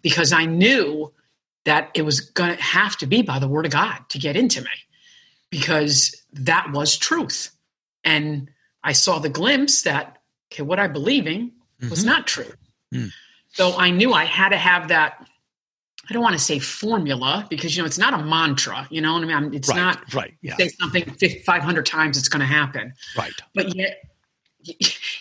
because 0.02 0.32
I 0.32 0.44
knew 0.46 1.12
that 1.64 1.90
it 1.94 2.02
was 2.02 2.20
going 2.20 2.56
to 2.56 2.62
have 2.62 2.96
to 2.98 3.06
be 3.06 3.22
by 3.22 3.38
the 3.38 3.48
word 3.48 3.66
of 3.66 3.72
God 3.72 3.98
to 4.10 4.18
get 4.18 4.36
into 4.36 4.62
me 4.62 4.70
because 5.60 6.14
that 6.32 6.70
was 6.72 6.96
truth. 6.96 7.50
And 8.04 8.50
I 8.84 8.92
saw 8.92 9.18
the 9.18 9.28
glimpse 9.28 9.82
that, 9.82 10.18
okay, 10.52 10.62
what 10.62 10.78
I'm 10.78 10.92
believing 10.92 11.52
was 11.90 12.02
Mhm. 12.02 12.06
not 12.06 12.26
true. 12.26 12.52
Mm. 12.94 13.10
So 13.54 13.76
I 13.78 13.90
knew 13.90 14.12
I 14.12 14.24
had 14.24 14.50
to 14.50 14.56
have 14.58 14.88
that. 14.88 15.26
I 16.08 16.12
don't 16.12 16.22
want 16.22 16.34
to 16.34 16.44
say 16.44 16.58
formula 16.60 17.46
because 17.50 17.74
you 17.76 17.82
know 17.82 17.86
it's 17.86 17.98
not 17.98 18.14
a 18.14 18.18
mantra. 18.22 18.86
You 18.90 19.00
know 19.00 19.14
what 19.14 19.22
I 19.24 19.26
mean? 19.26 19.34
I'm- 19.36 19.54
It's 19.54 19.68
right, 19.68 19.76
not 19.76 20.14
right, 20.14 20.34
yeah, 20.40 20.56
say 20.56 20.68
something 20.80 21.16
five 21.44 21.62
hundred 21.62 21.84
times 21.86 22.16
it's 22.16 22.28
going 22.28 22.40
to 22.40 22.46
happen. 22.46 22.92
right. 23.16 23.32
But 23.54 23.74
yet 23.74 24.02
you, 24.62 24.74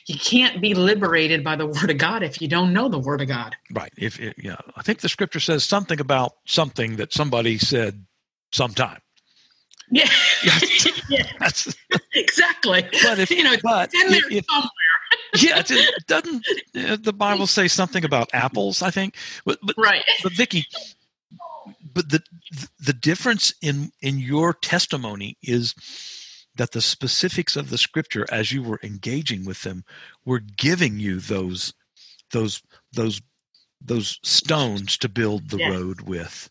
you 0.06 0.16
can't 0.20 0.62
be 0.62 0.74
liberated 0.76 1.44
by 1.44 1.56
the 1.56 1.66
word 1.66 1.90
of 1.90 1.98
God 1.98 2.22
if 2.24 2.40
you 2.42 2.48
don't 2.48 2.72
know 2.74 2.88
the 2.90 3.00
word 3.00 3.22
of 3.22 3.28
God. 3.28 3.56
Right. 3.72 3.92
If 3.98 4.20
it, 4.20 4.36
yeah, 4.38 4.58
I 4.76 4.84
think 4.84 5.00
the 5.00 5.10
scripture 5.10 5.40
says 5.40 5.64
something 5.64 6.00
about 6.00 6.34
something 6.46 6.98
that 6.98 7.14
somebody 7.14 7.58
said 7.58 8.06
sometime. 8.52 9.00
Yeah, 9.92 10.10
Yes. 11.10 11.76
exactly. 12.14 12.88
but 13.04 13.20
if 13.20 13.30
you 13.32 13.44
know, 13.44 13.54
it's 13.54 13.62
but 13.64 13.94
in 13.94 14.10
there 14.12 14.22
if, 14.32 14.46
somewhere. 14.46 14.70
yeah, 15.36 15.60
it, 15.60 15.72
it 15.72 16.08
doesn't 16.08 16.48
uh, 16.76 16.98
the 17.00 17.14
Bible 17.14 17.48
say 17.48 17.68
something 17.68 18.04
about 18.04 18.30
apples? 18.34 18.82
I 18.82 18.90
think, 18.92 19.16
but 19.46 19.60
but, 19.64 19.76
Right. 19.78 20.04
but 20.24 20.32
Vickie, 20.34 20.64
but 21.94 22.10
the 22.10 22.24
the 22.80 22.94
difference 22.94 23.54
in 23.62 23.92
in 24.02 24.18
your 24.20 24.54
testimony 24.54 25.38
is 25.44 25.76
that 26.56 26.72
the 26.72 26.82
specifics 26.82 27.56
of 27.56 27.70
the 27.70 27.78
scripture, 27.78 28.26
as 28.32 28.52
you 28.52 28.64
were 28.64 28.80
engaging 28.82 29.46
with 29.46 29.64
them, 29.64 29.84
were 30.26 30.40
giving 30.40 31.00
you 31.00 31.20
those 31.20 31.74
those 32.32 32.62
those 32.94 33.22
those 33.82 34.20
stones 34.24 34.98
to 34.98 35.10
build 35.10 35.50
the 35.50 35.58
Yes. 35.60 35.72
road 35.72 36.02
with. 36.02 36.50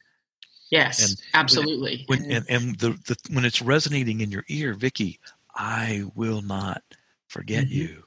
Yes, 0.71 1.09
And 1.09 1.17
absolutely. 1.35 2.05
when 2.07 2.25
and, 2.31 2.45
and 2.49 2.79
the, 2.79 2.91
the 3.07 3.17
when 3.31 3.45
it's 3.45 3.63
resonating 3.63 4.21
in 4.21 4.31
your 4.31 4.45
ear, 4.49 4.75
Vickie, 4.75 5.19
I 5.55 6.05
will 6.15 6.43
not 6.43 6.83
forget 7.29 7.65
Mhm. 7.67 7.71
you. 7.71 8.05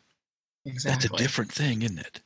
exactly. 0.65 1.07
That's 1.07 1.13
a 1.13 1.23
different 1.23 1.51
thing, 1.51 1.81
isn't 1.83 1.99
it? 1.99 2.21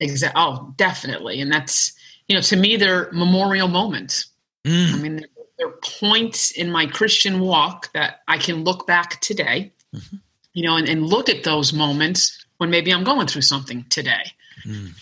Exactly. 0.00 0.42
Oh, 0.42 0.74
definitely. 0.76 1.40
And 1.40 1.52
that's, 1.52 1.92
you 2.28 2.34
know, 2.34 2.42
to 2.42 2.56
me, 2.56 2.76
they're 2.76 3.10
memorial 3.12 3.68
moments. 3.68 4.26
I 4.66 4.70
Mm, 4.70 5.00
mean, 5.00 5.16
they're, 5.16 5.28
they're 5.58 5.76
points 5.82 6.50
in 6.50 6.70
my 6.70 6.86
Christian 6.86 7.40
walk 7.40 7.92
that 7.92 8.20
I 8.26 8.38
can 8.38 8.64
look 8.64 8.86
back 8.86 9.20
today, 9.20 9.72
Mhm. 9.94 10.20
you 10.54 10.64
know, 10.64 10.76
and, 10.76 10.88
and 10.88 11.06
look 11.06 11.28
at 11.28 11.44
those 11.44 11.72
moments 11.72 12.44
when 12.58 12.70
maybe 12.70 12.92
I'm 12.92 13.04
going 13.04 13.26
through 13.26 13.42
something 13.42 13.84
today, 13.88 14.32
mm, 14.64 14.92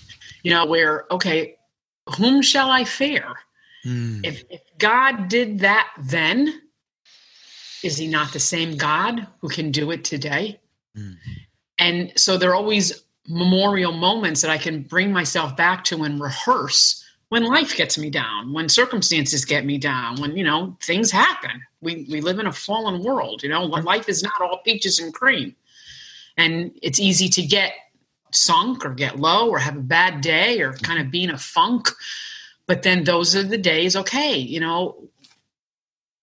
you 0.43 0.51
know, 0.51 0.67
where, 0.67 1.07
okay, 1.11 1.57
whom 2.19 2.43
shall 2.43 2.71
I 2.71 2.85
fear? 2.85 3.25
Mm. 3.85 4.25
If, 4.25 4.45
if 4.51 4.61
God 4.79 5.29
did 5.29 5.61
that 5.61 5.89
then, 5.99 6.63
is 7.83 7.97
he 7.97 8.07
not 8.07 8.33
the 8.33 8.41
same 8.41 8.77
God 8.77 9.27
who 9.41 9.49
can 9.49 9.71
do 9.71 9.91
it 9.91 10.05
today? 10.05 10.61
Mm. 10.97 11.17
And 11.79 12.13
so 12.17 12.37
there 12.37 12.51
are 12.51 12.55
always 12.55 13.05
memorial 13.29 13.93
moments 13.93 14.41
that 14.43 14.51
I 14.51 14.59
can 14.59 14.83
bring 14.83 15.13
myself 15.13 15.57
back 15.57 15.85
to 15.85 16.03
and 16.03 16.21
rehearse 16.21 17.03
when 17.29 17.45
life 17.45 17.75
gets 17.77 17.97
me 17.97 18.11
down, 18.11 18.53
when 18.53 18.69
circumstances 18.69 19.47
get 19.47 19.65
me 19.65 19.79
down, 19.79 20.21
when 20.21 20.37
you 20.37 20.45
know 20.45 20.77
things 20.83 21.11
happen. 21.11 21.63
We 21.81 22.07
we 22.11 22.21
live 22.21 22.39
in 22.39 22.47
a 22.47 22.53
fallen 22.53 23.03
world, 23.03 23.43
you 23.43 23.49
know, 23.49 23.67
when 23.67 23.85
life 23.85 24.09
is 24.09 24.23
not 24.23 24.39
all 24.43 24.61
peaches 24.65 24.99
and 24.99 25.15
cream. 25.15 25.57
And 26.37 26.73
it's 26.83 27.01
easy 27.01 27.29
to 27.31 27.43
get 27.43 27.73
sunk 28.33 28.85
or 28.85 28.91
get 28.91 29.19
low 29.19 29.49
or 29.49 29.59
have 29.59 29.77
a 29.77 29.81
bad 29.81 30.21
day 30.21 30.61
or 30.61 30.75
kind 30.75 31.01
of 31.01 31.11
be 31.11 31.25
in 31.25 31.31
a 31.31 31.39
funk. 31.39 31.89
But 32.67 32.83
then 32.83 33.05
those 33.05 33.35
are 33.37 33.43
the 33.43 33.59
days, 33.59 33.97
okay, 33.97 34.37
you 34.37 34.61
know, 34.61 35.09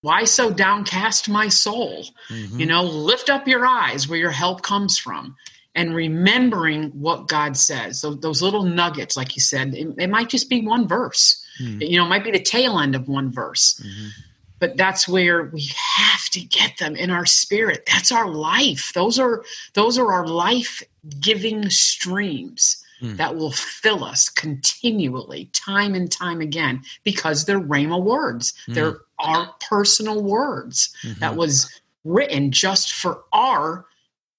why 0.02 0.24
so 0.24 0.50
downcast 0.52 1.28
my 1.28 1.50
soul? 1.50 2.06
Mm-hmm. 2.30 2.60
You 2.60 2.66
know, 2.66 2.84
lift 2.84 3.30
up 3.30 3.48
your 3.48 3.66
eyes 3.66 4.08
where 4.08 4.20
your 4.20 4.32
help 4.32 4.62
comes 4.62 4.98
from 4.98 5.36
and 5.76 5.94
remembering 5.94 6.86
what 6.92 7.28
God 7.28 7.58
says. 7.58 8.00
So 8.00 8.14
those 8.14 8.42
little 8.42 8.64
nuggets, 8.64 9.18
like 9.18 9.36
you 9.36 9.42
said, 9.42 9.74
it, 9.76 9.94
it 9.98 10.10
might 10.10 10.30
just 10.30 10.50
be 10.50 10.66
one 10.66 10.88
verse. 10.88 11.46
Mm-hmm. 11.62 11.82
You 11.82 11.98
know, 11.98 12.06
it 12.06 12.10
might 12.10 12.24
be 12.24 12.32
the 12.32 12.40
tail 12.40 12.80
end 12.80 12.96
of 12.96 13.08
one 13.08 13.32
verse. 13.32 13.82
Mm-hmm. 13.84 14.08
But 14.60 14.78
that's 14.78 15.08
where 15.08 15.44
we 15.44 15.70
have 15.76 16.26
to 16.32 16.42
get 16.42 16.78
them 16.78 16.96
in 16.96 17.12
our 17.12 17.26
spirit. 17.26 17.84
That's 17.86 18.12
our 18.12 18.30
life. 18.30 18.92
Those 18.94 19.18
are 19.18 19.44
those 19.74 19.98
are 19.98 20.12
our 20.12 20.28
life-giving 20.28 21.70
streams 21.70 22.84
mm. 23.02 23.18
that 23.18 23.36
will 23.36 23.52
fill 23.52 24.04
us 24.04 24.30
continually, 24.30 25.50
time 25.54 25.95
and 25.95 26.12
time 26.12 26.41
again, 26.41 26.82
because 27.04 27.45
they're 27.45 27.60
Rhema 27.60 28.02
words. 28.02 28.54
Mm. 28.68 28.76
They're 28.76 28.97
our 29.20 29.54
personal 29.68 30.24
words 30.24 30.93
mm-hmm. 31.04 31.20
that 31.20 31.36
was 31.36 31.70
written 32.04 32.52
just 32.52 32.93
for 32.93 33.24
our 33.34 33.86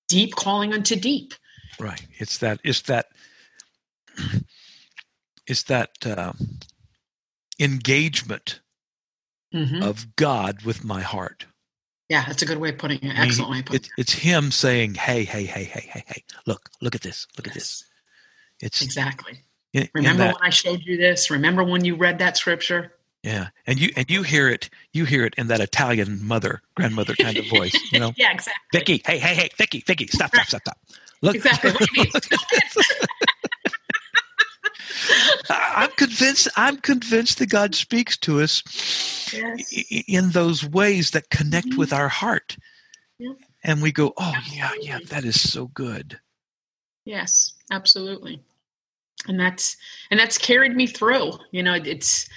deep 0.09 0.35
calling 0.35 0.73
unto 0.73 0.97
deep. 0.97 1.35
Right. 1.79 2.05
It's 2.19 2.39
that. 2.39 2.61
It's 2.65 2.83
that. 2.83 3.07
It's 5.47 5.65
that 5.65 5.91
uh, 6.07 6.33
engagement 7.59 8.61
mm-hmm. 9.53 9.83
of 9.83 10.15
God 10.15 10.63
with 10.63 10.85
my 10.85 11.01
heart. 11.01 11.47
Yeah, 12.09 12.25
that's 12.25 12.43
a 12.43 12.47
good 12.47 12.59
way 12.59 12.71
of 12.71 12.79
putting 12.79 12.99
it. 12.99 13.19
Excellent 13.19 13.51
way 13.51 13.59
of 13.61 13.65
putting 13.67 13.83
it. 13.83 13.89
It's 13.99 14.13
Him 14.13 14.51
saying, 14.51 14.95
"Hey, 14.95 15.25
hey, 15.25 15.45
hey, 15.45 15.65
hey, 15.65 15.89
hey, 15.93 16.05
hey! 16.07 16.25
Look, 16.47 16.71
look 16.81 16.95
at 16.95 17.03
this! 17.03 17.27
Look 17.37 17.47
yes. 17.47 17.55
at 17.55 17.55
this!" 17.55 17.85
It's 18.61 18.83
exactly. 18.83 19.41
In, 19.73 19.89
Remember 19.95 20.25
in 20.25 20.29
that, 20.29 20.35
when 20.35 20.47
I 20.47 20.51
showed 20.51 20.83
you 20.85 20.97
this? 20.97 21.31
Remember 21.31 21.63
when 21.65 21.85
you 21.85 21.95
read 21.97 22.19
that 22.19 22.37
scripture? 22.37 22.93
Yeah, 23.23 23.49
and 23.67 23.79
you 23.79 23.91
and 23.97 24.11
you 24.11 24.23
hear 24.23 24.49
it, 24.49 24.71
you 24.93 25.05
hear 25.05 25.27
it 25.27 25.35
in 25.37 25.49
that 25.49 25.61
Italian 25.61 26.27
mother, 26.27 26.63
grandmother 26.75 27.15
kind 27.15 27.37
of 27.37 27.47
voice, 27.49 27.79
you 27.93 28.01
know. 28.01 28.13
yeah, 28.17 28.33
exactly. 28.33 28.81
Vickie, 28.81 29.07
hey, 29.07 29.19
hey, 29.19 29.35
hey, 29.35 29.51
Vickie, 29.59 29.85
Vickie, 29.85 30.09
stop, 30.09 30.31
stop, 30.35 30.47
stop, 30.47 30.63
stop. 30.63 30.79
Look, 31.21 31.37
exactly. 31.37 31.73
I'm 35.51 35.91
convinced. 35.91 36.49
I'm 36.57 36.79
convinced 36.79 37.39
that 37.39 37.51
God 37.51 37.75
speaks 37.75 38.17
to 38.19 38.41
us 38.41 38.63
yes. 39.33 39.73
in 40.09 40.31
those 40.31 40.65
ways 40.65 41.11
that 41.11 41.29
connect 41.29 41.69
mm-hmm. 41.69 41.79
with 41.79 41.93
our 41.93 42.09
heart, 42.09 42.57
yeah. 43.19 43.33
and 43.63 43.83
we 43.83 43.93
go, 43.93 44.15
"Oh, 44.17 44.33
absolutely. 44.35 44.87
yeah, 44.87 44.99
yeah, 44.99 44.99
that 45.09 45.25
is 45.25 45.39
so 45.39 45.67
good." 45.67 46.19
Yes, 47.05 47.53
absolutely, 47.71 48.43
and 49.29 49.39
that's 49.39 49.77
and 50.11 50.19
that's 50.19 50.39
carried 50.39 50.75
me 50.75 50.87
through. 50.87 51.33
You 51.51 51.63
know, 51.63 51.75
it's 51.75 52.29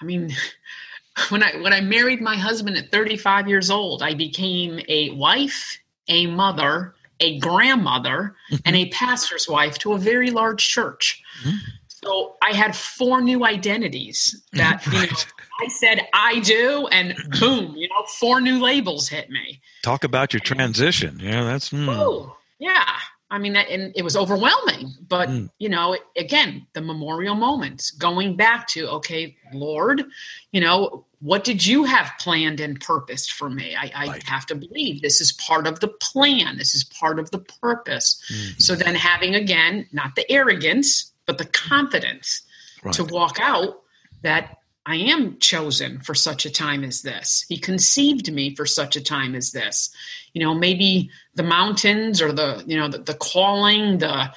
I 0.00 0.04
mean, 0.04 0.34
when 1.28 1.42
I 1.42 1.56
when 1.60 1.72
I 1.72 1.80
married 1.80 2.20
my 2.20 2.36
husband 2.36 2.76
at 2.76 2.90
35 2.90 3.48
years 3.48 3.70
old, 3.70 4.02
I 4.02 4.14
became 4.14 4.80
a 4.88 5.10
wife, 5.10 5.78
a 6.08 6.26
mother, 6.26 6.94
a 7.20 7.38
grandmother, 7.38 8.36
mm-hmm. 8.50 8.56
and 8.64 8.76
a 8.76 8.88
pastor's 8.90 9.48
wife 9.48 9.78
to 9.78 9.92
a 9.92 9.98
very 9.98 10.30
large 10.30 10.66
church. 10.66 11.22
Mm-hmm. 11.42 11.56
So 11.88 12.36
I 12.42 12.54
had 12.54 12.76
four 12.76 13.20
new 13.20 13.44
identities 13.44 14.40
that 14.52 14.86
right. 14.86 14.94
you 14.94 15.00
know, 15.08 15.16
I 15.60 15.68
said 15.68 16.06
I 16.14 16.38
do, 16.40 16.86
and 16.92 17.16
boom, 17.40 17.74
you 17.76 17.88
know, 17.88 18.04
four 18.18 18.40
new 18.40 18.62
labels 18.62 19.08
hit 19.08 19.30
me. 19.30 19.60
Talk 19.82 20.04
about 20.04 20.32
your 20.32 20.40
transition. 20.40 21.18
Yeah, 21.20 21.44
that's. 21.44 21.70
Mm. 21.70 21.88
Oh, 21.88 22.36
yeah. 22.60 22.86
I 23.30 23.38
mean, 23.38 23.52
that, 23.52 23.68
and 23.68 23.92
it 23.94 24.02
was 24.02 24.16
overwhelming. 24.16 24.94
But 25.06 25.28
mm. 25.28 25.50
you 25.58 25.68
know, 25.68 25.96
again, 26.16 26.66
the 26.72 26.80
memorial 26.80 27.34
moments, 27.34 27.90
going 27.90 28.36
back 28.36 28.66
to, 28.68 28.88
okay, 28.88 29.36
Lord, 29.52 30.04
you 30.52 30.60
know, 30.60 31.04
what 31.20 31.44
did 31.44 31.66
you 31.66 31.84
have 31.84 32.12
planned 32.20 32.60
and 32.60 32.80
purposed 32.80 33.32
for 33.32 33.50
me? 33.50 33.74
I, 33.74 33.90
I 33.94 34.06
right. 34.06 34.22
have 34.22 34.46
to 34.46 34.54
believe 34.54 35.02
this 35.02 35.20
is 35.20 35.32
part 35.32 35.66
of 35.66 35.80
the 35.80 35.88
plan. 35.88 36.56
This 36.58 36.74
is 36.74 36.84
part 36.84 37.18
of 37.18 37.30
the 37.30 37.40
purpose. 37.40 38.22
Mm-hmm. 38.32 38.58
So 38.58 38.74
then, 38.74 38.94
having 38.94 39.34
again, 39.34 39.86
not 39.92 40.14
the 40.14 40.30
arrogance, 40.30 41.12
but 41.26 41.38
the 41.38 41.46
confidence 41.46 42.42
right. 42.82 42.94
to 42.94 43.04
walk 43.04 43.38
out 43.40 43.82
that 44.22 44.58
I 44.88 44.96
am 44.96 45.38
chosen 45.38 46.00
for 46.00 46.14
such 46.14 46.46
a 46.46 46.50
time 46.50 46.82
as 46.82 47.02
this. 47.02 47.44
He 47.46 47.58
conceived 47.58 48.32
me 48.32 48.54
for 48.54 48.64
such 48.64 48.96
a 48.96 49.04
time 49.04 49.34
as 49.34 49.52
this. 49.52 49.90
You 50.32 50.42
know, 50.42 50.54
maybe 50.54 51.10
the 51.34 51.42
mountains 51.42 52.22
or 52.22 52.32
the, 52.32 52.64
you 52.66 52.78
know, 52.78 52.88
the, 52.88 52.98
the 52.98 53.14
calling, 53.14 53.98
the 53.98 54.32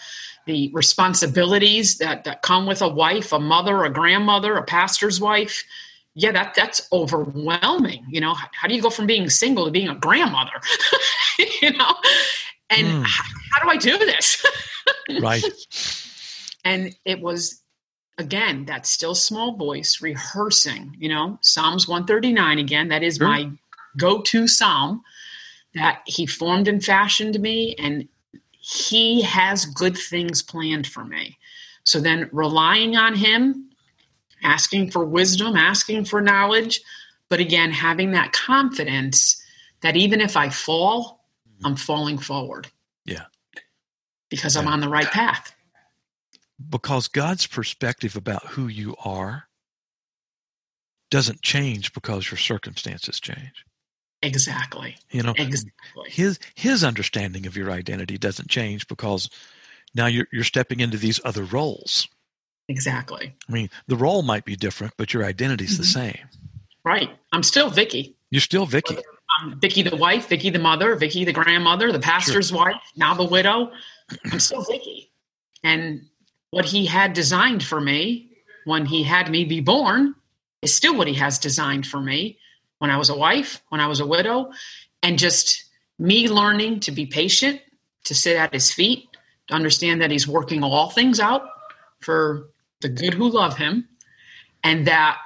the 0.48 0.70
responsibilities 0.74 2.00
that, 2.00 2.26
that 2.26 2.42
come 2.42 2.66
with 2.66 2.82
a 2.82 2.88
wife, 2.90 3.32
a 3.32 3.40
mother, 3.40 3.86
a 3.86 3.90
grandmother, 3.94 4.58
a 4.58 4.64
pastor's 4.64 5.22
wife. 5.22 5.64
Yeah, 6.16 6.34
that 6.34 6.54
that's 6.54 6.86
overwhelming. 6.92 8.06
You 8.10 8.20
know, 8.20 8.34
how, 8.34 8.48
how 8.52 8.68
do 8.68 8.76
you 8.76 8.82
go 8.82 8.90
from 8.90 9.08
being 9.08 9.30
single 9.30 9.66
to 9.66 9.72
being 9.72 9.88
a 9.88 9.96
grandmother? 9.96 10.60
you 11.62 11.72
know, 11.72 11.96
and 12.70 12.88
mm. 12.88 13.06
how, 13.06 13.24
how 13.54 13.64
do 13.64 13.70
I 13.70 13.78
do 13.78 13.98
this? 14.00 14.46
right. 15.22 15.46
And 16.66 16.94
it 17.06 17.22
was 17.22 17.62
again, 18.22 18.66
that 18.66 18.86
still 18.86 19.14
small 19.14 19.58
voice 19.58 20.02
rehearsing, 20.02 20.96
you 20.98 21.10
know, 21.10 21.38
Psalms 21.42 21.88
139 21.88 22.60
again, 22.60 22.88
that 22.88 23.04
is 23.04 23.18
sure. 23.18 23.28
my 23.28 23.52
go 23.98 24.22
to 24.22 24.48
psalm 24.48 25.02
that 25.74 26.02
he 26.06 26.26
formed 26.26 26.68
and 26.68 26.84
fashioned 26.84 27.40
me, 27.40 27.76
and 27.78 28.08
he 28.52 29.22
has 29.22 29.66
good 29.66 29.98
things 29.98 30.42
planned 30.42 30.88
for 30.88 31.04
me. 31.04 31.38
So 31.84 32.00
then 32.00 32.30
relying 32.32 32.96
on 32.96 33.16
him, 33.16 33.70
asking 34.44 34.92
for 34.92 35.04
wisdom, 35.04 35.56
asking 35.56 36.06
for 36.06 36.22
knowledge, 36.22 36.82
but 37.30 37.40
again, 37.40 37.72
having 37.72 38.12
that 38.12 38.34
confidence 38.34 39.42
that 39.82 39.96
even 39.96 40.22
if 40.22 40.38
I 40.38 40.50
fall, 40.50 41.26
I'm 41.64 41.76
falling 41.76 42.18
forward. 42.18 42.68
Yeah. 43.06 43.26
Because 44.30 44.56
I'm 44.56 44.68
on 44.68 44.80
the 44.80 44.90
right 44.90 45.10
path 45.10 45.54
because 46.70 47.08
God's 47.08 47.48
perspective 47.48 48.16
about 48.16 48.46
who 48.48 48.68
you 48.68 48.96
are 49.04 49.48
doesn't 51.10 51.42
change 51.42 51.94
because 51.94 52.32
your 52.32 52.38
circumstances 52.38 53.20
change. 53.20 53.66
Exactly. 54.22 54.96
You 55.10 55.24
know, 55.24 55.34
exactly. 55.38 56.10
His 56.10 56.40
his 56.56 56.84
understanding 56.84 57.48
of 57.48 57.58
your 57.58 57.72
identity 57.72 58.18
doesn't 58.18 58.50
change 58.50 58.88
because 58.88 59.30
now 59.96 60.06
you're 60.06 60.28
you're 60.32 60.44
stepping 60.44 60.80
into 60.80 60.98
these 60.98 61.20
other 61.26 61.44
roles. 61.44 62.08
Exactly. 62.68 63.36
I 63.50 63.52
mean, 63.52 63.70
the 63.88 63.96
role 63.96 64.22
might 64.22 64.46
be 64.46 64.56
different, 64.56 64.94
but 64.98 65.14
your 65.14 65.26
identity's 65.26 65.74
mm-hmm. 65.74 65.82
the 65.82 65.88
same. 65.88 66.30
Right. 66.86 67.10
I'm 67.32 67.44
still 67.44 67.70
Vickie. 67.72 68.14
You're 68.30 68.42
still 68.42 68.68
Vickie. 68.68 69.02
I'm 69.40 69.60
Vickie 69.60 69.90
the 69.90 69.96
wife, 69.96 70.30
Vickie 70.30 70.54
the 70.54 70.60
mother, 70.60 70.96
Vickie 70.96 71.26
the 71.26 71.34
grandmother, 71.34 71.92
the 71.92 72.00
pastor's 72.00 72.50
sure. 72.50 72.60
wife, 72.60 72.82
now 72.96 73.14
the 73.14 73.26
widow. 73.26 73.72
I'm 74.32 74.40
still 74.40 74.64
Vickie. 74.66 75.10
And 75.64 76.06
what 76.52 76.66
he 76.66 76.86
had 76.86 77.14
designed 77.14 77.64
for 77.64 77.82
me 77.82 78.30
when 78.66 78.86
he 78.86 79.04
had 79.04 79.30
me 79.32 79.46
be 79.46 79.62
born 79.62 80.14
is 80.62 80.74
still 80.74 80.96
what 80.96 81.08
he 81.08 81.16
has 81.16 81.40
designed 81.40 81.88
for 81.88 82.00
me 82.00 82.38
when 82.78 82.92
I 82.92 82.98
was 82.98 83.10
a 83.10 83.18
wife, 83.18 83.62
when 83.70 83.82
I 83.82 83.88
was 83.88 84.00
a 84.00 84.06
widow, 84.06 84.52
and 85.02 85.18
just 85.18 85.66
me 85.98 86.28
learning 86.28 86.82
to 86.82 86.92
be 86.92 87.06
patient, 87.06 87.62
to 88.04 88.14
sit 88.14 88.36
at 88.36 88.54
his 88.54 88.72
feet, 88.72 89.08
to 89.48 89.54
understand 89.54 90.02
that 90.02 90.12
he's 90.12 90.28
working 90.28 90.64
all 90.64 90.90
things 90.90 91.20
out 91.20 91.44
for 92.00 92.50
the 92.82 92.90
good 92.90 93.14
who 93.14 93.30
love 93.30 93.58
him, 93.58 93.88
and 94.64 94.88
that 94.88 95.20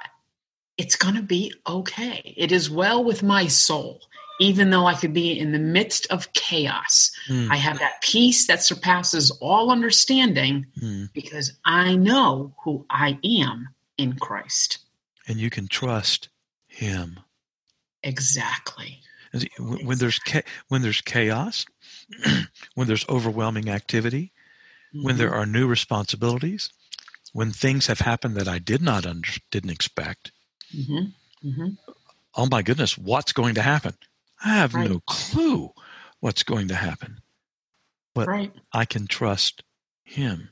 it's 0.76 0.96
going 0.96 1.14
to 1.14 1.22
be 1.22 1.52
okay. 1.66 2.34
It 2.36 2.52
is 2.52 2.70
well 2.70 3.02
with 3.02 3.22
my 3.22 3.46
soul 3.46 4.00
even 4.40 4.70
though 4.70 4.86
I 4.86 4.94
could 4.94 5.12
be 5.12 5.38
in 5.38 5.52
the 5.52 5.58
midst 5.58 6.06
of 6.10 6.32
chaos. 6.32 7.10
Mm. 7.28 7.50
I 7.50 7.56
have 7.56 7.78
that 7.78 8.02
peace 8.02 8.46
that 8.46 8.62
surpasses 8.62 9.30
all 9.40 9.70
understanding 9.70 10.66
mm. 10.80 11.12
because 11.12 11.52
I 11.64 11.96
know 11.96 12.54
who 12.62 12.84
I 12.90 13.18
am 13.24 13.68
in 13.96 14.14
Christ. 14.14 14.78
And 15.26 15.38
you 15.38 15.50
can 15.50 15.68
trust 15.68 16.28
Him. 16.68 17.20
Exactly. 18.02 19.00
When 19.58 19.80
exactly. 19.80 19.96
there's 19.96 20.44
when 20.68 20.82
there's 20.82 21.00
chaos, 21.00 21.66
when 22.74 22.86
there's 22.86 23.08
overwhelming 23.08 23.68
activity, 23.68 24.32
mm-hmm. 24.94 25.04
when 25.04 25.16
there 25.16 25.30
mm-hmm. 25.30 25.40
are 25.40 25.46
new 25.46 25.66
responsibilities, 25.66 26.70
when 27.32 27.52
things 27.52 27.86
have 27.88 28.00
happened 28.00 28.36
that 28.36 28.48
I 28.48 28.58
did 28.58 28.80
not 28.80 29.04
under, 29.04 29.28
didn't 29.50 29.70
expect. 29.70 30.32
Mm-hmm. 30.74 31.48
Mm-hmm. 31.48 31.68
Oh 32.34 32.46
my 32.50 32.62
goodness, 32.62 32.96
what's 32.96 33.32
going 33.32 33.56
to 33.56 33.62
happen? 33.62 33.94
I 34.46 34.54
have 34.54 34.74
right. 34.74 34.88
no 34.88 35.00
clue 35.06 35.72
what's 36.20 36.44
going 36.44 36.68
to 36.68 36.74
happen. 36.76 37.18
But 38.14 38.28
right. 38.28 38.52
I 38.72 38.84
can 38.84 39.06
trust 39.06 39.62
him. 40.04 40.50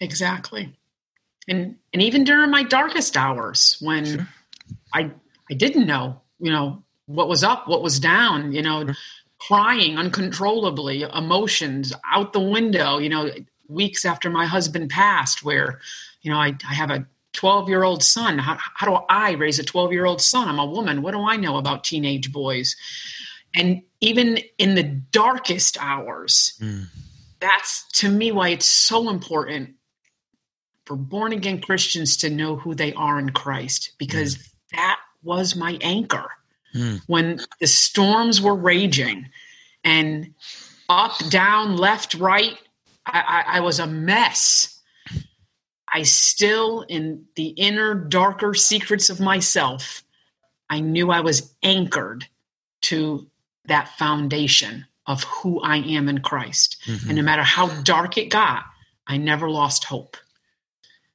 Exactly. 0.00 0.74
and 1.48 1.76
and 1.92 2.02
even 2.02 2.24
during 2.24 2.50
my 2.50 2.62
darkest 2.62 3.16
hours 3.16 3.76
when 3.80 4.04
sure. 4.04 4.28
I 4.94 5.10
I 5.50 5.54
didn't 5.54 5.86
know, 5.86 6.20
you 6.38 6.50
know, 6.50 6.82
what 7.06 7.28
was 7.28 7.44
up, 7.44 7.68
what 7.68 7.82
was 7.82 7.98
down, 8.00 8.52
you 8.52 8.62
know, 8.62 8.84
sure. 8.84 8.96
crying 9.38 9.98
uncontrollably, 9.98 11.02
emotions 11.02 11.92
out 12.04 12.32
the 12.32 12.40
window, 12.40 12.98
you 12.98 13.08
know, 13.08 13.30
weeks 13.68 14.04
after 14.04 14.30
my 14.30 14.46
husband 14.46 14.90
passed, 14.90 15.44
where, 15.44 15.80
you 16.22 16.30
know, 16.30 16.38
I, 16.38 16.56
I 16.68 16.74
have 16.74 16.90
a 16.90 17.06
12 17.36 17.68
year 17.68 17.84
old 17.84 18.02
son. 18.02 18.38
How, 18.38 18.58
how 18.58 18.86
do 18.86 19.04
I 19.08 19.32
raise 19.32 19.58
a 19.58 19.64
12 19.64 19.92
year 19.92 20.06
old 20.06 20.20
son? 20.20 20.48
I'm 20.48 20.58
a 20.58 20.66
woman. 20.66 21.02
What 21.02 21.12
do 21.12 21.20
I 21.20 21.36
know 21.36 21.56
about 21.58 21.84
teenage 21.84 22.32
boys? 22.32 22.74
And 23.54 23.82
even 24.00 24.38
in 24.58 24.74
the 24.74 24.82
darkest 24.82 25.78
hours, 25.80 26.58
mm. 26.60 26.86
that's 27.38 27.86
to 28.00 28.10
me 28.10 28.32
why 28.32 28.48
it's 28.48 28.66
so 28.66 29.08
important 29.08 29.74
for 30.84 30.96
born 30.96 31.32
again 31.32 31.60
Christians 31.60 32.16
to 32.18 32.30
know 32.30 32.56
who 32.56 32.74
they 32.74 32.92
are 32.94 33.18
in 33.18 33.30
Christ, 33.30 33.92
because 33.98 34.36
mm. 34.36 34.50
that 34.72 35.00
was 35.22 35.56
my 35.56 35.78
anchor. 35.80 36.30
Mm. 36.74 37.02
When 37.06 37.40
the 37.60 37.66
storms 37.66 38.40
were 38.40 38.54
raging 38.54 39.28
and 39.84 40.34
up, 40.88 41.16
down, 41.30 41.76
left, 41.76 42.14
right, 42.14 42.56
I, 43.04 43.44
I, 43.46 43.56
I 43.56 43.60
was 43.60 43.78
a 43.78 43.86
mess 43.86 44.75
I 45.96 46.02
still, 46.02 46.82
in 46.82 47.24
the 47.36 47.46
inner, 47.46 47.94
darker 47.94 48.52
secrets 48.52 49.08
of 49.08 49.18
myself, 49.18 50.04
I 50.68 50.80
knew 50.80 51.10
I 51.10 51.20
was 51.20 51.54
anchored 51.62 52.26
to 52.82 53.26
that 53.64 53.88
foundation 53.96 54.84
of 55.06 55.24
who 55.24 55.58
I 55.62 55.78
am 55.78 56.10
in 56.10 56.20
Christ. 56.20 56.76
Mm-hmm. 56.84 57.08
And 57.08 57.16
no 57.16 57.22
matter 57.22 57.42
how 57.42 57.68
dark 57.80 58.18
it 58.18 58.26
got, 58.26 58.64
I 59.06 59.16
never 59.16 59.48
lost 59.48 59.84
hope. 59.84 60.18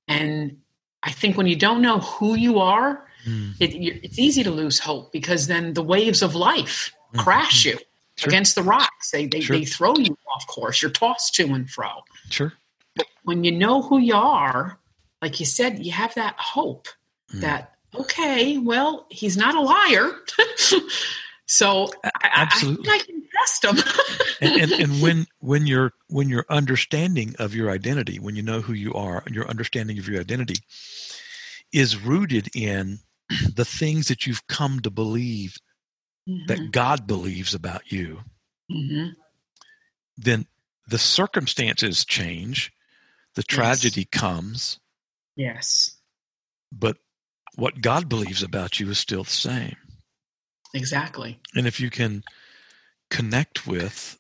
And 0.08 0.58
I 1.04 1.12
think 1.12 1.38
when 1.38 1.46
you 1.46 1.56
don't 1.56 1.84
know 1.84 2.00
who 2.00 2.34
you 2.34 2.58
are, 2.58 3.06
mm. 3.24 3.54
it, 3.60 3.76
it's 4.04 4.18
easy 4.18 4.42
to 4.42 4.50
lose 4.50 4.80
hope 4.80 5.12
because 5.12 5.46
then 5.46 5.76
the 5.76 5.84
waves 5.84 6.24
of 6.24 6.34
life 6.34 6.92
mm-hmm. 7.14 7.20
crash 7.20 7.66
you 7.66 7.78
sure. 8.16 8.30
against 8.30 8.56
the 8.56 8.64
rocks. 8.64 9.12
They, 9.12 9.28
they, 9.28 9.42
sure. 9.42 9.58
they 9.58 9.64
throw 9.64 9.96
you 9.96 10.18
off 10.36 10.48
course. 10.48 10.82
You're 10.82 10.90
tossed 10.90 11.36
to 11.36 11.54
and 11.54 11.70
fro. 11.70 12.02
Sure 12.32 12.54
when 13.24 13.44
you 13.44 13.52
know 13.52 13.82
who 13.82 14.00
you 14.00 14.16
are, 14.16 14.78
like 15.22 15.40
you 15.40 15.46
said, 15.46 15.86
you 15.86 15.92
have 15.92 16.14
that 16.16 16.36
hope 16.38 16.88
mm. 17.34 17.42
that, 17.42 17.74
okay, 17.96 18.58
well, 18.58 19.06
he's 19.10 19.38
not 19.38 19.56
a 19.56 19.62
liar. 19.62 20.12
so 21.46 21.90
absolutely 22.24 22.90
I, 22.90 22.94
I, 22.94 22.96
I 22.96 23.00
can 23.00 23.24
trust 23.32 23.66
him. 23.66 23.94
and, 24.42 24.62
and, 24.62 24.72
and, 24.82 25.02
when, 25.02 25.28
when 25.40 25.68
you're, 25.68 25.94
when 26.08 26.30
your 26.30 26.46
understanding 26.50 27.36
of 27.40 27.54
your 27.54 27.70
identity, 27.70 28.20
when 28.20 28.36
you 28.36 28.44
know 28.44 28.62
who 28.62 28.74
you 28.74 28.94
are 28.94 29.24
and 29.26 29.36
your 29.36 29.48
understanding 29.48 30.00
of 30.00 30.08
your 30.08 30.20
identity 30.20 30.60
is 31.72 32.02
rooted 32.02 32.50
in 32.56 33.00
the 33.56 33.66
things 33.66 34.08
that 34.08 34.26
you've 34.26 34.48
come 34.48 34.80
to 34.82 34.90
believe 34.90 35.58
mm-hmm. 36.28 36.48
that 36.48 36.72
God 36.72 37.08
believes 37.08 37.54
about 37.54 37.92
you, 37.92 38.22
mm-hmm. 38.72 39.10
then 40.18 40.48
the 40.88 40.98
circumstances 40.98 42.04
change 42.04 42.72
the 43.42 43.56
tragedy 43.56 44.08
yes. 44.12 44.22
comes. 44.22 44.80
Yes. 45.36 45.98
But 46.72 46.98
what 47.56 47.82
God 47.82 48.08
believes 48.08 48.44
about 48.44 48.80
you 48.80 48.88
is 48.92 49.00
still 49.00 49.24
the 49.24 49.32
same. 49.32 49.76
Exactly. 50.76 51.40
And 51.56 51.66
if 51.66 51.80
you 51.80 51.90
can 51.90 52.24
connect 53.10 53.66
with 53.66 54.20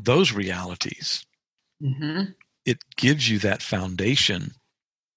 those 0.00 0.32
realities, 0.32 1.26
mm-hmm. 1.82 2.32
it 2.64 2.78
gives 2.96 3.28
you 3.28 3.38
that 3.40 3.60
foundation 3.60 4.52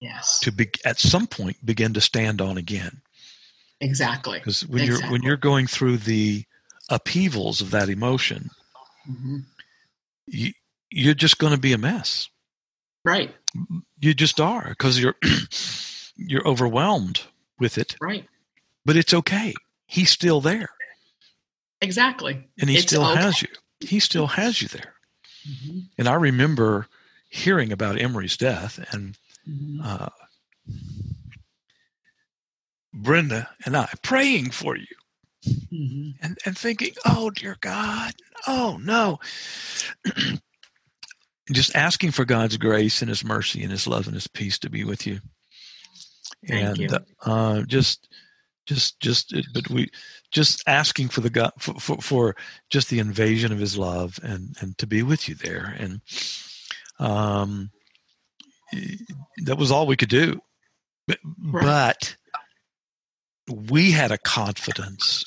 yes. 0.02 0.42
to 0.42 0.52
be 0.52 0.68
at 0.84 1.00
some 1.00 1.26
point 1.26 1.66
begin 1.66 1.94
to 1.94 2.02
stand 2.02 2.42
on 2.42 2.58
again. 2.58 3.02
Exactly. 3.80 4.40
Because 4.40 4.68
when 4.68 4.84
exactly. 4.84 5.04
you're 5.04 5.12
when 5.12 5.22
you're 5.24 5.38
going 5.38 5.68
through 5.68 5.98
the 5.98 6.44
upheavals 6.90 7.62
of 7.62 7.72
that 7.72 7.88
emotion, 7.88 8.50
mm-hmm. 9.10 9.38
you, 10.26 10.52
you're 10.92 11.14
just 11.14 11.38
going 11.38 11.54
to 11.54 11.60
be 11.60 11.72
a 11.72 11.78
mess. 11.78 12.30
Right. 13.06 13.34
You 14.00 14.14
just 14.14 14.40
are 14.40 14.70
because 14.70 15.00
you're 15.00 15.16
you're 16.16 16.48
overwhelmed 16.48 17.22
with 17.60 17.78
it. 17.78 17.96
Right. 18.02 18.26
But 18.86 18.96
it's 18.96 19.14
okay. 19.14 19.54
He's 19.86 20.12
still 20.12 20.42
there. 20.42 20.70
Exactly. 21.82 22.48
And 22.60 22.70
he 22.70 22.78
it's 22.78 22.88
still 22.88 23.06
okay. 23.06 23.22
has 23.22 23.42
you. 23.42 23.48
He 23.80 24.00
still 24.00 24.28
has 24.28 24.62
you 24.62 24.68
there. 24.68 24.94
Mm-hmm. 25.48 25.80
And 25.98 26.08
I 26.08 26.16
remember 26.16 26.88
hearing 27.30 27.72
about 27.72 28.00
Emery's 28.00 28.38
death 28.38 28.84
and 28.92 29.18
mm-hmm. 29.48 29.82
uh, 29.84 30.10
Brenda 32.94 33.50
and 33.66 33.78
I 33.78 33.90
praying 34.02 34.52
for 34.52 34.76
you. 34.76 34.88
Mm-hmm. 35.46 36.10
And, 36.22 36.38
and 36.46 36.58
thinking, 36.58 36.94
oh, 37.06 37.30
dear 37.30 37.58
God, 37.62 38.14
oh, 38.48 38.80
no. 38.82 39.20
just 41.52 41.76
asking 41.76 42.12
for 42.12 42.26
God's 42.26 42.58
grace 42.58 43.02
and 43.02 43.10
His 43.10 43.24
mercy 43.24 43.64
and 43.64 43.72
His 43.72 43.88
love 43.88 44.06
and 44.06 44.16
His 44.16 44.28
peace 44.28 44.58
to 44.60 44.70
be 44.70 44.84
with 44.84 45.06
you. 45.06 45.20
Thank 46.48 46.68
and 46.68 46.78
you. 46.78 46.90
Uh, 47.26 47.62
just, 47.64 48.10
just, 48.66 49.00
just, 49.00 49.34
but 49.54 49.70
we 49.70 49.90
just 50.32 50.62
asking 50.68 51.10
for 51.10 51.22
the 51.22 51.30
God 51.30 51.52
for, 51.58 51.74
for, 51.76 51.98
for, 51.98 52.36
just 52.70 52.90
the 52.90 53.00
invasion 53.00 53.52
of 53.52 53.60
His 53.60 53.78
love 53.78 54.20
and 54.24 54.56
and 54.60 54.78
to 54.78 54.88
be 54.88 55.04
with 55.04 55.30
you 55.30 55.36
there, 55.36 55.76
and 55.78 56.02
um, 57.00 57.72
that 59.46 59.58
was 59.58 59.72
all 59.72 59.88
we 59.88 59.96
could 59.96 60.10
do. 60.10 60.42
But, 61.08 61.20
right. 61.42 62.18
but 63.48 63.72
we 63.72 63.92
had 63.92 64.12
a 64.12 64.18
confidence, 64.18 65.24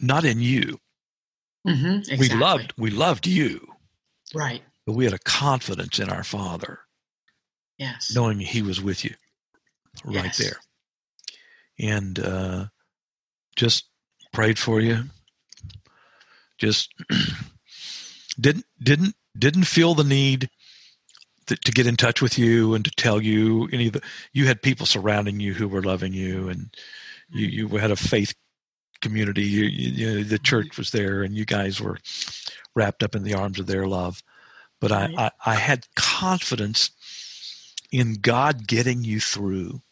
not 0.00 0.24
in 0.24 0.40
you. 0.40 0.78
Mm-hmm, 1.66 2.12
exactly. 2.12 2.28
We 2.28 2.34
loved 2.36 2.74
we 2.78 2.90
loved 2.90 3.26
you 3.26 3.68
Right. 4.34 4.62
But 4.88 4.94
we 4.94 5.04
had 5.04 5.12
a 5.12 5.18
confidence 5.18 5.98
in 5.98 6.08
our 6.08 6.24
Father. 6.24 6.78
Yes. 7.76 8.10
Knowing 8.14 8.40
He 8.40 8.62
was 8.62 8.80
with 8.80 9.04
you 9.04 9.14
right 10.02 10.24
yes. 10.24 10.38
there. 10.38 10.56
And 11.78 12.18
uh, 12.18 12.66
just 13.54 13.84
prayed 14.32 14.58
for 14.58 14.80
you. 14.80 15.02
Just 16.56 16.88
didn't 18.40 18.64
didn't 18.82 19.14
didn't 19.36 19.64
feel 19.64 19.92
the 19.92 20.04
need 20.04 20.48
to, 21.48 21.56
to, 21.56 21.70
get 21.70 21.86
in 21.86 21.98
touch 21.98 22.22
with 22.22 22.38
you 22.38 22.72
and 22.72 22.82
to 22.86 22.90
tell 22.92 23.20
you 23.20 23.68
any 23.70 23.88
of 23.88 23.92
the 23.92 24.02
you 24.32 24.46
had 24.46 24.62
people 24.62 24.86
surrounding 24.86 25.38
you 25.38 25.52
who 25.52 25.68
were 25.68 25.82
loving 25.82 26.14
you 26.14 26.48
and 26.48 26.74
you 27.28 27.46
you 27.46 27.68
had 27.76 27.90
a 27.90 27.96
faith 27.96 28.34
community 29.02 29.44
you, 29.44 29.64
you, 29.64 29.90
you 29.90 30.24
the 30.24 30.36
mm-hmm. 30.36 30.44
church 30.44 30.78
was 30.78 30.92
there 30.92 31.22
and 31.22 31.34
you 31.34 31.44
guys 31.44 31.78
were 31.78 31.98
wrapped 32.74 33.02
up 33.02 33.14
in 33.14 33.24
the 33.24 33.34
arms 33.34 33.58
of 33.58 33.66
their 33.66 33.86
love. 33.86 34.22
But 34.80 34.92
I, 34.92 35.08
I, 35.16 35.30
I 35.44 35.54
had 35.54 35.86
confidence 35.96 36.90
in 37.90 38.14
God 38.14 38.66
getting 38.66 39.02
you 39.02 39.20
through 39.20 39.82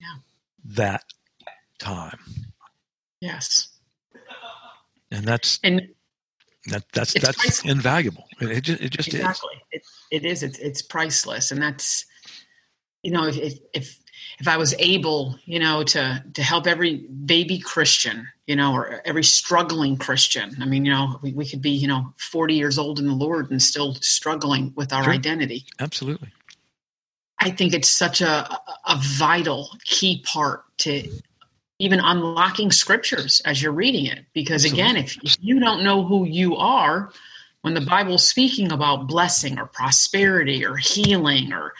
yeah. 0.00 0.20
that 0.76 1.04
time. 1.78 2.18
Yes. 3.20 3.68
And 5.10 5.24
that's 5.24 5.58
and 5.64 5.88
that 6.66 6.84
that's 6.92 7.14
that's 7.14 7.36
priceless. 7.36 7.64
invaluable. 7.64 8.24
It, 8.40 8.60
just 8.62 8.80
it 8.80 8.90
just 8.90 9.08
exactly. 9.08 9.50
is. 9.72 9.82
It, 10.10 10.22
it 10.22 10.24
is. 10.24 10.42
It's 10.42 10.58
it's 10.58 10.82
priceless, 10.82 11.50
and 11.50 11.60
that's 11.60 12.06
you 13.02 13.10
know 13.10 13.26
if 13.26 13.36
if 13.36 13.58
if 13.74 13.99
I 14.48 14.56
was 14.56 14.74
able, 14.78 15.38
you 15.44 15.58
know, 15.58 15.82
to 15.82 16.24
to 16.34 16.42
help 16.42 16.66
every 16.66 16.96
baby 16.96 17.58
Christian, 17.58 18.26
you 18.46 18.56
know, 18.56 18.72
or 18.72 19.00
every 19.04 19.24
struggling 19.24 19.96
Christian. 19.96 20.56
I 20.60 20.66
mean, 20.66 20.84
you 20.84 20.92
know, 20.92 21.18
we, 21.22 21.32
we 21.32 21.46
could 21.46 21.62
be, 21.62 21.70
you 21.70 21.88
know, 21.88 22.12
40 22.16 22.54
years 22.54 22.78
old 22.78 22.98
in 22.98 23.06
the 23.06 23.14
Lord 23.14 23.50
and 23.50 23.62
still 23.62 23.94
struggling 23.96 24.72
with 24.76 24.92
our 24.92 25.04
sure. 25.04 25.12
identity. 25.12 25.64
Absolutely. 25.78 26.28
I 27.38 27.50
think 27.50 27.72
it's 27.72 27.90
such 27.90 28.20
a, 28.20 28.58
a 28.86 28.98
vital 29.00 29.70
key 29.84 30.22
part 30.26 30.64
to 30.78 31.08
even 31.78 31.98
unlocking 31.98 32.70
scriptures 32.70 33.40
as 33.44 33.62
you're 33.62 33.72
reading 33.72 34.06
it. 34.06 34.26
Because 34.34 34.64
Absolutely. 34.64 34.82
again, 34.82 34.96
if, 35.04 35.16
if 35.24 35.36
you 35.40 35.58
don't 35.58 35.82
know 35.82 36.04
who 36.04 36.26
you 36.26 36.56
are, 36.56 37.10
when 37.62 37.74
the 37.74 37.80
Bible's 37.80 38.26
speaking 38.26 38.72
about 38.72 39.06
blessing 39.06 39.58
or 39.58 39.66
prosperity 39.66 40.64
or 40.64 40.76
healing 40.76 41.52
or 41.52 41.74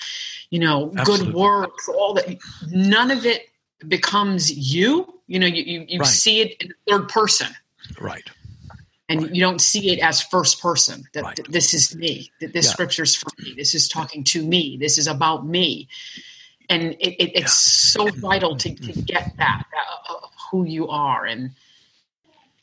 you 0.50 0.58
know, 0.58 0.92
Absolutely. 0.96 1.26
good 1.26 1.34
works, 1.34 1.88
all 1.88 2.14
that. 2.14 2.36
None 2.70 3.10
of 3.10 3.24
it 3.24 3.48
becomes 3.86 4.50
you. 4.50 5.14
You 5.28 5.38
know, 5.38 5.46
you, 5.46 5.62
you, 5.62 5.86
you 5.88 5.98
right. 6.00 6.08
see 6.08 6.40
it 6.40 6.60
in 6.60 6.74
third 6.88 7.08
person. 7.08 7.48
Right. 8.00 8.28
And 9.08 9.22
right. 9.22 9.34
you 9.34 9.40
don't 9.40 9.60
see 9.60 9.92
it 9.92 10.00
as 10.00 10.20
first 10.20 10.60
person 10.60 11.04
that, 11.14 11.22
right. 11.22 11.36
that 11.36 11.50
this 11.50 11.72
is 11.72 11.94
me, 11.94 12.30
that 12.40 12.52
this 12.52 12.66
yeah. 12.66 12.72
scripture's 12.72 13.14
for 13.14 13.30
me, 13.38 13.54
this 13.56 13.74
is 13.74 13.88
talking 13.88 14.24
to 14.24 14.44
me, 14.44 14.76
this 14.78 14.98
is 14.98 15.06
about 15.06 15.46
me. 15.46 15.88
And 16.68 16.94
it, 17.00 17.22
it, 17.22 17.30
it's 17.34 17.94
yeah. 17.96 18.04
so 18.04 18.20
vital 18.20 18.56
to, 18.56 18.74
to 18.74 18.82
mm-hmm. 18.82 19.00
get 19.02 19.36
that, 19.38 19.64
uh, 20.08 20.14
who 20.50 20.64
you 20.64 20.88
are 20.88 21.26
and 21.26 21.52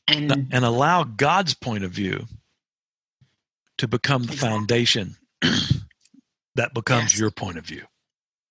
and 0.10 0.48
and 0.52 0.66
allow 0.66 1.04
God's 1.04 1.54
point 1.54 1.84
of 1.84 1.92
view 1.92 2.28
to 3.78 3.88
become 3.88 4.24
the 4.24 4.34
exactly. 4.34 4.50
foundation 4.50 5.16
that 6.56 6.74
becomes 6.74 7.14
Yes. 7.14 7.20
your 7.20 7.32
point 7.32 7.58
of 7.58 7.66
view. 7.66 7.84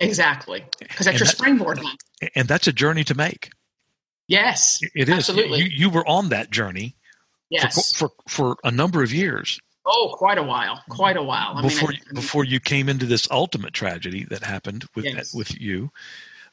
Exactly. 0.01 0.65
Because 0.79 1.07
that's 1.07 1.09
And 1.09 1.19
your 1.19 1.27
that- 1.27 1.37
springboard. 1.37 1.81
And 2.35 2.49
that's 2.49 2.67
a 2.67 2.73
journey 2.73 3.05
to 3.05 3.15
make. 3.15 3.51
Yes. 4.29 4.79
It 4.95 5.09
is. 5.09 5.15
Absolutely. 5.17 5.61
You, 5.61 5.65
you 5.67 5.91
were 5.91 6.07
on 6.07 6.29
that 6.31 6.51
journey 6.51 6.97
Yes. 7.51 7.93
for, 7.93 8.09
for, 8.09 8.15
for 8.29 8.57
a 8.65 8.71
number 8.71 9.03
of 9.03 9.13
years 9.13 9.61
oh, 9.87 10.13
quite 10.17 10.37
a 10.39 10.43
while. 10.43 10.83
Quite 10.91 11.17
a 11.17 11.23
while. 11.23 11.53
I 11.57 11.63
before, 11.63 11.91
mean, 11.91 12.01
I- 12.01 12.11
I 12.11 12.13
mean, 12.13 12.15
before 12.21 12.45
you 12.45 12.61
came 12.61 12.89
into 12.89 13.07
this 13.07 13.29
ultimate 13.31 13.73
tragedy 13.73 14.25
that 14.31 14.43
happened 14.43 14.85
with, 14.95 15.05
Yes. 15.05 15.33
with 15.33 15.59
you. 15.61 15.91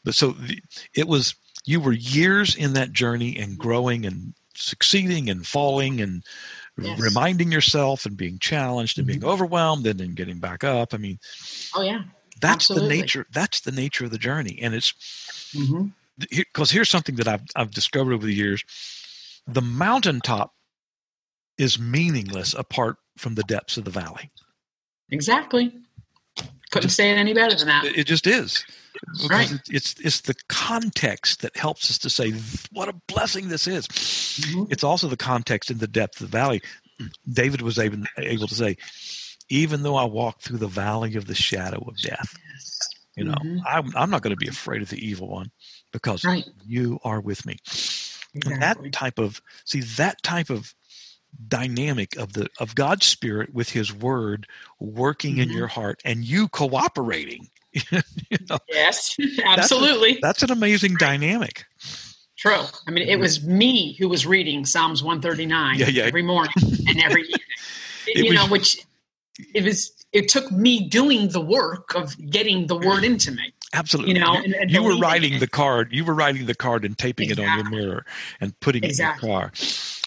But 0.04 0.16
so 0.16 0.32
the, 0.32 0.62
it 0.94 1.08
was, 1.08 1.36
you 1.66 1.80
were 1.80 1.94
years 1.94 2.56
in 2.56 2.74
that 2.74 2.92
journey 2.94 3.38
and 3.38 3.54
mm-hmm. 3.54 3.62
growing 3.62 4.06
and 4.06 4.34
succeeding 4.56 5.30
and 5.30 5.48
falling 5.48 6.00
and 6.00 6.24
Yes. 6.78 7.00
reminding 7.00 7.52
yourself 7.52 8.06
and 8.06 8.18
being 8.18 8.40
challenged 8.40 8.98
and 8.98 9.06
being 9.06 9.20
Mhm. 9.22 9.28
overwhelmed 9.30 9.86
and 9.86 10.00
then 10.00 10.16
getting 10.16 10.40
back 10.40 10.64
up. 10.64 10.94
I 10.94 10.98
mean, 10.98 11.20
oh 11.76 11.82
yeah. 11.84 12.02
that's 12.42 12.68
the 12.68 12.88
nature, 12.88 13.28
that's 13.32 13.60
the 13.62 13.72
nature 13.72 14.06
of 14.06 14.12
the 14.12 14.18
journey. 14.18 14.60
And 14.62 14.74
it's, 14.74 14.92
because 16.18 16.72
here's 16.72 16.90
something 16.90 17.16
that 17.18 17.28
I've 17.28 17.44
I've 17.56 17.72
discovered 17.72 18.14
over 18.14 18.26
the 18.26 18.34
years: 18.34 18.64
the 19.48 19.62
mountaintop 19.62 20.52
is 21.60 21.78
meaningless 21.78 22.56
apart 22.56 22.98
from 23.18 23.36
the 23.36 23.44
depths 23.44 23.78
of 23.78 23.86
the 23.86 23.92
valley. 23.92 24.32
Exactly. 25.12 25.72
Couldn't 26.74 26.90
say 26.90 27.12
it 27.12 27.16
any 27.18 27.34
better 27.34 27.56
than 27.56 27.68
that. 27.68 27.86
It, 27.86 28.04
just 28.06 28.28
is. 28.28 28.66
Right. 29.30 29.52
it- 29.52 29.62
it's 29.70 29.96
it's 30.00 30.22
the 30.22 30.36
context 30.50 31.42
that 31.42 31.56
helps 31.58 31.90
us 31.90 31.98
to 32.00 32.10
say 32.10 32.32
what 32.72 32.90
a 32.90 32.94
blessing 33.08 33.50
this 33.50 33.68
is. 33.68 33.88
Mhm. 33.88 34.72
It's 34.72 34.84
also 34.84 35.08
the 35.08 35.18
context 35.18 35.70
in 35.72 35.78
the 35.80 35.88
depth 35.88 36.22
of 36.22 36.30
the 36.32 36.38
valley. 36.38 36.62
David 37.32 37.62
was 37.62 37.80
able 37.80 38.04
able 38.18 38.48
to 38.48 38.56
say, 38.56 38.78
even 39.50 39.84
though 39.84 39.96
I 39.96 40.06
walk 40.06 40.42
through 40.42 40.60
the 40.60 40.68
valley 40.68 41.16
of 41.16 41.26
the 41.28 41.36
shadow 41.36 41.84
of 41.88 41.98
death, 42.02 42.34
you 43.16 43.24
know, 43.26 43.34
Mhm. 43.44 43.62
I'm, 43.68 43.96
I'm 43.98 44.10
not 44.10 44.22
going 44.22 44.36
to 44.36 44.38
be 44.46 44.48
afraid 44.48 44.82
of 44.82 44.90
the 44.90 45.04
evil 45.06 45.28
one 45.28 45.52
because 45.92 46.24
Right. 46.24 46.46
you 46.66 47.00
are 47.04 47.20
with 47.22 47.46
me. 47.46 47.58
And 48.46 48.62
that 48.62 48.78
type 48.94 49.20
of 49.20 49.42
see 49.66 49.82
that 49.82 50.22
type 50.24 50.50
of 50.50 50.74
dynamic 51.48 52.16
of 52.18 52.34
the 52.34 52.48
of 52.60 52.76
God's 52.76 53.06
spirit 53.06 53.54
with 53.54 53.70
his 53.70 53.94
word 53.94 54.48
working 54.80 55.38
in 55.38 55.50
Mhm. 55.50 55.56
your 55.56 55.68
heart 55.68 56.02
and 56.06 56.24
you 56.26 56.48
cooperating. 56.48 57.50
you 57.92 58.02
know, 58.50 58.60
Yes, 58.70 59.16
absolutely. 59.46 60.20
that's 60.22 60.44
an 60.44 60.52
amazing 60.52 60.96
dynamic. 61.00 61.66
True. 62.38 62.64
I 62.88 62.92
mean, 62.92 63.08
it 63.08 63.20
was 63.20 63.44
me 63.44 63.94
who 64.00 64.10
was 64.10 64.26
reading 64.26 64.66
Psalms 64.66 65.02
139 65.02 65.80
Yeah, 65.80 65.88
yeah. 65.88 66.04
every 66.04 66.24
morning 66.24 66.54
and 66.88 67.02
every 67.04 67.22
evening. 67.24 67.40
You 68.16 68.26
was- 68.26 68.34
know, 68.36 68.48
which 68.48 68.80
it 69.54 69.64
was. 69.64 69.92
It 70.12 70.28
took 70.28 70.52
me 70.52 70.88
doing 70.90 71.30
the 71.30 71.42
work 71.42 71.96
of 71.96 72.16
getting 72.30 72.68
the 72.68 72.76
word 72.78 73.04
into 73.04 73.32
me. 73.32 73.52
Absolutely. 73.74 74.14
You 74.14 74.20
know, 74.20 74.36
and- 74.36 74.54
and 74.54 74.72
you 74.72 74.84
were 74.84 74.98
writing 74.98 75.34
it. 75.34 75.40
the 75.40 75.48
card. 75.48 75.92
You 75.92 76.06
were 76.06 76.14
writing 76.14 76.46
the 76.46 76.56
card 76.56 76.86
and 76.86 76.98
taping 76.98 77.30
it 77.30 77.40
on 77.40 77.58
your 77.58 77.70
mirror 77.70 78.06
and 78.40 78.58
putting 78.60 78.84
Exactly. 78.84 79.28
it 79.28 79.32
in 79.32 79.38
your 79.40 79.40
car. 79.50 79.54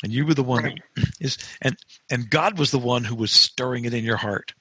And 0.05 0.12
you 0.12 0.25
were 0.27 0.35
the 0.35 0.43
one 0.45 0.64
Right. 0.64 0.83
that 0.97 1.09
is 1.21 1.39
and 1.62 1.77
and 2.11 2.31
God 2.31 2.59
was 2.59 2.71
the 2.71 2.79
one 2.79 3.05
who 3.05 3.14
was 3.17 3.33
stirring 3.33 3.85
it 3.85 3.93
in 3.95 4.05
your 4.05 4.17
heart. 4.19 4.55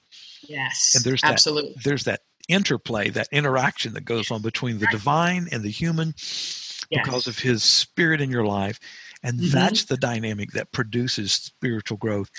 Yes, 0.48 0.92
And 0.94 1.04
there's 1.04 1.20
that- 1.22 1.32
absolutely. 1.32 1.74
There's 1.84 2.04
that 2.04 2.22
interplay, 2.48 3.10
that 3.10 3.28
interaction 3.32 3.94
that 3.94 4.04
goes 4.04 4.30
on 4.30 4.42
between 4.42 4.78
the 4.78 4.86
divine 4.90 5.48
and 5.50 5.62
the 5.62 5.70
human 5.70 6.14
Yes. 6.16 7.04
because 7.04 7.26
of 7.26 7.38
his 7.40 7.64
spirit 7.64 8.20
in 8.20 8.30
your 8.30 8.44
life. 8.46 8.78
And 9.22 9.40
Mhm. 9.40 9.50
that's 9.50 9.84
the 9.84 9.96
dynamic 9.96 10.52
that 10.52 10.70
produces 10.72 11.32
spiritual 11.32 11.96
growth. 11.96 12.30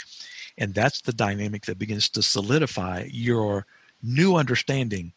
And 0.57 0.73
that's 0.73 1.01
the 1.01 1.11
dynamic 1.13 1.65
that 1.65 1.77
begins 1.77 2.07
to 2.09 2.23
solidify 2.23 3.07
your 3.11 3.67
new 4.01 4.35
understanding 4.37 5.11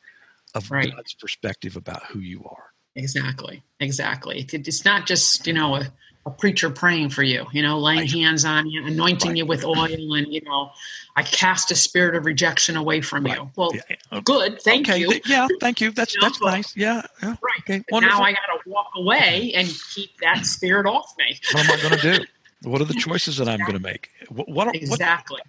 of 0.55 0.71
Right. 0.71 0.91
God's 0.95 1.15
perspective 1.15 1.77
about 1.77 2.05
who 2.07 2.21
you 2.21 2.45
are. 2.45 2.65
Exactly. 2.97 3.63
Exactly. 3.81 4.47
It's 4.53 4.85
not 4.85 5.07
just 5.07 5.47
you 5.47 5.53
know 5.53 5.77
a, 5.77 5.93
a 6.27 6.31
preacher 6.31 6.69
praying 6.71 7.11
for 7.11 7.23
you. 7.23 7.47
You 7.53 7.63
know, 7.63 7.79
laying 7.79 8.01
Right. 8.01 8.11
hands 8.11 8.45
on 8.45 8.69
you, 8.69 8.85
anointing 8.87 9.31
Right. 9.31 9.39
you 9.39 9.47
with 9.47 9.65
oil, 9.65 10.15
and 10.15 10.27
you 10.33 10.41
know, 10.43 10.71
I 11.17 11.23
cast 11.23 11.71
a 11.71 11.77
spirit 11.77 12.15
of 12.17 12.27
rejection 12.27 12.77
away 12.77 13.01
from 13.01 13.25
Right. 13.25 13.37
you. 13.39 13.51
Well, 13.57 13.71
Yeah, 13.75 13.81
okay. 14.13 14.21
good. 14.25 14.61
Thank 14.63 14.89
okay. 14.89 14.99
you. 14.99 15.21
Yeah, 15.25 15.47
thank 15.61 15.81
you. 15.81 15.93
That's 15.93 16.15
You 16.15 16.21
know, 16.21 16.27
that's 16.29 16.41
nice. 16.43 16.77
Yeah. 16.77 17.03
yeah. 17.23 17.37
Right. 17.43 17.61
Okay. 17.61 17.83
Now 17.93 18.23
I 18.23 18.33
got 18.33 18.47
to 18.63 18.69
walk 18.69 18.91
away 18.97 19.53
and 19.55 19.69
keep 19.95 20.19
that 20.21 20.45
spirit 20.45 20.87
off 20.87 21.15
me. 21.19 21.39
what 21.53 21.65
am 21.65 21.79
I 21.79 21.83
going 21.83 21.99
to 22.01 22.19
do? 22.19 22.25
What 22.63 22.83
are 22.83 22.85
the 22.85 22.93
choices 22.93 23.39
that 23.39 23.49
I'm 23.49 23.61
going 23.61 23.73
to 23.73 23.79
make? 23.81 24.11
What 24.29 24.47
what, 24.47 24.67
what 24.67 24.77
Exactly. 24.77 25.39
what 25.39 25.47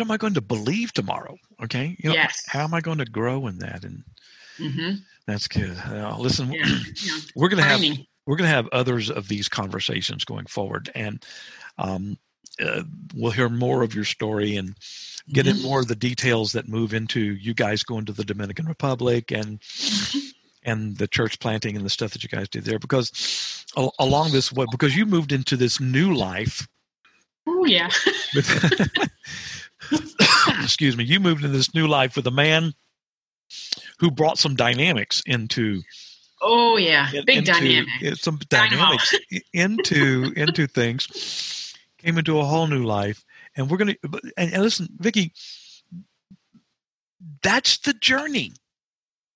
am 0.00 0.10
I 0.10 0.16
going 0.16 0.34
to 0.34 0.40
believe 0.40 0.92
tomorrow? 0.92 1.36
Okay. 1.64 1.96
You 1.98 2.10
know, 2.10 2.14
Yes. 2.14 2.42
How 2.46 2.62
am 2.64 2.74
I 2.74 2.80
going 2.80 2.98
to 2.98 3.04
grow 3.04 3.46
in 3.46 3.58
that? 3.58 3.84
And 3.84 4.04
hmm 4.58 4.94
that's 5.26 5.48
good. 5.48 5.76
Uh, 5.86 6.16
listen, 6.18 6.52
Yeah. 6.52 6.64
yeah. 7.02 7.18
we're 7.34 7.48
going 7.48 7.62
to 7.62 7.68
have 7.68 7.80
we're 8.26 8.36
going 8.36 8.48
to 8.48 8.54
have 8.54 8.68
others 8.72 9.10
of 9.10 9.28
these 9.28 9.48
conversations 9.48 10.24
going 10.24 10.46
forward, 10.46 10.90
and 10.94 11.24
um, 11.78 12.18
uh, 12.62 12.82
we'll 13.14 13.32
hear 13.32 13.48
more 13.48 13.82
of 13.82 13.94
your 13.94 14.04
story 14.04 14.56
and 14.56 14.74
get 15.32 15.46
in 15.46 15.56
Mhm. 15.56 15.62
more 15.62 15.80
of 15.80 15.88
the 15.88 15.96
details 15.96 16.52
that 16.52 16.68
move 16.68 16.92
into 16.92 17.20
you 17.20 17.54
guys 17.54 17.82
going 17.82 18.04
to 18.06 18.12
the 18.12 18.24
Dominican 18.24 18.66
Republic 18.66 19.30
and 19.32 19.60
and 20.62 20.96
the 20.98 21.06
church 21.08 21.38
planting 21.40 21.76
and 21.76 21.84
the 21.86 21.90
stuff 21.90 22.10
that 22.12 22.22
you 22.22 22.28
guys 22.28 22.48
did 22.48 22.64
there. 22.64 22.78
Because 22.78 23.64
al- 23.76 23.94
along 23.98 24.32
this 24.32 24.52
way, 24.52 24.66
because 24.70 24.94
you 24.96 25.06
moved 25.06 25.32
into 25.32 25.56
this 25.56 25.80
new 25.80 26.12
life. 26.14 26.66
Oh 27.46 27.64
yeah. 27.64 27.88
With, 28.34 28.46
excuse 30.62 30.96
me, 30.96 31.04
you 31.04 31.20
moved 31.20 31.44
into 31.44 31.56
this 31.56 31.74
new 31.74 31.86
life 31.86 32.16
with 32.16 32.26
a 32.26 32.30
man 32.32 32.72
who 33.98 34.10
brought 34.10 34.38
some 34.38 34.54
dynamics 34.56 35.22
into 35.26 35.82
Oh 36.40 36.76
yeah. 36.76 37.10
Big 37.26 37.38
into, 37.38 37.52
dynamic. 37.52 37.88
Some 38.16 38.38
dynamics 38.48 39.14
into 39.52 40.32
into 40.36 40.66
things. 40.68 41.74
Came 41.98 42.16
into 42.16 42.38
a 42.38 42.44
whole 42.44 42.68
new 42.68 42.84
life, 42.84 43.24
and 43.56 43.68
we're 43.68 43.76
gonna. 43.76 43.96
And, 44.36 44.52
and 44.52 44.62
listen, 44.62 44.88
Vickie, 45.02 45.32
that's 47.42 47.78
the 47.78 47.92
journey. 47.92 48.52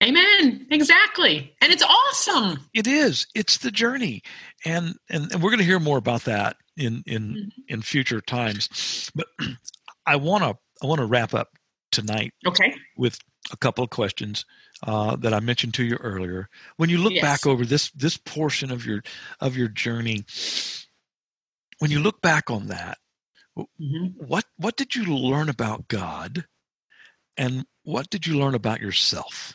Amen. 0.03 0.67
Exactly. 0.71 1.55
And 1.61 1.73
it's 1.73 1.83
awesome. 1.83 2.59
It 2.75 2.87
is. 2.87 3.27
It's 3.35 3.59
the 3.59 3.71
journey, 3.73 4.23
and 4.65 4.95
and, 5.11 5.33
and 5.33 5.43
we're 5.43 5.51
going 5.51 5.59
to 5.59 5.65
hear 5.65 5.81
more 5.81 5.99
about 5.99 6.23
that 6.25 6.57
in 6.77 7.03
in 7.07 7.35
Mhm. 7.35 7.49
in 7.69 7.83
future 7.83 8.21
times. 8.21 9.11
But 9.15 9.27
I 10.07 10.17
want 10.17 10.45
to 10.45 10.57
I 10.83 10.87
want 10.87 11.01
to 11.01 11.07
wrap 11.07 11.35
up 11.35 11.51
tonight 11.91 12.33
Okay. 12.47 12.75
with 12.97 13.19
a 13.53 13.57
couple 13.57 13.85
of 13.85 13.91
questions 13.91 14.45
uh, 14.87 15.17
that 15.17 15.35
I 15.35 15.41
mentioned 15.41 15.75
to 15.75 15.85
you 15.85 15.97
earlier. 15.97 16.49
When 16.77 16.91
you 16.91 16.99
look 16.99 17.15
Yes. 17.15 17.23
back 17.23 17.47
over 17.47 17.65
this 17.65 17.91
this 17.93 18.17
portion 18.17 18.71
of 18.71 18.85
your 18.87 19.03
of 19.41 19.57
your 19.57 19.69
journey, 19.69 20.25
when 21.79 21.91
you 21.91 22.01
look 22.01 22.21
back 22.23 22.51
on 22.51 22.69
that, 22.69 22.99
hmm 23.79 24.07
what 24.17 24.45
what 24.57 24.77
did 24.77 24.95
you 24.95 25.05
learn 25.17 25.49
about 25.49 25.89
God, 25.89 26.47
and 27.37 27.65
what 27.85 28.11
did 28.11 28.27
you 28.27 28.39
learn 28.39 28.55
about 28.55 28.81
yourself? 28.81 29.55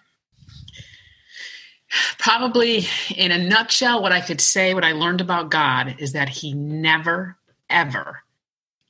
Probably 2.20 2.86
in 3.16 3.32
a 3.32 3.38
nutshell, 3.38 4.02
what 4.02 4.12
I 4.12 4.20
could 4.20 4.42
say, 4.42 4.74
what 4.74 4.84
I 4.84 4.92
learned 4.92 5.22
about 5.22 5.50
God 5.50 5.96
is 6.00 6.12
that 6.14 6.28
He 6.28 6.54
never, 6.54 7.38
ever 7.70 8.24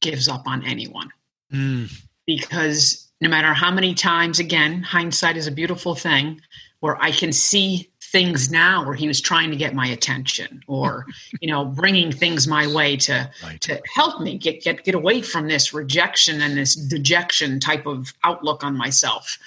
gives 0.02 0.28
up 0.28 0.48
on 0.48 0.66
anyone. 0.66 1.12
Mm, 1.54 1.92
because 2.26 3.10
no 3.22 3.30
matter 3.30 3.54
how 3.54 3.72
many 3.72 3.94
times, 3.94 4.40
again, 4.40 4.84
hindsight 4.84 5.38
is 5.38 5.48
a 5.48 5.52
beautiful 5.52 5.96
thing, 5.96 6.42
where 6.80 7.02
I 7.02 7.12
can 7.12 7.32
see 7.32 7.90
things 8.00 8.50
now 8.50 8.86
where 8.86 8.96
he 8.96 9.08
was 9.08 9.20
trying 9.20 9.50
to 9.50 9.58
get 9.58 9.76
my 9.76 9.86
attention 9.88 10.62
or 10.68 11.06
you 11.42 11.50
know 11.50 11.66
bringing 11.66 12.10
things 12.10 12.48
my 12.48 12.66
way 12.66 12.96
to 12.96 13.30
right. 13.44 13.60
to 13.60 13.82
help 13.94 14.22
me 14.22 14.38
get 14.38 14.62
get 14.62 14.84
get 14.86 14.96
away 14.96 15.22
from 15.22 15.48
this 15.48 15.74
rejection 15.74 16.42
and 16.42 16.58
this 16.58 16.76
dejection 16.76 17.60
type 17.60 17.86
of 17.86 18.14
outlook 18.24 18.64
on 18.64 18.78
myself. 18.78 19.38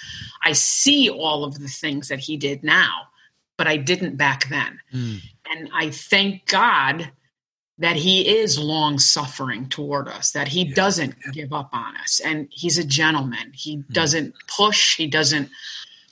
I 0.45 0.51
see 0.51 1.09
all 1.09 1.43
of 1.43 1.59
the 1.59 1.67
things 1.67 2.07
that 2.09 2.19
he 2.19 2.37
did 2.37 2.63
now 2.63 3.07
but 3.61 3.67
i 3.67 3.77
didn't 3.77 4.15
back 4.15 4.49
then. 4.49 4.79
Mm, 4.91 5.21
and 5.51 5.69
I 5.71 5.91
thank 5.91 6.47
God 6.47 7.11
that 7.81 7.97
He 7.97 8.27
is 8.27 8.57
long 8.59 8.99
suffering 8.99 9.67
toward 9.67 10.07
us, 10.07 10.31
that 10.31 10.47
He 10.47 10.63
Yeah, 10.65 10.75
doesn't 10.75 11.15
yeah. 11.25 11.31
give 11.31 11.51
up 11.53 11.69
on 11.73 11.97
us. 11.97 12.19
And 12.21 12.47
He's 12.51 12.77
a 12.77 12.83
gentleman. 12.85 13.51
He 13.53 13.75
Hmm. 13.77 13.93
doesn't 13.93 14.35
push, 14.47 14.95
He 14.95 15.07
doesn't 15.07 15.49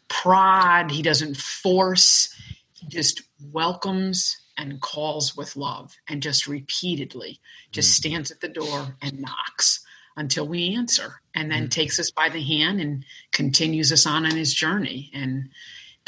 prod, 0.08 0.92
He 0.92 1.02
doesn't 1.02 1.38
force. 1.38 2.34
He 2.74 2.88
just 2.88 3.22
welcomes 3.52 4.38
and 4.58 4.82
calls 4.82 5.38
with 5.38 5.56
love 5.56 5.96
and 6.08 6.22
just 6.22 6.48
repeatedly 6.48 7.40
just 7.72 7.90
Hmm. 7.90 8.10
stands 8.10 8.32
at 8.32 8.42
the 8.42 8.50
door 8.50 8.98
and 9.02 9.20
knocks 9.22 9.80
until 10.18 10.48
we 10.48 10.76
answer 10.76 11.22
and 11.34 11.50
then 11.52 11.64
Hmm. 11.64 11.70
takes 11.70 12.00
us 12.00 12.12
by 12.12 12.30
the 12.30 12.42
hand 12.44 12.82
and 12.82 13.06
continues 13.32 13.92
us 13.92 14.06
on 14.06 14.26
in 14.26 14.36
his 14.36 14.54
journey 14.54 15.12
and 15.14 15.50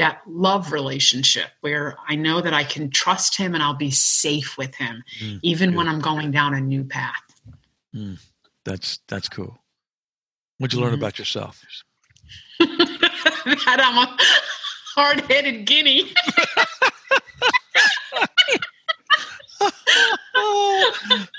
that 0.02 0.22
love 0.26 0.72
relationship 0.72 1.50
where 1.62 1.96
I 2.10 2.16
know 2.16 2.42
that 2.42 2.56
I 2.56 2.64
can 2.64 2.90
trust 2.90 3.38
him 3.38 3.54
and 3.54 3.62
I'll 3.62 3.76
be 3.76 3.92
safe 3.92 4.58
with 4.58 4.74
him, 4.74 5.04
Mm, 5.22 5.40
even 5.44 5.70
good. 5.70 5.78
when 5.78 5.88
I'm 5.88 6.00
going 6.00 6.32
down 6.32 6.56
a 6.56 6.60
new 6.60 6.84
path. 6.84 7.22
that's 8.66 9.00
that's 9.08 9.30
cool. 9.30 9.60
What'd 10.58 10.74
you 10.74 10.82
learn 10.84 10.94
Mhm. 10.94 10.98
about 10.98 11.20
yourself? 11.20 11.64
that 12.60 13.80
I'm 13.80 13.98
a 14.00 14.18
hard 14.96 15.22
headed 15.32 15.66
guinea. 15.66 16.12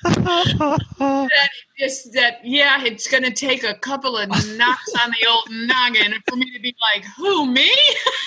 that 0.05 1.49
just 1.79 2.13
that 2.15 2.39
yeah, 2.45 2.83
it's 2.85 3.09
going 3.09 3.23
to 3.25 3.31
take 3.33 3.65
a 3.65 3.75
couple 3.75 4.17
of 4.17 4.29
knocks 4.29 4.93
on 5.03 5.11
the 5.21 5.27
old 5.29 5.49
noggin 5.51 6.15
for 6.29 6.37
me 6.37 6.51
to 6.53 6.61
be 6.61 6.75
like, 6.95 7.05
who 7.17 7.47
me? 7.47 7.71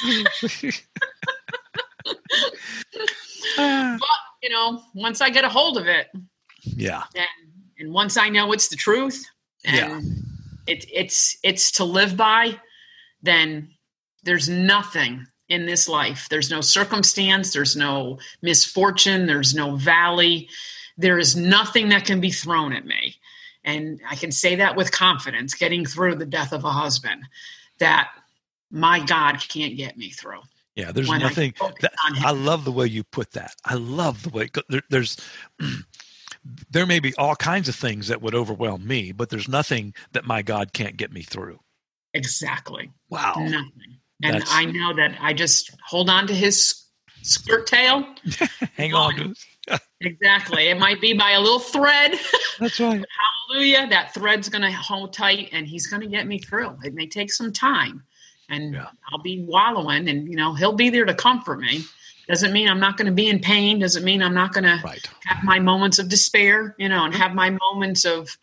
but 3.57 3.99
you 4.43 4.49
know, 4.49 4.81
once 4.93 5.21
I 5.21 5.29
get 5.29 5.43
a 5.43 5.49
hold 5.49 5.77
of 5.77 5.87
it, 5.87 6.07
yeah, 6.61 7.03
and, 7.15 7.27
and 7.79 7.93
once 7.93 8.17
I 8.17 8.29
know 8.29 8.51
it's 8.51 8.67
the 8.69 8.75
truth, 8.75 9.23
and 9.65 9.75
Yeah. 9.75 10.01
it, 10.67 10.85
it's 10.91 11.37
it's 11.43 11.71
to 11.73 11.83
live 11.83 12.15
by, 12.17 12.59
then 13.21 13.69
there's 14.23 14.49
nothing 14.49 15.25
in 15.47 15.65
this 15.65 15.87
life. 15.87 16.27
There's 16.29 16.49
no 16.49 16.61
circumstance. 16.61 17.53
There's 17.53 17.75
no 17.75 18.19
misfortune. 18.41 19.25
There's 19.25 19.53
no 19.53 19.75
valley. 19.75 20.49
There 20.97 21.19
is 21.19 21.35
nothing 21.35 21.89
that 21.89 22.05
can 22.05 22.19
be 22.21 22.31
thrown 22.31 22.73
at 22.73 22.85
me, 22.85 23.15
and 23.63 23.99
I 24.09 24.15
can 24.15 24.31
say 24.31 24.55
that 24.55 24.75
with 24.75 24.91
confidence. 24.91 25.53
Getting 25.53 25.85
through 25.85 26.15
the 26.15 26.25
death 26.25 26.53
of 26.53 26.63
a 26.63 26.71
husband, 26.71 27.23
that 27.79 28.09
my 28.71 28.99
God 29.05 29.39
can't 29.47 29.75
get 29.77 29.97
me 29.97 30.09
through. 30.09 30.41
yeah. 30.75 30.91
There's 30.91 31.09
when 31.09 31.21
I 31.21 31.29
nothing. 31.29 31.53
That. 31.81 31.93
I 32.01 32.31
love 32.31 32.65
the 32.65 32.71
way 32.71 32.87
you 32.87 33.03
put 33.03 33.31
that. 33.33 33.55
I 33.65 33.75
love 33.75 34.23
the 34.23 34.29
way 34.29 34.49
there, 34.69 34.81
there's. 34.89 35.17
There 36.69 36.85
may 36.85 36.99
be 36.99 37.11
all 37.15 37.35
kinds 37.35 37.69
of 37.69 37.75
things 37.75 38.07
that 38.09 38.21
would 38.21 38.35
overwhelm 38.35 38.85
me, 38.85 39.11
but 39.11 39.31
there's 39.31 39.47
nothing 39.47 39.95
that 40.11 40.25
my 40.25 40.43
God 40.43 40.73
can't 40.73 40.95
get 40.95 41.11
me 41.11 41.23
through. 41.23 41.59
Exactly. 42.13 42.91
Wow. 43.09 43.33
Nothing. 43.39 43.97
And 44.25 44.35
That's- 44.35 44.49
I 44.51 44.65
know 44.65 44.93
that 44.95 45.17
I 45.21 45.33
just 45.33 45.71
hold 45.85 46.09
on 46.09 46.27
to 46.27 46.33
his 46.33 46.83
skirt 47.21 47.67
tail. 47.67 48.05
Hang 48.77 48.93
on. 48.93 49.35
Exactly. 50.01 50.67
It 50.67 50.77
might 50.77 51.01
be 51.01 51.13
by 51.13 51.31
a 51.31 51.39
little 51.39 51.57
thread. 51.57 52.13
That's 52.59 52.79
right. 52.79 53.03
Hallelujah. 53.49 53.87
That 53.89 54.13
thread's 54.13 54.49
going 54.49 54.61
to 54.61 54.71
hold 54.71 55.13
tight 55.13 55.49
and 55.53 55.65
he's 55.65 55.87
going 55.87 56.01
to 56.03 56.07
get 56.07 56.27
me 56.27 56.37
through. 56.37 56.77
It 56.83 56.93
may 56.93 57.07
take 57.07 57.31
some 57.31 57.51
time 57.51 58.03
and 58.49 58.73
Yeah. 58.73 58.87
I'll 59.11 59.23
be 59.23 59.43
wallowing 59.47 60.07
and, 60.07 60.27
you 60.29 60.35
know, 60.35 60.53
he'll 60.53 60.73
be 60.75 60.89
there 60.91 61.05
to 61.05 61.13
comfort 61.15 61.59
me. 61.59 61.83
Doesn't 62.27 62.53
mean 62.53 62.69
I'm 62.69 62.79
not 62.79 62.97
going 62.97 63.07
to 63.07 63.11
be 63.13 63.27
in 63.27 63.39
pain. 63.39 63.79
Doesn't 63.79 64.03
mean 64.03 64.21
I'm 64.21 64.35
not 64.35 64.53
going 64.53 64.65
to 64.65 64.77
have 65.25 65.43
my 65.43 65.57
moments 65.59 65.97
of 65.97 66.09
despair, 66.09 66.75
you 66.77 66.89
know, 66.89 67.05
and 67.05 67.15
have 67.15 67.33
my 67.33 67.49
moments 67.49 68.05
of, 68.05 68.37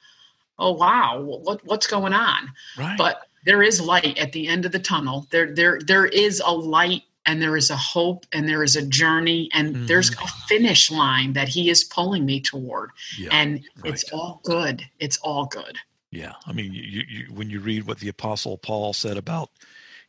oh, 0.59 0.73
wow, 0.73 1.21
what, 1.21 1.65
what's 1.65 1.87
going 1.87 2.15
on? 2.15 2.51
Right. 2.77 2.97
but 2.99 3.23
there 3.45 3.63
is 3.63 3.81
light 3.81 4.19
at 4.19 4.33
the 4.33 4.49
end 4.49 4.65
of 4.65 4.73
the 4.73 4.79
tunnel. 4.79 5.27
There 5.31 5.55
there 5.55 5.81
there 5.85 6.07
is 6.07 6.43
a 6.45 6.53
light 6.53 7.03
and 7.27 7.41
there 7.41 7.57
is 7.57 7.71
a 7.71 7.77
hope 7.77 8.27
and 8.33 8.49
there 8.49 8.63
is 8.63 8.77
a 8.77 8.85
journey 8.85 9.49
and 9.53 9.75
mm-hmm. 9.75 9.87
there's 9.87 10.11
a 10.11 10.27
finish 10.49 10.91
line 10.91 11.35
that 11.35 11.49
he 11.49 11.71
is 11.71 11.85
pulling 11.85 12.27
me 12.27 12.41
toward. 12.41 12.91
Yeah. 13.19 13.29
and 13.33 13.65
it's 13.85 14.05
all 14.13 14.41
good. 14.45 14.85
It's 14.99 15.19
all 15.19 15.47
good. 15.47 15.79
Yeah, 16.11 16.35
I 16.47 16.53
mean, 16.53 16.75
you, 16.75 17.05
you, 17.09 17.25
when 17.33 17.49
you 17.49 17.61
read 17.61 17.87
what 17.87 17.99
the 17.99 18.09
Apostle 18.09 18.59
Paul 18.59 18.93
said 18.93 19.17
about 19.17 19.49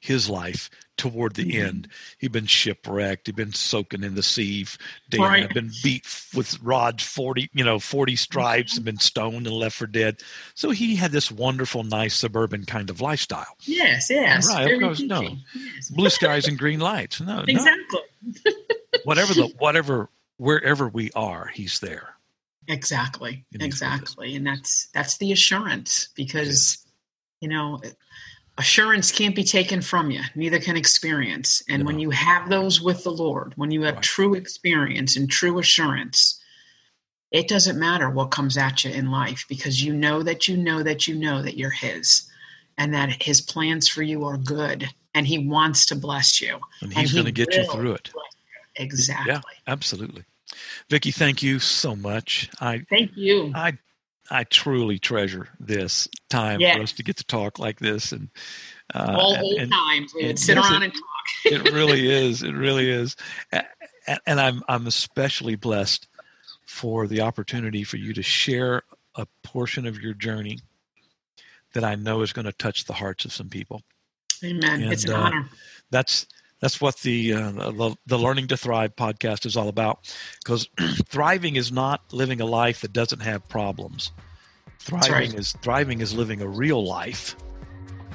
his 0.03 0.29
life 0.29 0.69
toward 0.97 1.33
the 1.35 1.45
Mhm. 1.45 1.65
end, 1.65 1.87
he'd 2.17 2.33
been 2.33 2.45
shipwrecked, 2.45 3.25
he'd 3.27 3.37
been 3.37 3.53
soaking 3.53 4.03
in 4.03 4.15
the 4.15 4.21
sea, 4.21 4.65
dead, 5.09 5.21
Right. 5.21 5.41
had 5.43 5.53
been 5.53 5.71
beat 5.81 6.05
with 6.35 6.59
rods 6.61 7.03
forty, 7.03 7.49
you 7.53 7.63
know, 7.63 7.79
forty 7.79 8.17
stripes, 8.17 8.75
and 8.75 8.83
been 8.85 8.99
stoned 8.99 9.47
and 9.47 9.55
left 9.55 9.77
for 9.77 9.87
dead. 9.87 10.21
So 10.55 10.71
he 10.71 10.97
had 10.97 11.11
this 11.13 11.31
wonderful, 11.31 11.83
nice 11.83 12.15
suburban 12.15 12.65
kind 12.65 12.89
of 12.89 12.99
lifestyle, 12.99 13.55
yes 13.61 14.09
yes 14.09 14.47
Right, 14.49 14.71
of 14.73 14.79
course, 14.81 14.99
no. 14.99 15.21
Yes. 15.55 15.89
blue 15.89 16.09
skies 16.09 16.47
and 16.47 16.59
green 16.59 16.81
lights. 16.81 17.21
No, 17.21 17.37
no, 17.37 17.43
exactly 17.47 18.01
whatever 19.05 19.33
the 19.33 19.47
whatever 19.57 20.09
wherever 20.37 20.89
we 20.89 21.11
are, 21.15 21.47
he's 21.47 21.79
there. 21.79 22.15
exactly 22.67 23.45
And 23.53 23.61
he's 23.61 23.73
exactly 23.73 24.35
and 24.35 24.45
that's 24.45 24.87
that's 24.93 25.17
the 25.17 25.31
assurance 25.31 26.09
because 26.15 26.85
you 27.41 27.47
know 27.49 27.81
assurance 28.57 29.11
can't 29.11 29.35
be 29.35 29.43
taken 29.43 29.81
from 29.81 30.11
you 30.11 30.21
neither 30.35 30.59
can 30.59 30.77
experience 30.77 31.63
and 31.69 31.85
when 31.85 31.99
you 31.99 32.11
have 32.11 32.49
those 32.49 32.81
with 32.81 33.03
the 33.03 33.11
lord 33.11 33.53
when 33.55 33.71
you 33.71 33.81
have 33.83 33.95
Right. 33.95 34.03
true 34.03 34.35
experience 34.35 35.15
and 35.17 35.29
true 35.31 35.59
assurance 35.59 36.39
it 37.31 37.47
doesn't 37.47 37.79
matter 37.79 38.09
what 38.11 38.31
comes 38.31 38.57
at 38.57 38.83
you 38.85 38.91
in 38.91 39.09
life 39.11 39.45
because 39.49 39.83
you 39.83 39.93
know 39.93 40.21
that 40.23 40.47
you 40.47 40.55
know 40.57 40.83
that 40.83 41.07
you 41.07 41.15
know 41.15 41.41
that 41.41 41.57
you're 41.57 41.71
his 41.71 42.29
and 42.77 42.93
that 42.93 43.23
his 43.23 43.41
plans 43.41 43.87
for 43.87 44.03
you 44.03 44.23
are 44.25 44.37
good 44.37 44.87
and 45.15 45.27
he 45.27 45.39
wants 45.39 45.85
to 45.87 45.95
bless 45.95 46.41
you 46.41 46.59
And 46.81 46.93
he's 46.93 47.11
he 47.11 47.17
going 47.17 47.25
to 47.25 47.31
get 47.31 47.55
you 47.55 47.63
through 47.63 47.93
it. 47.93 48.11
exactly 48.75 49.53
Absolutely. 49.67 50.23
Vickie, 50.89 51.13
thank 51.13 51.41
you 51.41 51.59
so 51.59 51.95
much. 51.95 52.49
I 52.61 52.85
thank 52.89 53.11
you 53.15 53.51
I 53.55 53.77
I 54.31 54.43
truly 54.45 54.99
treasure 54.99 55.49
this 55.59 56.07
time 56.29 56.61
Yes. 56.61 56.77
for 56.77 56.83
us 56.83 56.91
to 56.93 57.03
get 57.03 57.17
to 57.17 57.25
talk 57.25 57.59
like 57.59 57.79
this, 57.79 58.11
and 58.11 58.29
uh, 58.93 59.15
all 59.19 59.33
and- 59.35 59.43
old 59.43 59.59
and 59.59 59.71
times 59.71 60.13
we 60.13 60.21
would 60.23 60.29
and 60.31 60.39
sit 60.39 60.55
yes, 60.57 60.69
around 60.71 60.83
it- 60.83 60.85
and 60.85 60.93
talk 60.93 61.01
it 61.45 61.71
really 61.73 62.09
is. 62.09 62.41
It 62.43 62.53
really 62.53 62.89
is, 62.89 63.15
and 63.51 64.39
I'm 64.39 64.61
I'm 64.67 64.87
especially 64.87 65.55
blessed 65.55 66.07
for 66.65 67.07
the 67.07 67.21
opportunity 67.21 67.83
for 67.83 67.97
you 67.97 68.13
to 68.13 68.23
share 68.23 68.83
a 69.15 69.27
portion 69.43 69.85
of 69.85 69.99
your 69.99 70.13
journey 70.13 70.59
that 71.73 71.83
I 71.83 71.95
know 71.95 72.21
is 72.21 72.33
going 72.33 72.45
to 72.45 72.53
touch 72.53 72.85
the 72.85 72.93
hearts 72.93 73.25
of 73.25 73.33
some 73.33 73.49
people. 73.49 73.81
amen 74.43 74.83
it's 74.83 75.03
an 75.05 75.11
uh, 75.13 75.17
honor 75.17 75.49
That's 75.91 76.27
that's 76.63 76.79
what 76.79 76.95
the 76.99 77.33
uh, 77.33 77.51
the, 77.51 77.95
the 78.05 78.17
Learning 78.17 78.47
to 78.47 78.55
Thrive 78.55 78.95
podcast 78.95 79.45
is 79.45 79.57
all 79.57 79.67
about. 79.67 80.09
Because 80.41 80.69
thriving 81.09 81.57
is 81.57 81.73
not 81.73 82.01
living 82.13 82.39
a 82.39 82.45
life 82.45 82.79
that 82.81 82.93
doesn't 82.93 83.19
have 83.19 83.45
problems. 83.49 84.13
Thriving 84.79 85.11
right. 85.11 85.33
is 85.33 85.51
thriving 85.61 85.99
is 85.99 86.13
living 86.13 86.41
a 86.41 86.47
real 86.47 86.85
life 86.87 87.35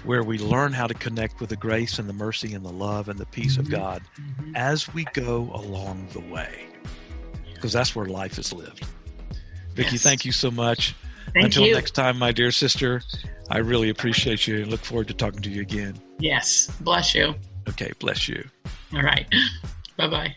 where 0.05 0.23
we 0.23 0.39
learn 0.39 0.73
how 0.73 0.87
to 0.87 0.95
connect 0.95 1.41
with 1.41 1.51
the 1.51 1.57
grace 1.57 1.99
and 1.99 2.09
the 2.09 2.15
mercy 2.15 2.55
and 2.55 2.65
the 2.65 2.73
love 2.73 3.11
and 3.11 3.19
the 3.19 3.27
peace 3.27 3.59
of 3.59 3.67
Mhm. 3.67 3.71
God 3.71 4.03
as 4.55 4.95
we 4.95 5.05
go 5.13 5.51
along 5.53 6.09
the 6.15 6.21
way. 6.21 6.69
Because 7.53 7.75
that's 7.75 7.95
where 7.95 8.07
life 8.07 8.39
is 8.39 8.51
lived. 8.51 8.87
Vickie, 9.75 9.93
Yes. 9.93 10.03
thank 10.03 10.25
you 10.25 10.33
so 10.33 10.51
much. 10.51 10.95
Thank 11.35 11.45
Until 11.47 11.67
you. 11.67 11.75
next 11.75 11.91
time, 11.91 12.19
my 12.19 12.33
dear 12.33 12.51
sister, 12.51 13.03
I 13.51 13.59
really 13.59 13.91
appreciate 13.91 14.47
you 14.47 14.63
and 14.63 14.69
look 14.69 14.81
forward 14.81 15.09
to 15.09 15.15
talking 15.15 15.43
to 15.43 15.51
you 15.51 15.61
again. 15.61 16.01
Yes. 16.19 16.71
Bless 16.81 17.15
you. 17.15 17.35
Okay, 17.69 17.93
bless 17.99 18.29
you. 18.29 18.49
All 18.95 19.03
right. 19.03 19.27
Bye 19.97 20.09
bye. 20.09 20.37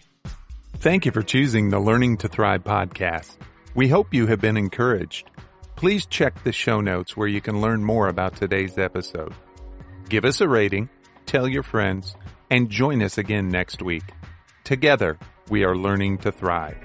Thank 0.78 1.06
you 1.06 1.12
for 1.12 1.22
choosing 1.22 1.70
the 1.70 1.80
Learning 1.80 2.18
to 2.18 2.28
Thrive 2.28 2.64
podcast. 2.64 3.38
We 3.76 3.88
hope 3.88 4.14
you 4.14 4.28
have 4.28 4.42
been 4.42 4.58
encouraged. 4.58 5.30
Please 5.76 6.06
check 6.06 6.44
the 6.44 6.52
show 6.52 6.82
notes 6.82 7.16
where 7.16 7.28
you 7.28 7.42
can 7.42 7.62
learn 7.62 7.84
more 7.84 8.08
about 8.08 8.36
today's 8.36 8.78
episode. 8.78 9.34
Give 10.10 10.26
us 10.26 10.42
a 10.42 10.48
rating, 10.48 10.90
tell 11.26 11.48
your 11.48 11.64
friends, 11.64 12.16
and 12.50 12.70
join 12.70 13.02
us 13.02 13.18
again 13.18 13.50
next 13.50 13.82
week. 13.82 14.04
Together, 14.64 15.18
we 15.50 15.64
are 15.64 15.76
learning 15.76 16.18
to 16.20 16.32
thrive. 16.32 16.78